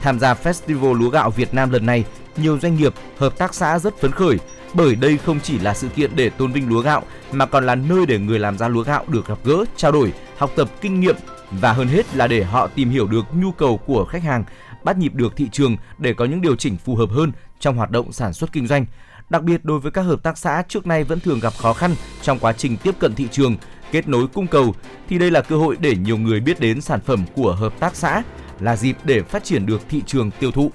[0.00, 2.04] Tham gia Festival Lúa gạo Việt Nam lần này,
[2.36, 4.38] nhiều doanh nghiệp, hợp tác xã rất phấn khởi
[4.74, 7.02] bởi đây không chỉ là sự kiện để tôn vinh lúa gạo
[7.32, 10.12] mà còn là nơi để người làm ra lúa gạo được gặp gỡ, trao đổi,
[10.36, 11.16] học tập kinh nghiệm
[11.50, 14.44] và hơn hết là để họ tìm hiểu được nhu cầu của khách hàng,
[14.84, 17.90] bắt nhịp được thị trường để có những điều chỉnh phù hợp hơn trong hoạt
[17.90, 18.86] động sản xuất kinh doanh.
[19.30, 21.94] Đặc biệt đối với các hợp tác xã trước nay vẫn thường gặp khó khăn
[22.22, 23.56] trong quá trình tiếp cận thị trường,
[23.92, 24.74] kết nối cung cầu
[25.08, 27.96] thì đây là cơ hội để nhiều người biết đến sản phẩm của hợp tác
[27.96, 28.22] xã,
[28.60, 30.70] là dịp để phát triển được thị trường tiêu thụ.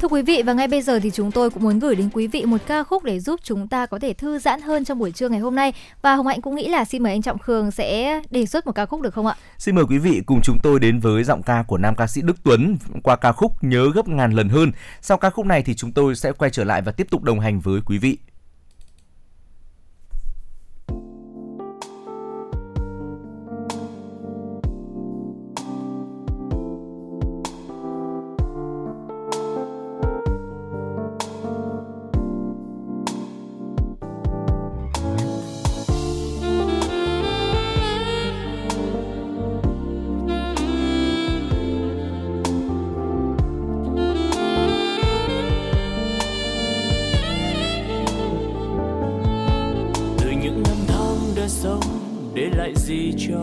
[0.00, 2.26] Thưa quý vị và ngay bây giờ thì chúng tôi cũng muốn gửi đến quý
[2.26, 5.12] vị một ca khúc để giúp chúng ta có thể thư giãn hơn trong buổi
[5.12, 7.70] trưa ngày hôm nay và Hồng Hạnh cũng nghĩ là xin mời anh Trọng Khương
[7.70, 9.36] sẽ đề xuất một ca khúc được không ạ?
[9.58, 12.22] Xin mời quý vị cùng chúng tôi đến với giọng ca của nam ca sĩ
[12.22, 14.72] Đức Tuấn qua ca khúc Nhớ gấp ngàn lần hơn.
[15.02, 17.40] Sau ca khúc này thì chúng tôi sẽ quay trở lại và tiếp tục đồng
[17.40, 18.18] hành với quý vị.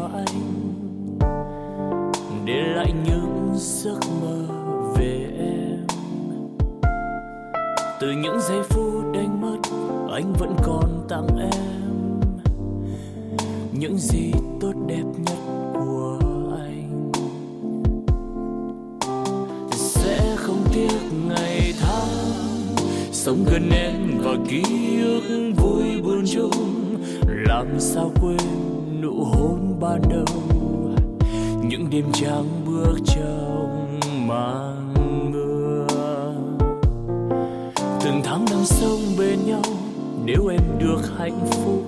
[0.04, 0.44] Cho anh.
[2.46, 4.46] Để lại những giấc mơ
[4.98, 5.86] về em.
[8.00, 9.58] Từ những giây phút đánh mất,
[10.12, 12.20] anh vẫn còn tặng em.
[13.72, 14.32] Những gì
[14.62, 15.38] tốt đẹp nhất
[15.74, 16.20] của
[16.58, 17.12] anh.
[19.72, 22.76] Sẽ không tiếc ngày tháng.
[23.12, 24.64] Sống gần em và ký
[25.04, 26.52] ức vui buồn chung.
[27.28, 28.73] Làm sao quên
[29.04, 30.26] nụ hôn ban đầu,
[31.64, 34.94] những đêm trắng bước trong màn
[35.32, 35.88] mưa.
[38.04, 39.62] Từng tháng năm sống bên nhau,
[40.26, 41.84] nếu em được hạnh phúc,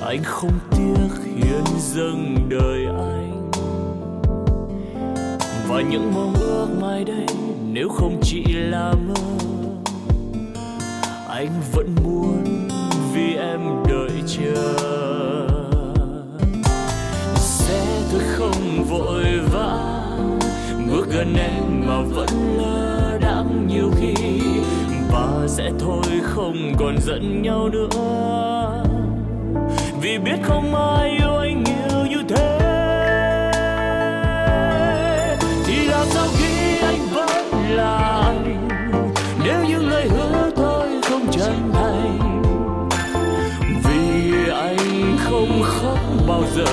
[0.00, 3.50] anh không tiếc hiến dâng đời anh.
[5.68, 7.26] Và những mong ước mai đây,
[7.72, 9.14] nếu không chỉ là mơ,
[11.28, 12.44] anh vẫn muốn
[13.14, 13.81] vì em
[18.12, 19.78] tôi không vội vã.
[20.90, 22.28] Bước gần em mà vẫn
[22.58, 24.14] lơ đãng nhiều khi
[25.12, 28.84] và sẽ thôi không còn giận nhau nữa.
[30.00, 32.58] Vì biết không ai yêu anh nhiều như thế.
[35.64, 38.68] Thì làm sao khi anh vẫn là anh?
[39.44, 42.42] Nếu những lời hứa thôi không chân thành,
[43.84, 45.98] vì anh không khóc
[46.28, 46.64] bao giờ.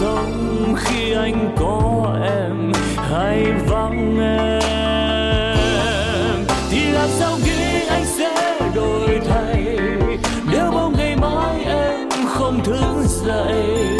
[0.00, 4.60] Sống khi anh có em hay vắng em.
[6.70, 9.78] Thì làm sao nghĩ anh sẽ đổi thay?
[10.52, 13.98] Nếu bao ngày mai em không thức dậy,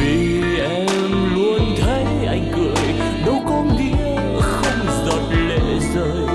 [0.00, 0.88] vì em
[1.34, 2.94] luôn thấy anh cười,
[3.26, 6.26] đâu có nghĩa không giọt lệ rơi.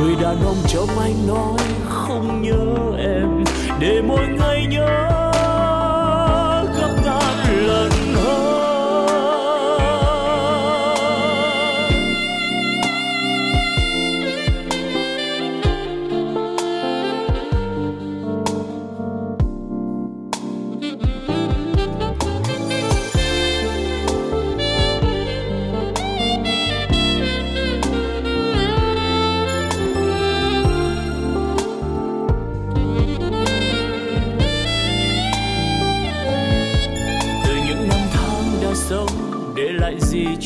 [0.00, 1.58] Người đàn ông trong anh nói
[1.88, 2.66] không nhớ
[2.98, 3.44] em,
[3.80, 5.21] để mỗi ngày nhớ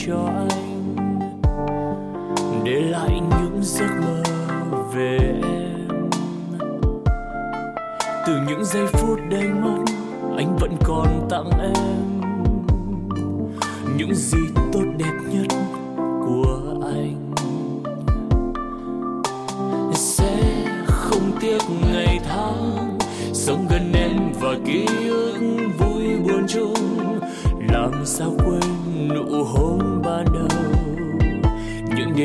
[0.07, 0.97] cho anh
[2.65, 4.23] để lại những giấc mơ
[4.95, 6.11] về em.
[8.27, 9.85] Từ những giây phút đầy mắt,
[10.37, 12.06] anh vẫn còn tặng em.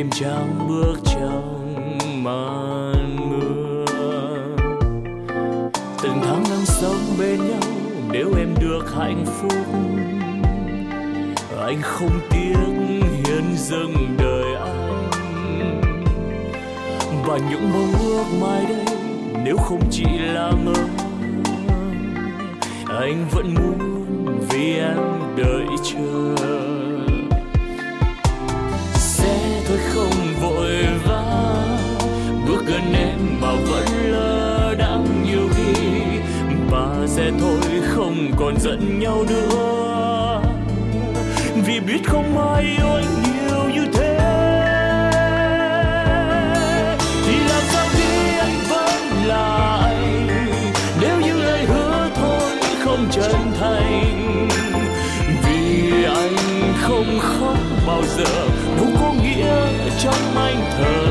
[0.02, 3.86] Đêm trắng bước trong màn mưa.
[6.04, 7.62] Từng tháng năm sống bên nhau,
[8.12, 9.66] nếu em được hạnh phúc,
[11.58, 12.56] anh không tiếc
[13.26, 15.10] hiến dâng đời anh.
[17.26, 18.98] Và những mong ước mai đây,
[19.46, 20.74] nếu không chỉ là mơ,
[22.88, 23.78] anh vẫn muốn
[24.50, 24.98] vì em
[25.38, 26.81] đợi chờ.
[37.40, 40.42] Thôi, không còn giận nhau nữa.
[41.66, 44.18] Vì biết không ai yêu anh nhiều như thế.
[47.26, 50.28] Thì làm sao khi anh vẫn là anh?
[51.02, 52.52] Nếu như lời hứa thôi
[52.84, 54.48] không chân thành,
[55.46, 56.36] vì anh
[56.82, 58.48] không khóc bao giờ.
[58.78, 59.68] Đâu có nghĩa
[60.04, 61.04] trong anh thờ,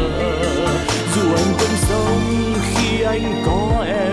[1.14, 4.09] dù anh vẫn sống khi anh có em.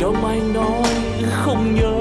[0.00, 0.84] Trong anh nói
[1.30, 1.97] không nhớ.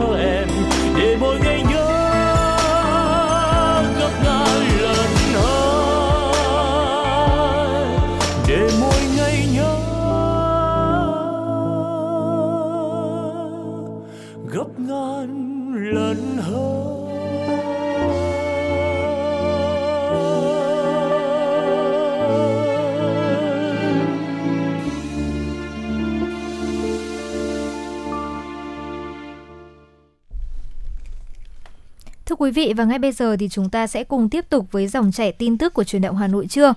[32.48, 35.12] Quý vị và ngay bây giờ thì chúng ta sẽ cùng tiếp tục với dòng
[35.12, 36.74] chảy tin tức của truyền động Hà Nội trưa.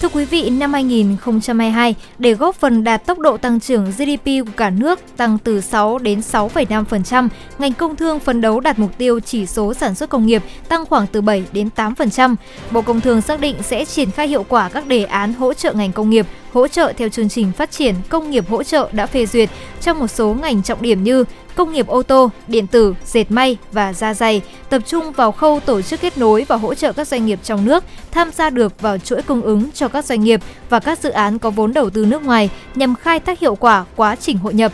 [0.00, 4.52] Thưa quý vị, năm 2022, để góp phần đạt tốc độ tăng trưởng GDP của
[4.56, 9.20] cả nước tăng từ 6 đến 6,5%, ngành công thương phấn đấu đạt mục tiêu
[9.20, 12.34] chỉ số sản xuất công nghiệp tăng khoảng từ 7 đến 8%.
[12.70, 15.72] Bộ Công Thương xác định sẽ triển khai hiệu quả các đề án hỗ trợ
[15.72, 19.06] ngành công nghiệp, hỗ trợ theo chương trình phát triển công nghiệp hỗ trợ đã
[19.06, 19.50] phê duyệt
[19.80, 21.24] trong một số ngành trọng điểm như
[21.54, 25.60] công nghiệp ô tô, điện tử, dệt may và da dày, tập trung vào khâu
[25.60, 28.80] tổ chức kết nối và hỗ trợ các doanh nghiệp trong nước tham gia được
[28.80, 31.90] vào chuỗi cung ứng cho các doanh nghiệp và các dự án có vốn đầu
[31.90, 34.72] tư nước ngoài nhằm khai thác hiệu quả quá trình hội nhập.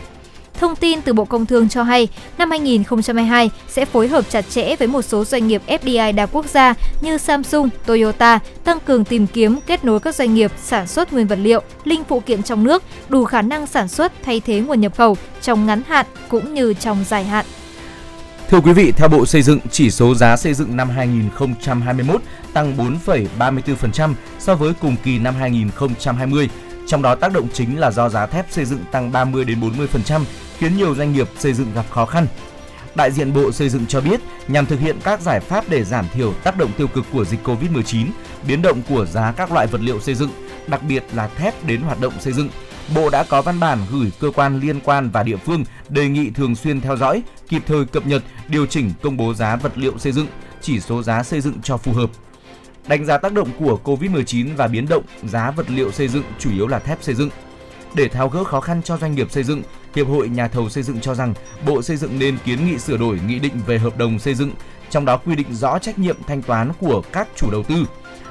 [0.59, 2.07] Thông tin từ Bộ Công Thương cho hay,
[2.37, 6.45] năm 2022 sẽ phối hợp chặt chẽ với một số doanh nghiệp FDI đa quốc
[6.45, 11.13] gia như Samsung, Toyota, tăng cường tìm kiếm kết nối các doanh nghiệp sản xuất
[11.13, 14.59] nguyên vật liệu, linh phụ kiện trong nước, đủ khả năng sản xuất thay thế
[14.59, 17.45] nguồn nhập khẩu trong ngắn hạn cũng như trong dài hạn.
[18.49, 22.21] Thưa quý vị, theo Bộ Xây dựng, chỉ số giá xây dựng năm 2021
[22.53, 26.49] tăng 4,34% so với cùng kỳ năm 2020.
[26.89, 30.21] Trong đó tác động chính là do giá thép xây dựng tăng 30 đến 40%,
[30.57, 32.27] khiến nhiều doanh nghiệp xây dựng gặp khó khăn.
[32.95, 36.05] Đại diện Bộ Xây dựng cho biết, nhằm thực hiện các giải pháp để giảm
[36.13, 38.05] thiểu tác động tiêu cực của dịch Covid-19,
[38.47, 40.29] biến động của giá các loại vật liệu xây dựng,
[40.67, 42.49] đặc biệt là thép đến hoạt động xây dựng,
[42.95, 46.29] Bộ đã có văn bản gửi cơ quan liên quan và địa phương đề nghị
[46.29, 49.97] thường xuyên theo dõi, kịp thời cập nhật, điều chỉnh công bố giá vật liệu
[49.97, 50.27] xây dựng,
[50.61, 52.09] chỉ số giá xây dựng cho phù hợp.
[52.89, 56.51] Đánh giá tác động của Covid-19 và biến động giá vật liệu xây dựng chủ
[56.51, 57.29] yếu là thép xây dựng.
[57.93, 59.61] Để tháo gỡ khó khăn cho doanh nghiệp xây dựng,
[59.95, 61.33] Hiệp hội Nhà thầu xây dựng cho rằng
[61.65, 64.51] Bộ Xây dựng nên kiến nghị sửa đổi nghị định về hợp đồng xây dựng,
[64.89, 67.85] trong đó quy định rõ trách nhiệm thanh toán của các chủ đầu tư,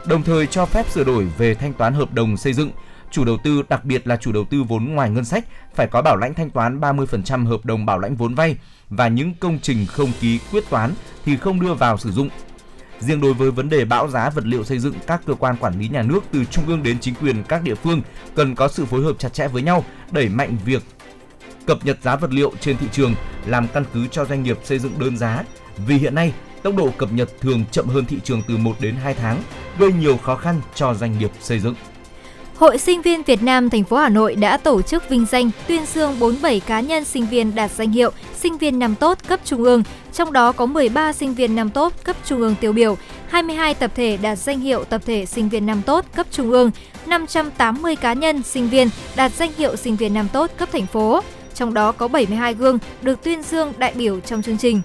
[0.07, 2.71] đồng thời cho phép sửa đổi về thanh toán hợp đồng xây dựng.
[3.11, 5.45] Chủ đầu tư, đặc biệt là chủ đầu tư vốn ngoài ngân sách,
[5.75, 8.57] phải có bảo lãnh thanh toán 30% hợp đồng bảo lãnh vốn vay
[8.91, 10.95] và những công trình không ký quyết toán
[11.25, 12.29] thì không đưa vào sử dụng.
[13.01, 15.79] Riêng đối với vấn đề bão giá vật liệu xây dựng, các cơ quan quản
[15.79, 18.03] lý nhà nước từ trung ương đến chính quyền các địa phương
[18.35, 20.83] cần có sự phối hợp chặt chẽ với nhau, đẩy mạnh việc
[21.67, 23.15] cập nhật giá vật liệu trên thị trường
[23.47, 25.45] làm căn cứ cho doanh nghiệp xây dựng đơn giá.
[25.87, 28.95] Vì hiện nay, tốc độ cập nhật thường chậm hơn thị trường từ 1 đến
[28.95, 29.43] 2 tháng,
[29.79, 31.75] gây nhiều khó khăn cho doanh nghiệp xây dựng.
[32.59, 35.87] Hội Sinh viên Việt Nam thành phố Hà Nội đã tổ chức vinh danh tuyên
[35.87, 38.11] dương 47 cá nhân sinh viên đạt danh hiệu
[38.41, 39.83] sinh viên năm tốt cấp trung ương,
[40.13, 42.97] trong đó có 13 sinh viên năm tốt cấp trung ương tiêu biểu,
[43.29, 46.71] 22 tập thể đạt danh hiệu tập thể sinh viên năm tốt cấp trung ương,
[47.07, 51.21] 580 cá nhân sinh viên đạt danh hiệu sinh viên năm tốt cấp thành phố.
[51.55, 54.83] Trong đó có 72 gương được tuyên dương đại biểu trong chương trình.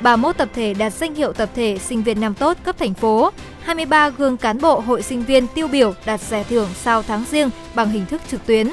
[0.00, 3.30] 31 tập thể đạt danh hiệu tập thể sinh viên năm tốt cấp thành phố,
[3.62, 7.50] 23 gương cán bộ hội sinh viên tiêu biểu đạt giải thưởng sau tháng riêng
[7.74, 8.68] bằng hình thức trực tuyến.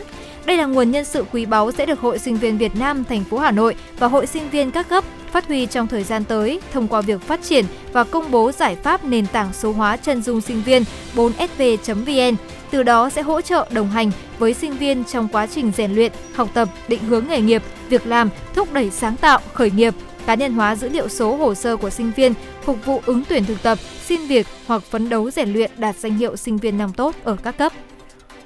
[0.45, 3.24] Đây là nguồn nhân sự quý báu sẽ được Hội Sinh viên Việt Nam thành
[3.24, 6.62] phố Hà Nội và Hội Sinh viên các cấp phát huy trong thời gian tới
[6.74, 10.24] thông qua việc phát triển và công bố giải pháp nền tảng số hóa chân
[10.24, 10.84] dung sinh viên
[11.16, 12.36] 4sv.vn.
[12.72, 16.12] Từ đó sẽ hỗ trợ đồng hành với sinh viên trong quá trình rèn luyện,
[16.36, 19.94] học tập, định hướng nghề nghiệp, việc làm, thúc đẩy sáng tạo, khởi nghiệp,
[20.26, 23.45] cá nhân hóa dữ liệu số hồ sơ của sinh viên phục vụ ứng tuyển
[23.45, 26.94] thực tập, xin việc hoặc phấn đấu rèn luyện đạt danh hiệu sinh viên năm
[26.94, 27.72] tốt ở các cấp.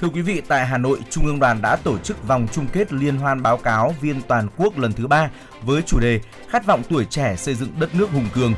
[0.01, 2.93] Thưa quý vị, tại Hà Nội, Trung ương Đoàn đã tổ chức vòng chung kết
[2.93, 5.29] liên hoan báo cáo viên toàn quốc lần thứ ba
[5.61, 8.53] với chủ đề Khát vọng tuổi trẻ xây dựng đất nước hùng cường.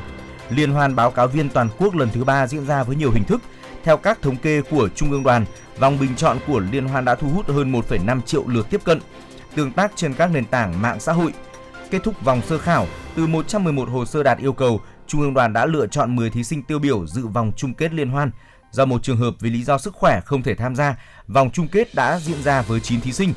[0.50, 3.24] Liên hoan báo cáo viên toàn quốc lần thứ ba diễn ra với nhiều hình
[3.24, 3.40] thức.
[3.84, 5.44] Theo các thống kê của Trung ương Đoàn,
[5.78, 9.00] vòng bình chọn của liên hoan đã thu hút hơn 1,5 triệu lượt tiếp cận,
[9.54, 11.32] tương tác trên các nền tảng mạng xã hội.
[11.90, 12.86] Kết thúc vòng sơ khảo,
[13.16, 16.44] từ 111 hồ sơ đạt yêu cầu, Trung ương Đoàn đã lựa chọn 10 thí
[16.44, 18.30] sinh tiêu biểu dự vòng chung kết liên hoan.
[18.70, 20.96] Do một trường hợp vì lý do sức khỏe không thể tham gia,
[21.28, 23.32] vòng chung kết đã diễn ra với 9 thí sinh.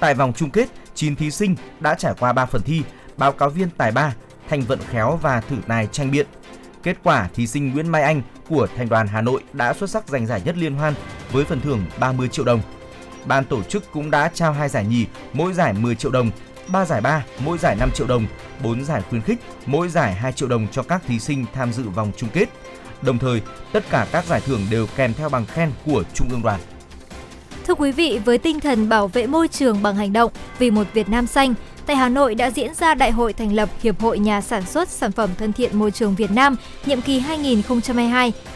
[0.00, 2.82] Tại vòng chung kết, 9 thí sinh đã trải qua 3 phần thi,
[3.16, 4.14] báo cáo viên tài ba,
[4.48, 6.26] thành vận khéo và thử tài tranh biện.
[6.82, 10.08] Kết quả, thí sinh Nguyễn Mai Anh của Thành đoàn Hà Nội đã xuất sắc
[10.08, 10.94] giành giải nhất liên hoan
[11.32, 12.60] với phần thưởng 30 triệu đồng.
[13.24, 16.30] Ban tổ chức cũng đã trao hai giải nhì, mỗi giải 10 triệu đồng,
[16.68, 18.26] 3 giải ba, mỗi giải 5 triệu đồng,
[18.62, 21.82] 4 giải khuyến khích, mỗi giải 2 triệu đồng cho các thí sinh tham dự
[21.82, 22.48] vòng chung kết.
[23.02, 26.42] Đồng thời, tất cả các giải thưởng đều kèm theo bằng khen của Trung ương
[26.42, 26.60] đoàn.
[27.66, 30.86] Thưa quý vị, với tinh thần bảo vệ môi trường bằng hành động vì một
[30.92, 31.54] Việt Nam xanh,
[31.86, 34.88] tại Hà Nội đã diễn ra đại hội thành lập Hiệp hội Nhà sản xuất
[34.88, 36.56] sản phẩm thân thiện môi trường Việt Nam
[36.86, 37.22] nhiệm kỳ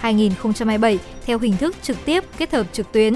[0.03, 0.97] 2022-2027
[1.27, 3.15] theo hình thức trực tiếp kết hợp trực tuyến.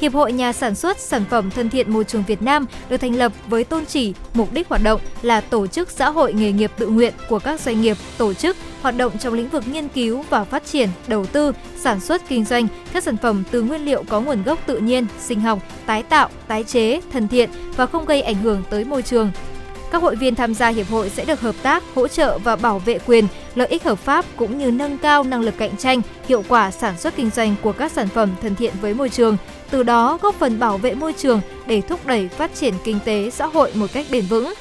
[0.00, 3.14] Hiệp hội Nhà sản xuất sản phẩm thân thiện môi trường Việt Nam được thành
[3.14, 6.70] lập với tôn chỉ, mục đích hoạt động là tổ chức xã hội nghề nghiệp
[6.78, 10.24] tự nguyện của các doanh nghiệp, tổ chức hoạt động trong lĩnh vực nghiên cứu
[10.30, 14.04] và phát triển, đầu tư, sản xuất kinh doanh các sản phẩm từ nguyên liệu
[14.08, 18.04] có nguồn gốc tự nhiên, sinh học, tái tạo, tái chế, thân thiện và không
[18.04, 19.30] gây ảnh hưởng tới môi trường.
[19.94, 22.78] Các hội viên tham gia hiệp hội sẽ được hợp tác, hỗ trợ và bảo
[22.78, 26.44] vệ quyền, lợi ích hợp pháp cũng như nâng cao năng lực cạnh tranh, hiệu
[26.48, 29.36] quả sản xuất kinh doanh của các sản phẩm thân thiện với môi trường,
[29.70, 33.30] từ đó góp phần bảo vệ môi trường để thúc đẩy phát triển kinh tế
[33.30, 34.54] xã hội một cách bền vững.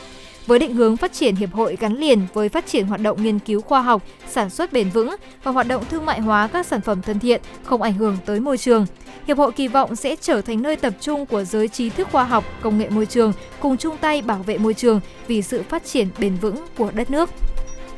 [0.48, 3.40] Với định hướng phát triển hiệp hội gắn liền với phát triển hoạt động nghiên
[3.40, 6.82] cứu khoa học, sản xuất bền vững và hoạt động thương mại hóa các sản
[6.82, 8.86] phẩm thân thiện không ảnh hưởng tới môi trường.
[9.28, 12.24] Hiệp hội kỳ vọng sẽ trở thành nơi tập trung của giới trí thức khoa
[12.24, 15.86] học, công nghệ môi trường cùng chung tay bảo vệ môi trường vì sự phát
[15.86, 17.30] triển bền vững của đất nước.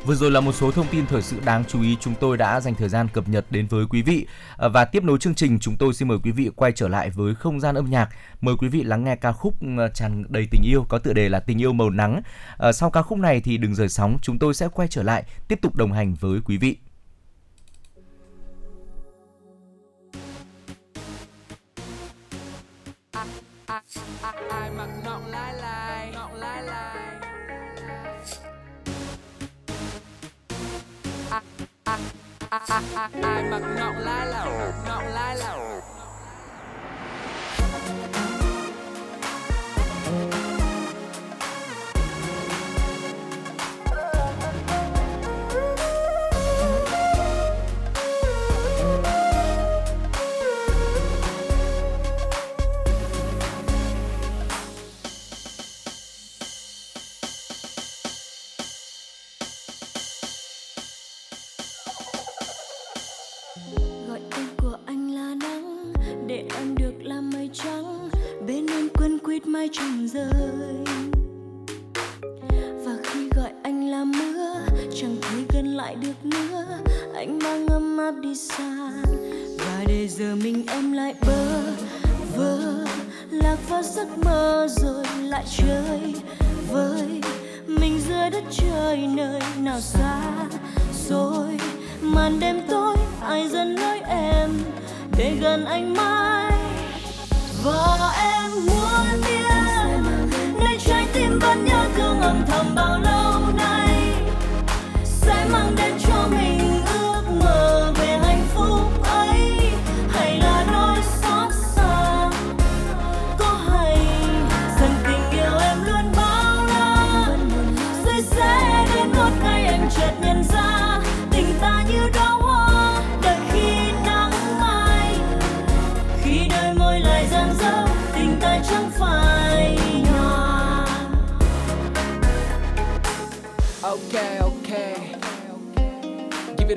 [0.06, 2.60] Vừa rồi là một số thông tin thời sự đáng chú ý chúng tôi đã
[2.60, 4.26] dành thời gian cập nhật đến với quý vị.
[4.56, 7.10] À, và tiếp nối chương trình chúng tôi xin mời quý vị quay trở lại
[7.10, 8.08] với không gian âm nhạc.
[8.40, 11.28] Mời quý vị lắng nghe ca khúc à, tràn đầy tình yêu có tựa đề
[11.28, 12.22] là Tình yêu màu nắng.
[12.58, 15.24] À, sau ca khúc này thì đừng rời sóng, chúng tôi sẽ quay trở lại
[15.48, 16.76] tiếp tục đồng hành với quý vị.
[32.68, 34.50] Ai mặc ngọn lai lai
[34.86, 35.58] ngọn lai lai
[69.66, 70.84] quấn trùng rơi.
[72.84, 74.54] Và khi gọi anh là mưa,
[75.00, 76.64] chẳng thấy gần lại được nữa.
[77.14, 78.90] Anh mang ấm áp đi xa,
[79.58, 81.62] và để giờ mình em lại bơ
[82.36, 82.86] vơ.
[83.30, 85.85] Lạc vào giấc mơ rồi lại chơi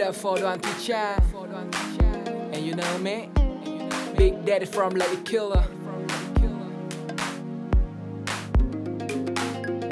[0.09, 1.17] Give it Đoàn Thị cha
[2.51, 3.27] And you know me,
[4.17, 5.63] Big Daddy from Lady Killer.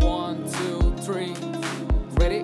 [0.02, 1.34] One, two, three,
[2.20, 2.42] ready?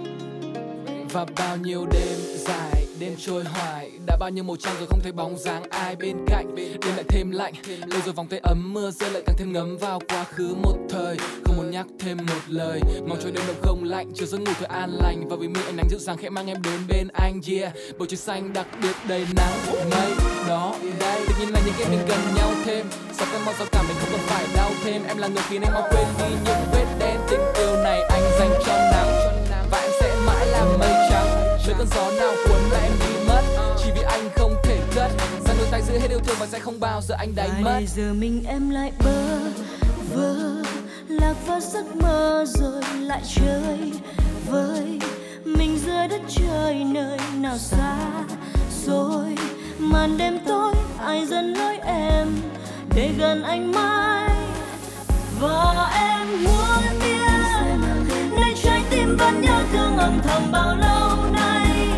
[1.13, 3.91] Và bao nhiêu đêm dài, đêm trôi hoài
[4.23, 6.55] bao nhiêu màu trăng rồi không thấy bóng dáng ai bên cạnh.
[6.55, 7.53] Đêm lại thêm lạnh,
[7.85, 10.77] lâu rồi vòng tay ấm mưa rơi lại càng thêm ngấm vào quá khứ một
[10.89, 11.17] thời.
[11.45, 14.51] Không muốn nhắc thêm một lời, mong cho đêm đông không lạnh Chiều giấc ngủ
[14.59, 15.27] thôi an lành.
[15.29, 18.05] Và vì mi ánh nắng dịu dàng khẽ mang em đến bên anh Yeah, bầu
[18.05, 19.53] trời xanh đặc biệt đầy nắng
[19.91, 20.11] mây
[20.47, 21.25] đó đây.
[21.27, 22.85] Tự nhiên là những cái mình gần nhau thêm.
[23.13, 25.01] Sao cái mau sao cảm mình không cần phải đau thêm.
[25.07, 27.19] Em là người khiến em mau quên đi những vết đen.
[27.29, 29.07] Tình yêu này anh dành cho nắng
[29.71, 31.57] Và em sẽ mãi là mây trắng.
[31.65, 33.22] Chưa cơn gió nào cuốn lại em đi
[35.03, 35.11] cất
[35.45, 37.79] Rằng đôi tay giữ hết yêu thương và sẽ không bao giờ anh đánh mất?
[37.95, 39.39] giờ mình em lại bơ
[40.13, 40.63] vơ
[41.07, 43.91] lạc vào giấc mơ rồi lại chơi
[44.49, 44.99] với
[45.45, 47.97] mình giữa đất trời nơi nào xa
[48.85, 49.37] rồi
[49.77, 50.73] màn đêm tối
[51.05, 52.27] ai dần lối em
[52.95, 54.29] để gần anh mãi?
[55.39, 61.89] Và em muốn biết nơi trái tim vẫn nhớ thương âm thầm bao lâu nay?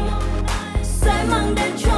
[0.83, 1.94] Sẽ mang đến cho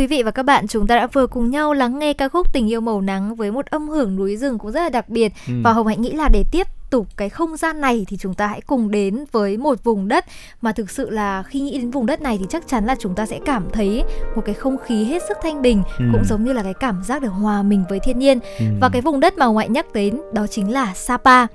[0.00, 2.52] quý vị và các bạn, chúng ta đã vừa cùng nhau lắng nghe ca khúc
[2.52, 5.32] Tình yêu màu nắng với một âm hưởng núi rừng cũng rất là đặc biệt.
[5.48, 5.52] Ừ.
[5.64, 8.46] Và Hồng Hạnh nghĩ là để tiếp tục cái không gian này thì chúng ta
[8.46, 10.24] hãy cùng đến với một vùng đất
[10.62, 13.14] mà thực sự là khi nghĩ đến vùng đất này thì chắc chắn là chúng
[13.14, 14.04] ta sẽ cảm thấy
[14.36, 16.04] một cái không khí hết sức thanh bình, Ừ.
[16.12, 18.38] cũng giống như là cái cảm giác được hòa mình với thiên nhiên.
[18.58, 18.64] Ừ.
[18.80, 21.46] Và cái vùng đất mà Hạnh nhắc đến đó chính là Sapa.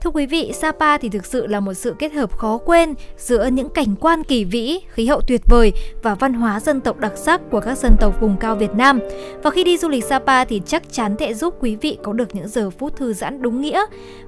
[0.00, 3.46] Thưa quý vị, Sapa thì thực sự là một sự kết hợp khó quên giữa
[3.46, 5.72] những cảnh quan kỳ vĩ, khí hậu tuyệt vời
[6.02, 9.00] và văn hóa dân tộc đặc sắc của các dân tộc vùng cao Việt Nam.
[9.42, 12.34] Và khi đi du lịch Sapa thì chắc chắn sẽ giúp quý vị có được
[12.34, 13.84] những giờ phút thư giãn đúng nghĩa.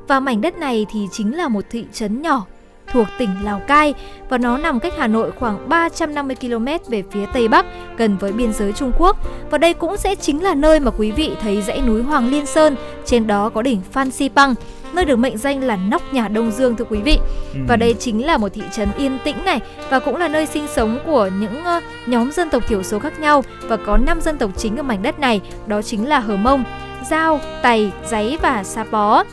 [0.08, 2.46] Và mảnh đất này thì chính là một thị trấn nhỏ
[2.92, 3.94] thuộc tỉnh Lào Cai
[4.28, 8.32] và nó nằm cách Hà Nội khoảng 350 km về phía tây bắc gần với
[8.32, 9.16] biên giới Trung Quốc.
[9.50, 12.46] Và đây cũng sẽ chính là nơi mà quý vị thấy dãy núi Hoàng Liên
[12.46, 14.54] Sơn, trên đó có đỉnh Phan Xipang,
[14.92, 17.18] nơi được mệnh danh là nóc nhà Đông Dương thưa quý vị.
[17.54, 17.60] Ừ.
[17.68, 19.60] Và đây chính là một thị trấn yên tĩnh này
[19.90, 23.20] và cũng là nơi sinh sống của những ờ, nhóm dân tộc thiểu số khác
[23.20, 26.36] nhau và có 5 dân tộc chính ở mảnh đất này, đó chính là Hờ
[26.36, 26.64] Mông,
[27.10, 29.24] Giao, Tày, Giấy và Sa Pó.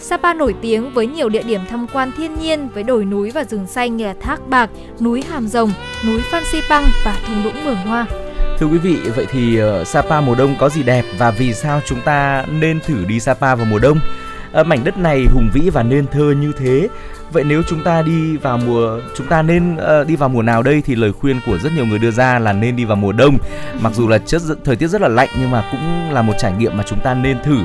[0.00, 3.44] Sapa nổi tiếng với nhiều địa điểm tham quan thiên nhiên với đồi núi và
[3.44, 4.70] rừng xanh như là Thác Bạc,
[5.00, 5.70] núi Hàm Rồng,
[6.06, 8.06] núi Phan Xipang và thung lũng Mường Hoa.
[8.58, 11.80] Thưa quý vị, vậy thì ờ, Sapa mùa đông có gì đẹp và vì sao
[11.86, 14.00] chúng ta nên thử đi Sapa vào mùa đông?
[14.52, 16.88] Ờ, mảnh đất này hùng vĩ và nên thơ như thế.
[17.32, 20.62] Vậy nếu chúng ta đi vào mùa chúng ta nên uh, đi vào mùa nào
[20.62, 23.12] đây thì lời khuyên của rất nhiều người đưa ra là nên đi vào mùa
[23.12, 23.38] đông.
[23.80, 26.52] Mặc dù là chất thời tiết rất là lạnh nhưng mà cũng là một trải
[26.58, 27.58] nghiệm mà chúng ta nên thử.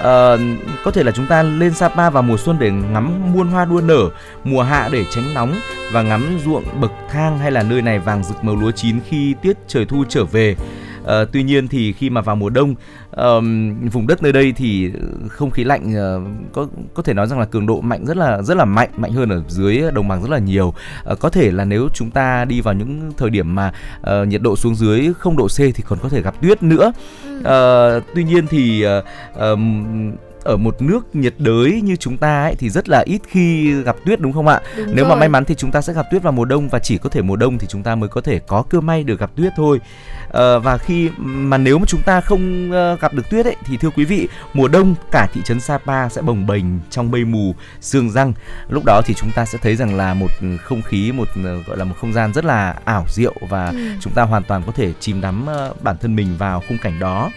[0.00, 0.38] Ờ,
[0.84, 3.80] có thể là chúng ta lên Sapa vào mùa xuân để ngắm muôn hoa đua
[3.80, 4.08] nở,
[4.44, 5.54] mùa hạ để tránh nóng
[5.92, 9.34] và ngắm ruộng bậc thang hay là nơi này vàng rực màu lúa chín khi
[9.42, 10.56] tiết trời thu trở về
[11.02, 12.74] uh, tuy nhiên thì khi mà vào mùa đông
[13.16, 14.92] um, vùng đất nơi đây thì
[15.28, 18.42] không khí lạnh uh, có có thể nói rằng là cường độ mạnh rất là
[18.42, 20.74] rất là mạnh mạnh hơn ở dưới đồng bằng rất là nhiều.
[21.12, 24.42] Uh, có thể là nếu chúng ta đi vào những thời điểm mà uh, nhiệt
[24.42, 26.92] độ xuống dưới không độ C thì còn có thể gặp tuyết nữa.
[27.38, 29.04] Uh, tuy nhiên thì uh,
[29.38, 30.12] um,
[30.44, 33.96] ở một nước nhiệt đới như chúng ta ấy thì rất là ít khi gặp
[34.06, 34.60] tuyết đúng không ạ?
[34.76, 35.14] Đúng Nếu rồi.
[35.14, 37.08] mà may mắn thì chúng ta sẽ gặp tuyết vào mùa đông và chỉ có
[37.10, 39.52] thể mùa đông thì chúng ta mới có thể có cơ may được gặp tuyết
[39.56, 39.80] thôi.
[40.28, 43.76] Ờ, và khi mà nếu mà chúng ta không ờ, gặp được tuyết ấy thì
[43.76, 47.54] thưa quý vị, mùa đông cả thị trấn Sapa sẽ bồng bềnh trong mây mù,
[47.80, 48.32] sương răng.
[48.68, 50.30] Lúc đó thì chúng ta sẽ thấy rằng là một
[50.64, 53.76] không khí một ờ, gọi là một không gian rất là ảo diệu và Ừ.
[54.00, 55.46] chúng ta hoàn toàn có thể chìm đắm
[55.82, 57.30] bản thân mình vào khung cảnh đó.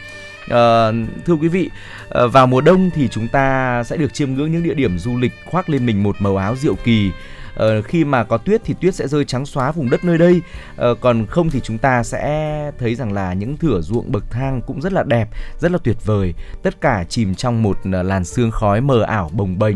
[0.49, 0.91] À,
[1.26, 1.70] thưa quý vị,
[2.10, 5.18] ờ, vào mùa đông thì chúng ta sẽ được chiêm ngưỡng những địa điểm du
[5.18, 7.11] lịch khoác lên mình một màu áo diệu kỳ.
[7.56, 10.41] Ờ, khi mà có tuyết thì tuyết sẽ rơi trắng xóa vùng đất nơi đây.
[10.76, 14.61] Ờ, còn không thì chúng ta sẽ thấy rằng là những thửa ruộng bậc thang
[14.68, 15.30] cũng rất là đẹp
[15.60, 16.34] rất là tuyệt vời.
[16.64, 19.76] Tất cả chìm trong một ờ, làn sương khói mờ ảo bồng bềnh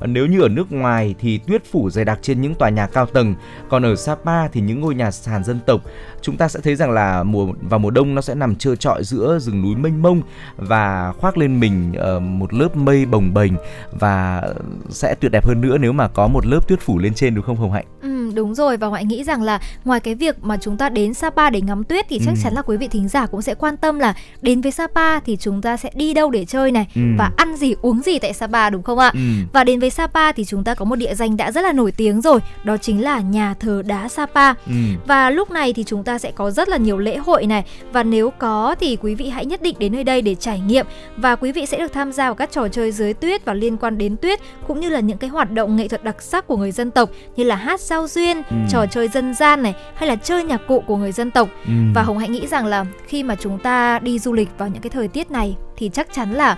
[0.00, 3.06] nếu như ở nước ngoài thì tuyết phủ dày đặc trên những tòa nhà cao
[3.06, 3.34] tầng
[3.68, 5.80] còn ở Sapa thì những ngôi nhà sàn dân tộc
[6.22, 9.04] chúng ta sẽ thấy rằng là mùa vào mùa đông nó sẽ nằm trơ trọi
[9.04, 10.22] giữa rừng núi mênh mông
[10.56, 13.52] và khoác lên mình ờ, một lớp mây bồng bềnh
[13.92, 14.42] và
[14.88, 17.44] sẽ tuyệt đẹp hơn nữa nếu mà có một lớp tuyết phủ lên trên đúng
[17.44, 17.86] không Hồng Hạnh?
[18.02, 18.07] Ừ,
[18.38, 21.50] đúng rồi và Ngoại nghĩ rằng là ngoài cái việc mà chúng ta đến Sapa
[21.50, 22.40] để ngắm tuyết thì chắc Ừ.
[22.44, 25.36] chắn là quý vị thính giả cũng sẽ quan tâm là đến với Sapa thì
[25.36, 27.00] chúng ta sẽ đi đâu để chơi này Ừ.
[27.18, 29.10] và ăn gì uống gì tại Sapa đúng không ạ?
[29.14, 29.20] Ừ.
[29.52, 31.92] Và đến với Sapa thì chúng ta có một địa danh đã rất là nổi
[31.92, 34.54] tiếng rồi, đó chính là nhà thờ đá Sapa.
[34.66, 34.72] Ừ.
[35.06, 38.02] Và lúc này thì chúng ta sẽ có rất là nhiều lễ hội này và
[38.02, 40.86] nếu có thì quý vị hãy nhất định đến nơi đây để trải nghiệm
[41.16, 43.76] và quý vị sẽ được tham gia vào các trò chơi dưới tuyết và liên
[43.76, 46.56] quan đến tuyết cũng như là những cái hoạt động nghệ thuật đặc sắc của
[46.56, 48.56] người dân tộc như là hát giao duyên, Ừ.
[48.70, 51.48] trò chơi dân gian này hay là chơi nhạc cụ của người dân tộc.
[51.66, 51.72] Ừ.
[51.94, 54.82] Và Hồng hãy nghĩ rằng là khi mà chúng ta đi du lịch vào những
[54.82, 56.56] cái thời tiết này thì chắc chắn là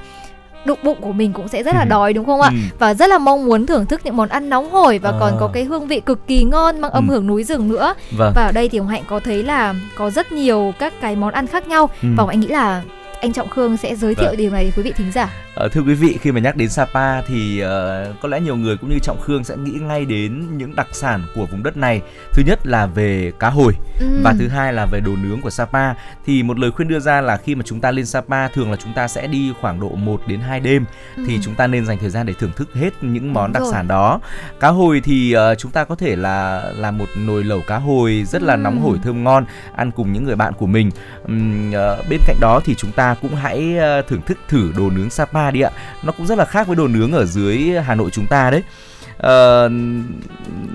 [0.67, 1.89] bụng bụng của mình cũng sẽ rất là Ừ.
[1.89, 2.49] đói đúng không ạ?
[2.53, 2.57] Ừ.
[2.79, 5.37] Và rất là mong muốn thưởng thức những món ăn nóng hổi và còn Ờ.
[5.41, 7.13] có cái hương vị cực kỳ ngon mang âm Ừ.
[7.15, 7.95] hưởng núi rừng nữa.
[8.17, 8.33] Vâng.
[8.37, 11.33] Và ở đây thì Hồng Hạnh có thấy là có rất nhiều các cái món
[11.35, 12.09] ăn khác nhau Ừ.
[12.17, 12.83] và Hồng Hạnh nghĩ là
[13.21, 14.37] anh Trọng Khương sẽ giới thiệu Vâng.
[14.37, 15.29] điều này đến quý vị thính giả.
[15.55, 18.77] Ờ, thưa quý vị, khi mà nhắc đến Sapa thì ờ, có lẽ nhiều người
[18.77, 22.03] cũng như Trọng Khương sẽ nghĩ ngay đến những đặc sản của vùng đất này.
[22.33, 24.23] Thứ nhất là về cá hồi Ừm.
[24.23, 25.95] và thứ hai là về đồ nướng của Sapa.
[26.27, 28.77] Thì một lời khuyên đưa ra là khi mà chúng ta lên Sapa thường là
[28.77, 30.85] chúng ta sẽ đi khoảng độ 1 đến 2 đêm
[31.17, 31.43] thì Ừm.
[31.43, 33.73] chúng ta nên dành thời gian để thưởng thức hết những món Đúng đặc rồi.
[33.73, 34.21] sản đó.
[34.61, 38.25] Cá hồi thì ờ, chúng ta có thể là làm một nồi lẩu cá hồi
[38.29, 38.63] rất là Ừm.
[38.63, 39.45] nóng hổi thơm ngon
[39.77, 40.91] ăn cùng những người bạn của mình.
[41.25, 44.91] Ừm, ờ, bên cạnh đó thì chúng ta cũng hãy ờ, thưởng thức thử đồ
[44.91, 45.71] nướng Sapa đi ạ.
[46.03, 48.63] Nó cũng rất là khác với đồ nướng ở dưới Hà Nội chúng ta đấy.
[49.19, 49.69] Ờ,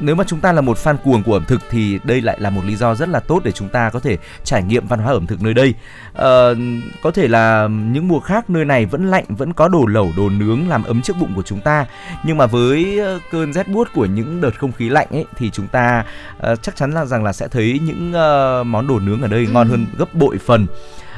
[0.02, 2.50] nếu mà chúng ta là một fan cuồng của ẩm thực thì đây lại là
[2.50, 5.14] một lý do rất là tốt để chúng ta có thể trải nghiệm văn hóa
[5.14, 5.74] ẩm thực nơi đây.
[6.14, 6.56] Ờ,
[7.04, 10.30] có thể là những mùa khác nơi này vẫn lạnh, vẫn có đồ lẩu, đồ
[10.30, 11.86] nướng làm ấm chiếc bụng của chúng ta.
[12.24, 13.00] Nhưng mà với
[13.32, 16.04] cơn rét buốt của những đợt không khí lạnh ấy thì chúng ta
[16.38, 19.48] ờ, chắc chắn là rằng là sẽ thấy những ờ, món đồ nướng ở đây
[19.52, 19.72] ngon Ừ.
[19.72, 20.68] hơn gấp bội phần.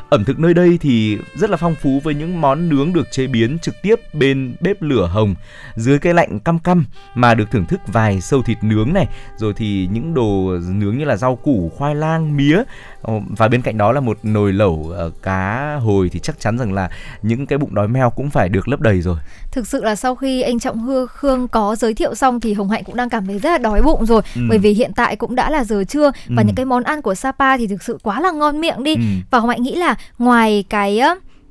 [0.10, 3.28] Ẩm thực nơi đây thì rất là phong phú với những món nướng được chế
[3.28, 5.36] biến trực tiếp bên bếp lửa hồng
[5.76, 6.86] dưới cái lạnh căm căm
[7.16, 9.08] mà được thưởng thức vài sâu thịt nướng này,
[9.38, 12.64] rồi thì những đồ nướng như là rau củ, khoai lang, mía
[13.02, 16.58] Ờ, và bên cạnh đó là một nồi lẩu ờ, cá hồi thì chắc chắn
[16.58, 16.90] rằng là
[17.22, 19.18] những cái bụng đói meo cũng phải được lấp đầy rồi.
[19.52, 22.70] Thực sự là sau khi anh Trọng Hương Khương có giới thiệu xong thì Hồng
[22.70, 24.42] Hạnh cũng đang cảm thấy rất là đói bụng rồi Ừ.
[24.50, 26.44] bởi vì hiện tại cũng đã là giờ trưa và Ừ.
[26.46, 29.02] những cái món ăn của Sapa thì thực sự quá là ngon miệng đi Ừ.
[29.32, 31.02] và Hồng Hạnh nghĩ là ngoài cái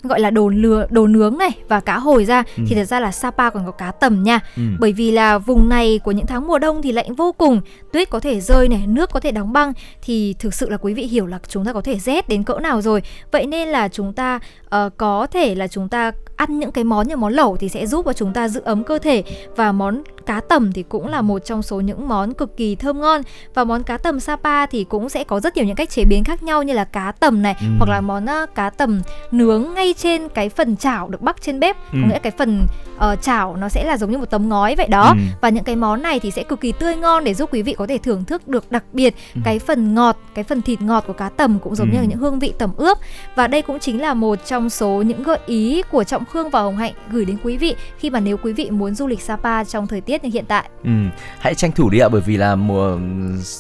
[0.03, 2.63] gọi là đồ lừa đồ nướng này và cá hồi ra Ừ.
[2.69, 4.63] thì thật ra là Sapa còn có cá tầm nha Ừ.
[4.81, 7.61] bởi vì là vùng này của những tháng mùa đông thì lạnh vô cùng
[7.93, 10.95] tuyết có thể rơi này nước có thể đóng băng thì thực sự là quý
[10.95, 13.03] vị hiểu là chúng ta có thể rét đến cỡ nào rồi
[13.33, 17.09] vậy nên là chúng ta ờ, có thể là chúng ta ăn những cái món
[17.09, 19.23] như món lẩu thì sẽ giúp cho chúng ta giữ ấm cơ thể
[19.57, 23.01] và món cá tầm thì cũng là một trong số những món cực kỳ thơm
[23.01, 23.23] ngon
[23.55, 26.25] và món cá tầm Sapa thì cũng sẽ có rất nhiều những cách chế biến
[26.25, 27.67] khác nhau như là cá tầm này Ừ.
[27.79, 31.61] hoặc là món ờ, cá tầm nướng ngay trên cái phần chảo được bắc trên
[31.61, 31.99] bếp Ừ.
[32.03, 32.67] có nghĩa cái phần
[32.99, 35.19] ờ, chảo nó sẽ là giống như một tấm ngói vậy đó Ừ.
[35.41, 37.75] và những cái món này thì sẽ cực kỳ tươi ngon để giúp quý vị
[37.79, 39.41] có thể thưởng thức được đặc biệt Ừ.
[39.45, 41.93] cái phần ngọt cái phần thịt ngọt của cá tầm cũng giống Ừ.
[41.95, 42.99] như là những hương vị tẩm ướp
[43.37, 46.61] và đây cũng chính là một trong số những gợi ý của Trọng Khương và
[46.61, 49.65] Hồng Hạnh gửi đến quý vị khi mà nếu quý vị muốn du lịch Sapa
[49.65, 50.91] trong thời tiết như hiện tại Ừ,
[51.39, 52.99] hãy tranh thủ đi ạ bởi vì là mùa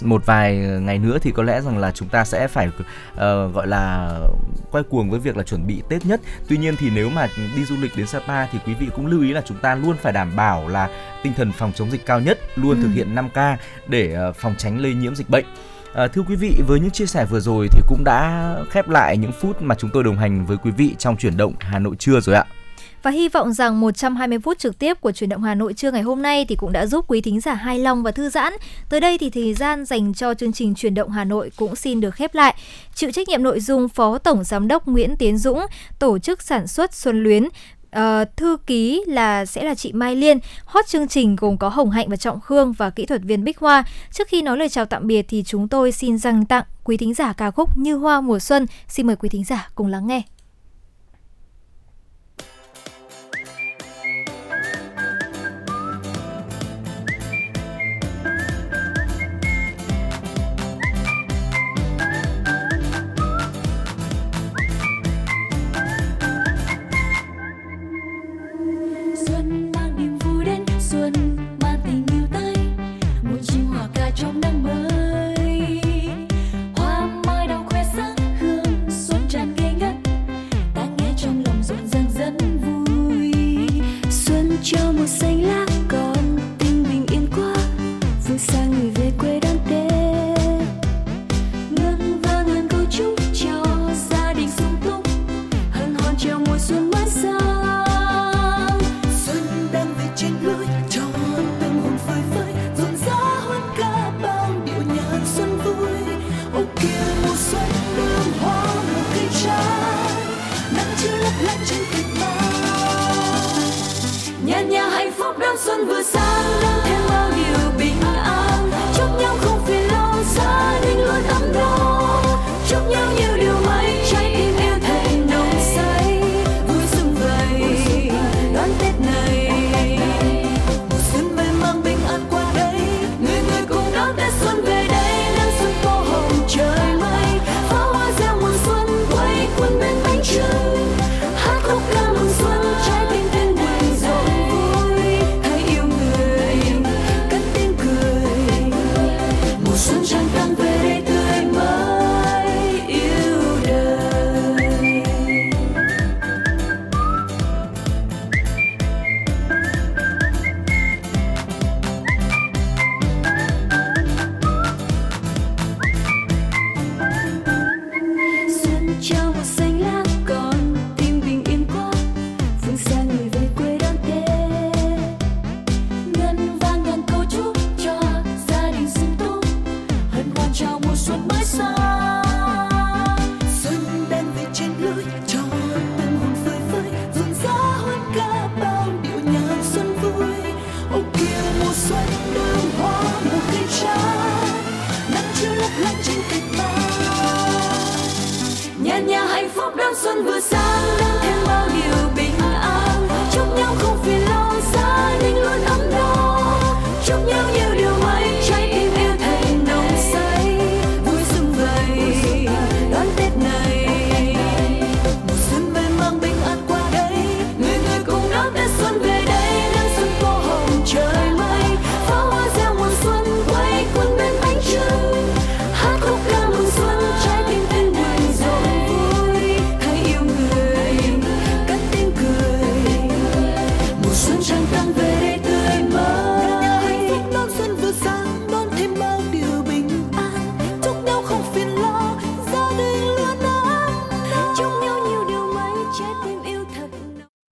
[0.02, 2.68] một vài ngày nữa thì có lẽ rằng là chúng ta sẽ phải
[3.16, 4.10] ờ, gọi là
[4.70, 6.20] quay cuồng với việc là chuẩn bị Tết nhất.
[6.48, 9.22] Tuy nhiên thì nếu mà đi du lịch đến Sapa thì quý vị cũng lưu
[9.22, 10.88] ý là chúng ta luôn phải đảm bảo là
[11.22, 12.82] tinh thần phòng chống dịch cao nhất, luôn Ừ.
[12.82, 13.56] thực hiện 5K
[13.88, 15.44] để ờ, phòng tránh lây nhiễm dịch bệnh.
[15.94, 19.16] À, thưa quý vị, với những chia sẻ vừa rồi thì cũng đã khép lại
[19.16, 21.96] những phút mà chúng tôi đồng hành với quý vị trong chuyển động Hà Nội
[21.98, 22.44] trưa rồi ạ.
[23.06, 26.02] Và hy vọng rằng 120 phút trực tiếp của chuyển động Hà Nội trưa ngày
[26.02, 28.52] hôm nay thì cũng đã giúp quý thính giả hài lòng và thư giãn.
[28.88, 32.00] Tới đây thì thời gian dành cho chương trình chuyển động Hà Nội cũng xin
[32.00, 32.54] được khép lại.
[32.94, 35.60] Chịu trách nhiệm nội dung Phó Tổng Giám đốc Nguyễn Tiến Dũng,
[35.98, 37.48] tổ chức sản xuất Xuân Luyến,
[37.96, 40.38] Uh, thư ký là sẽ là chị Mai Liên.
[40.64, 43.58] Hot chương trình gồm có Hồng Hạnh và Trọng Khương và kỹ thuật viên Bích
[43.58, 43.84] Hoa.
[44.12, 47.14] Trước khi nói lời chào tạm biệt thì chúng tôi xin dành tặng quý thính
[47.14, 48.66] giả ca khúc Như Hoa mùa xuân.
[48.88, 50.22] Xin mời quý thính giả cùng lắng nghe.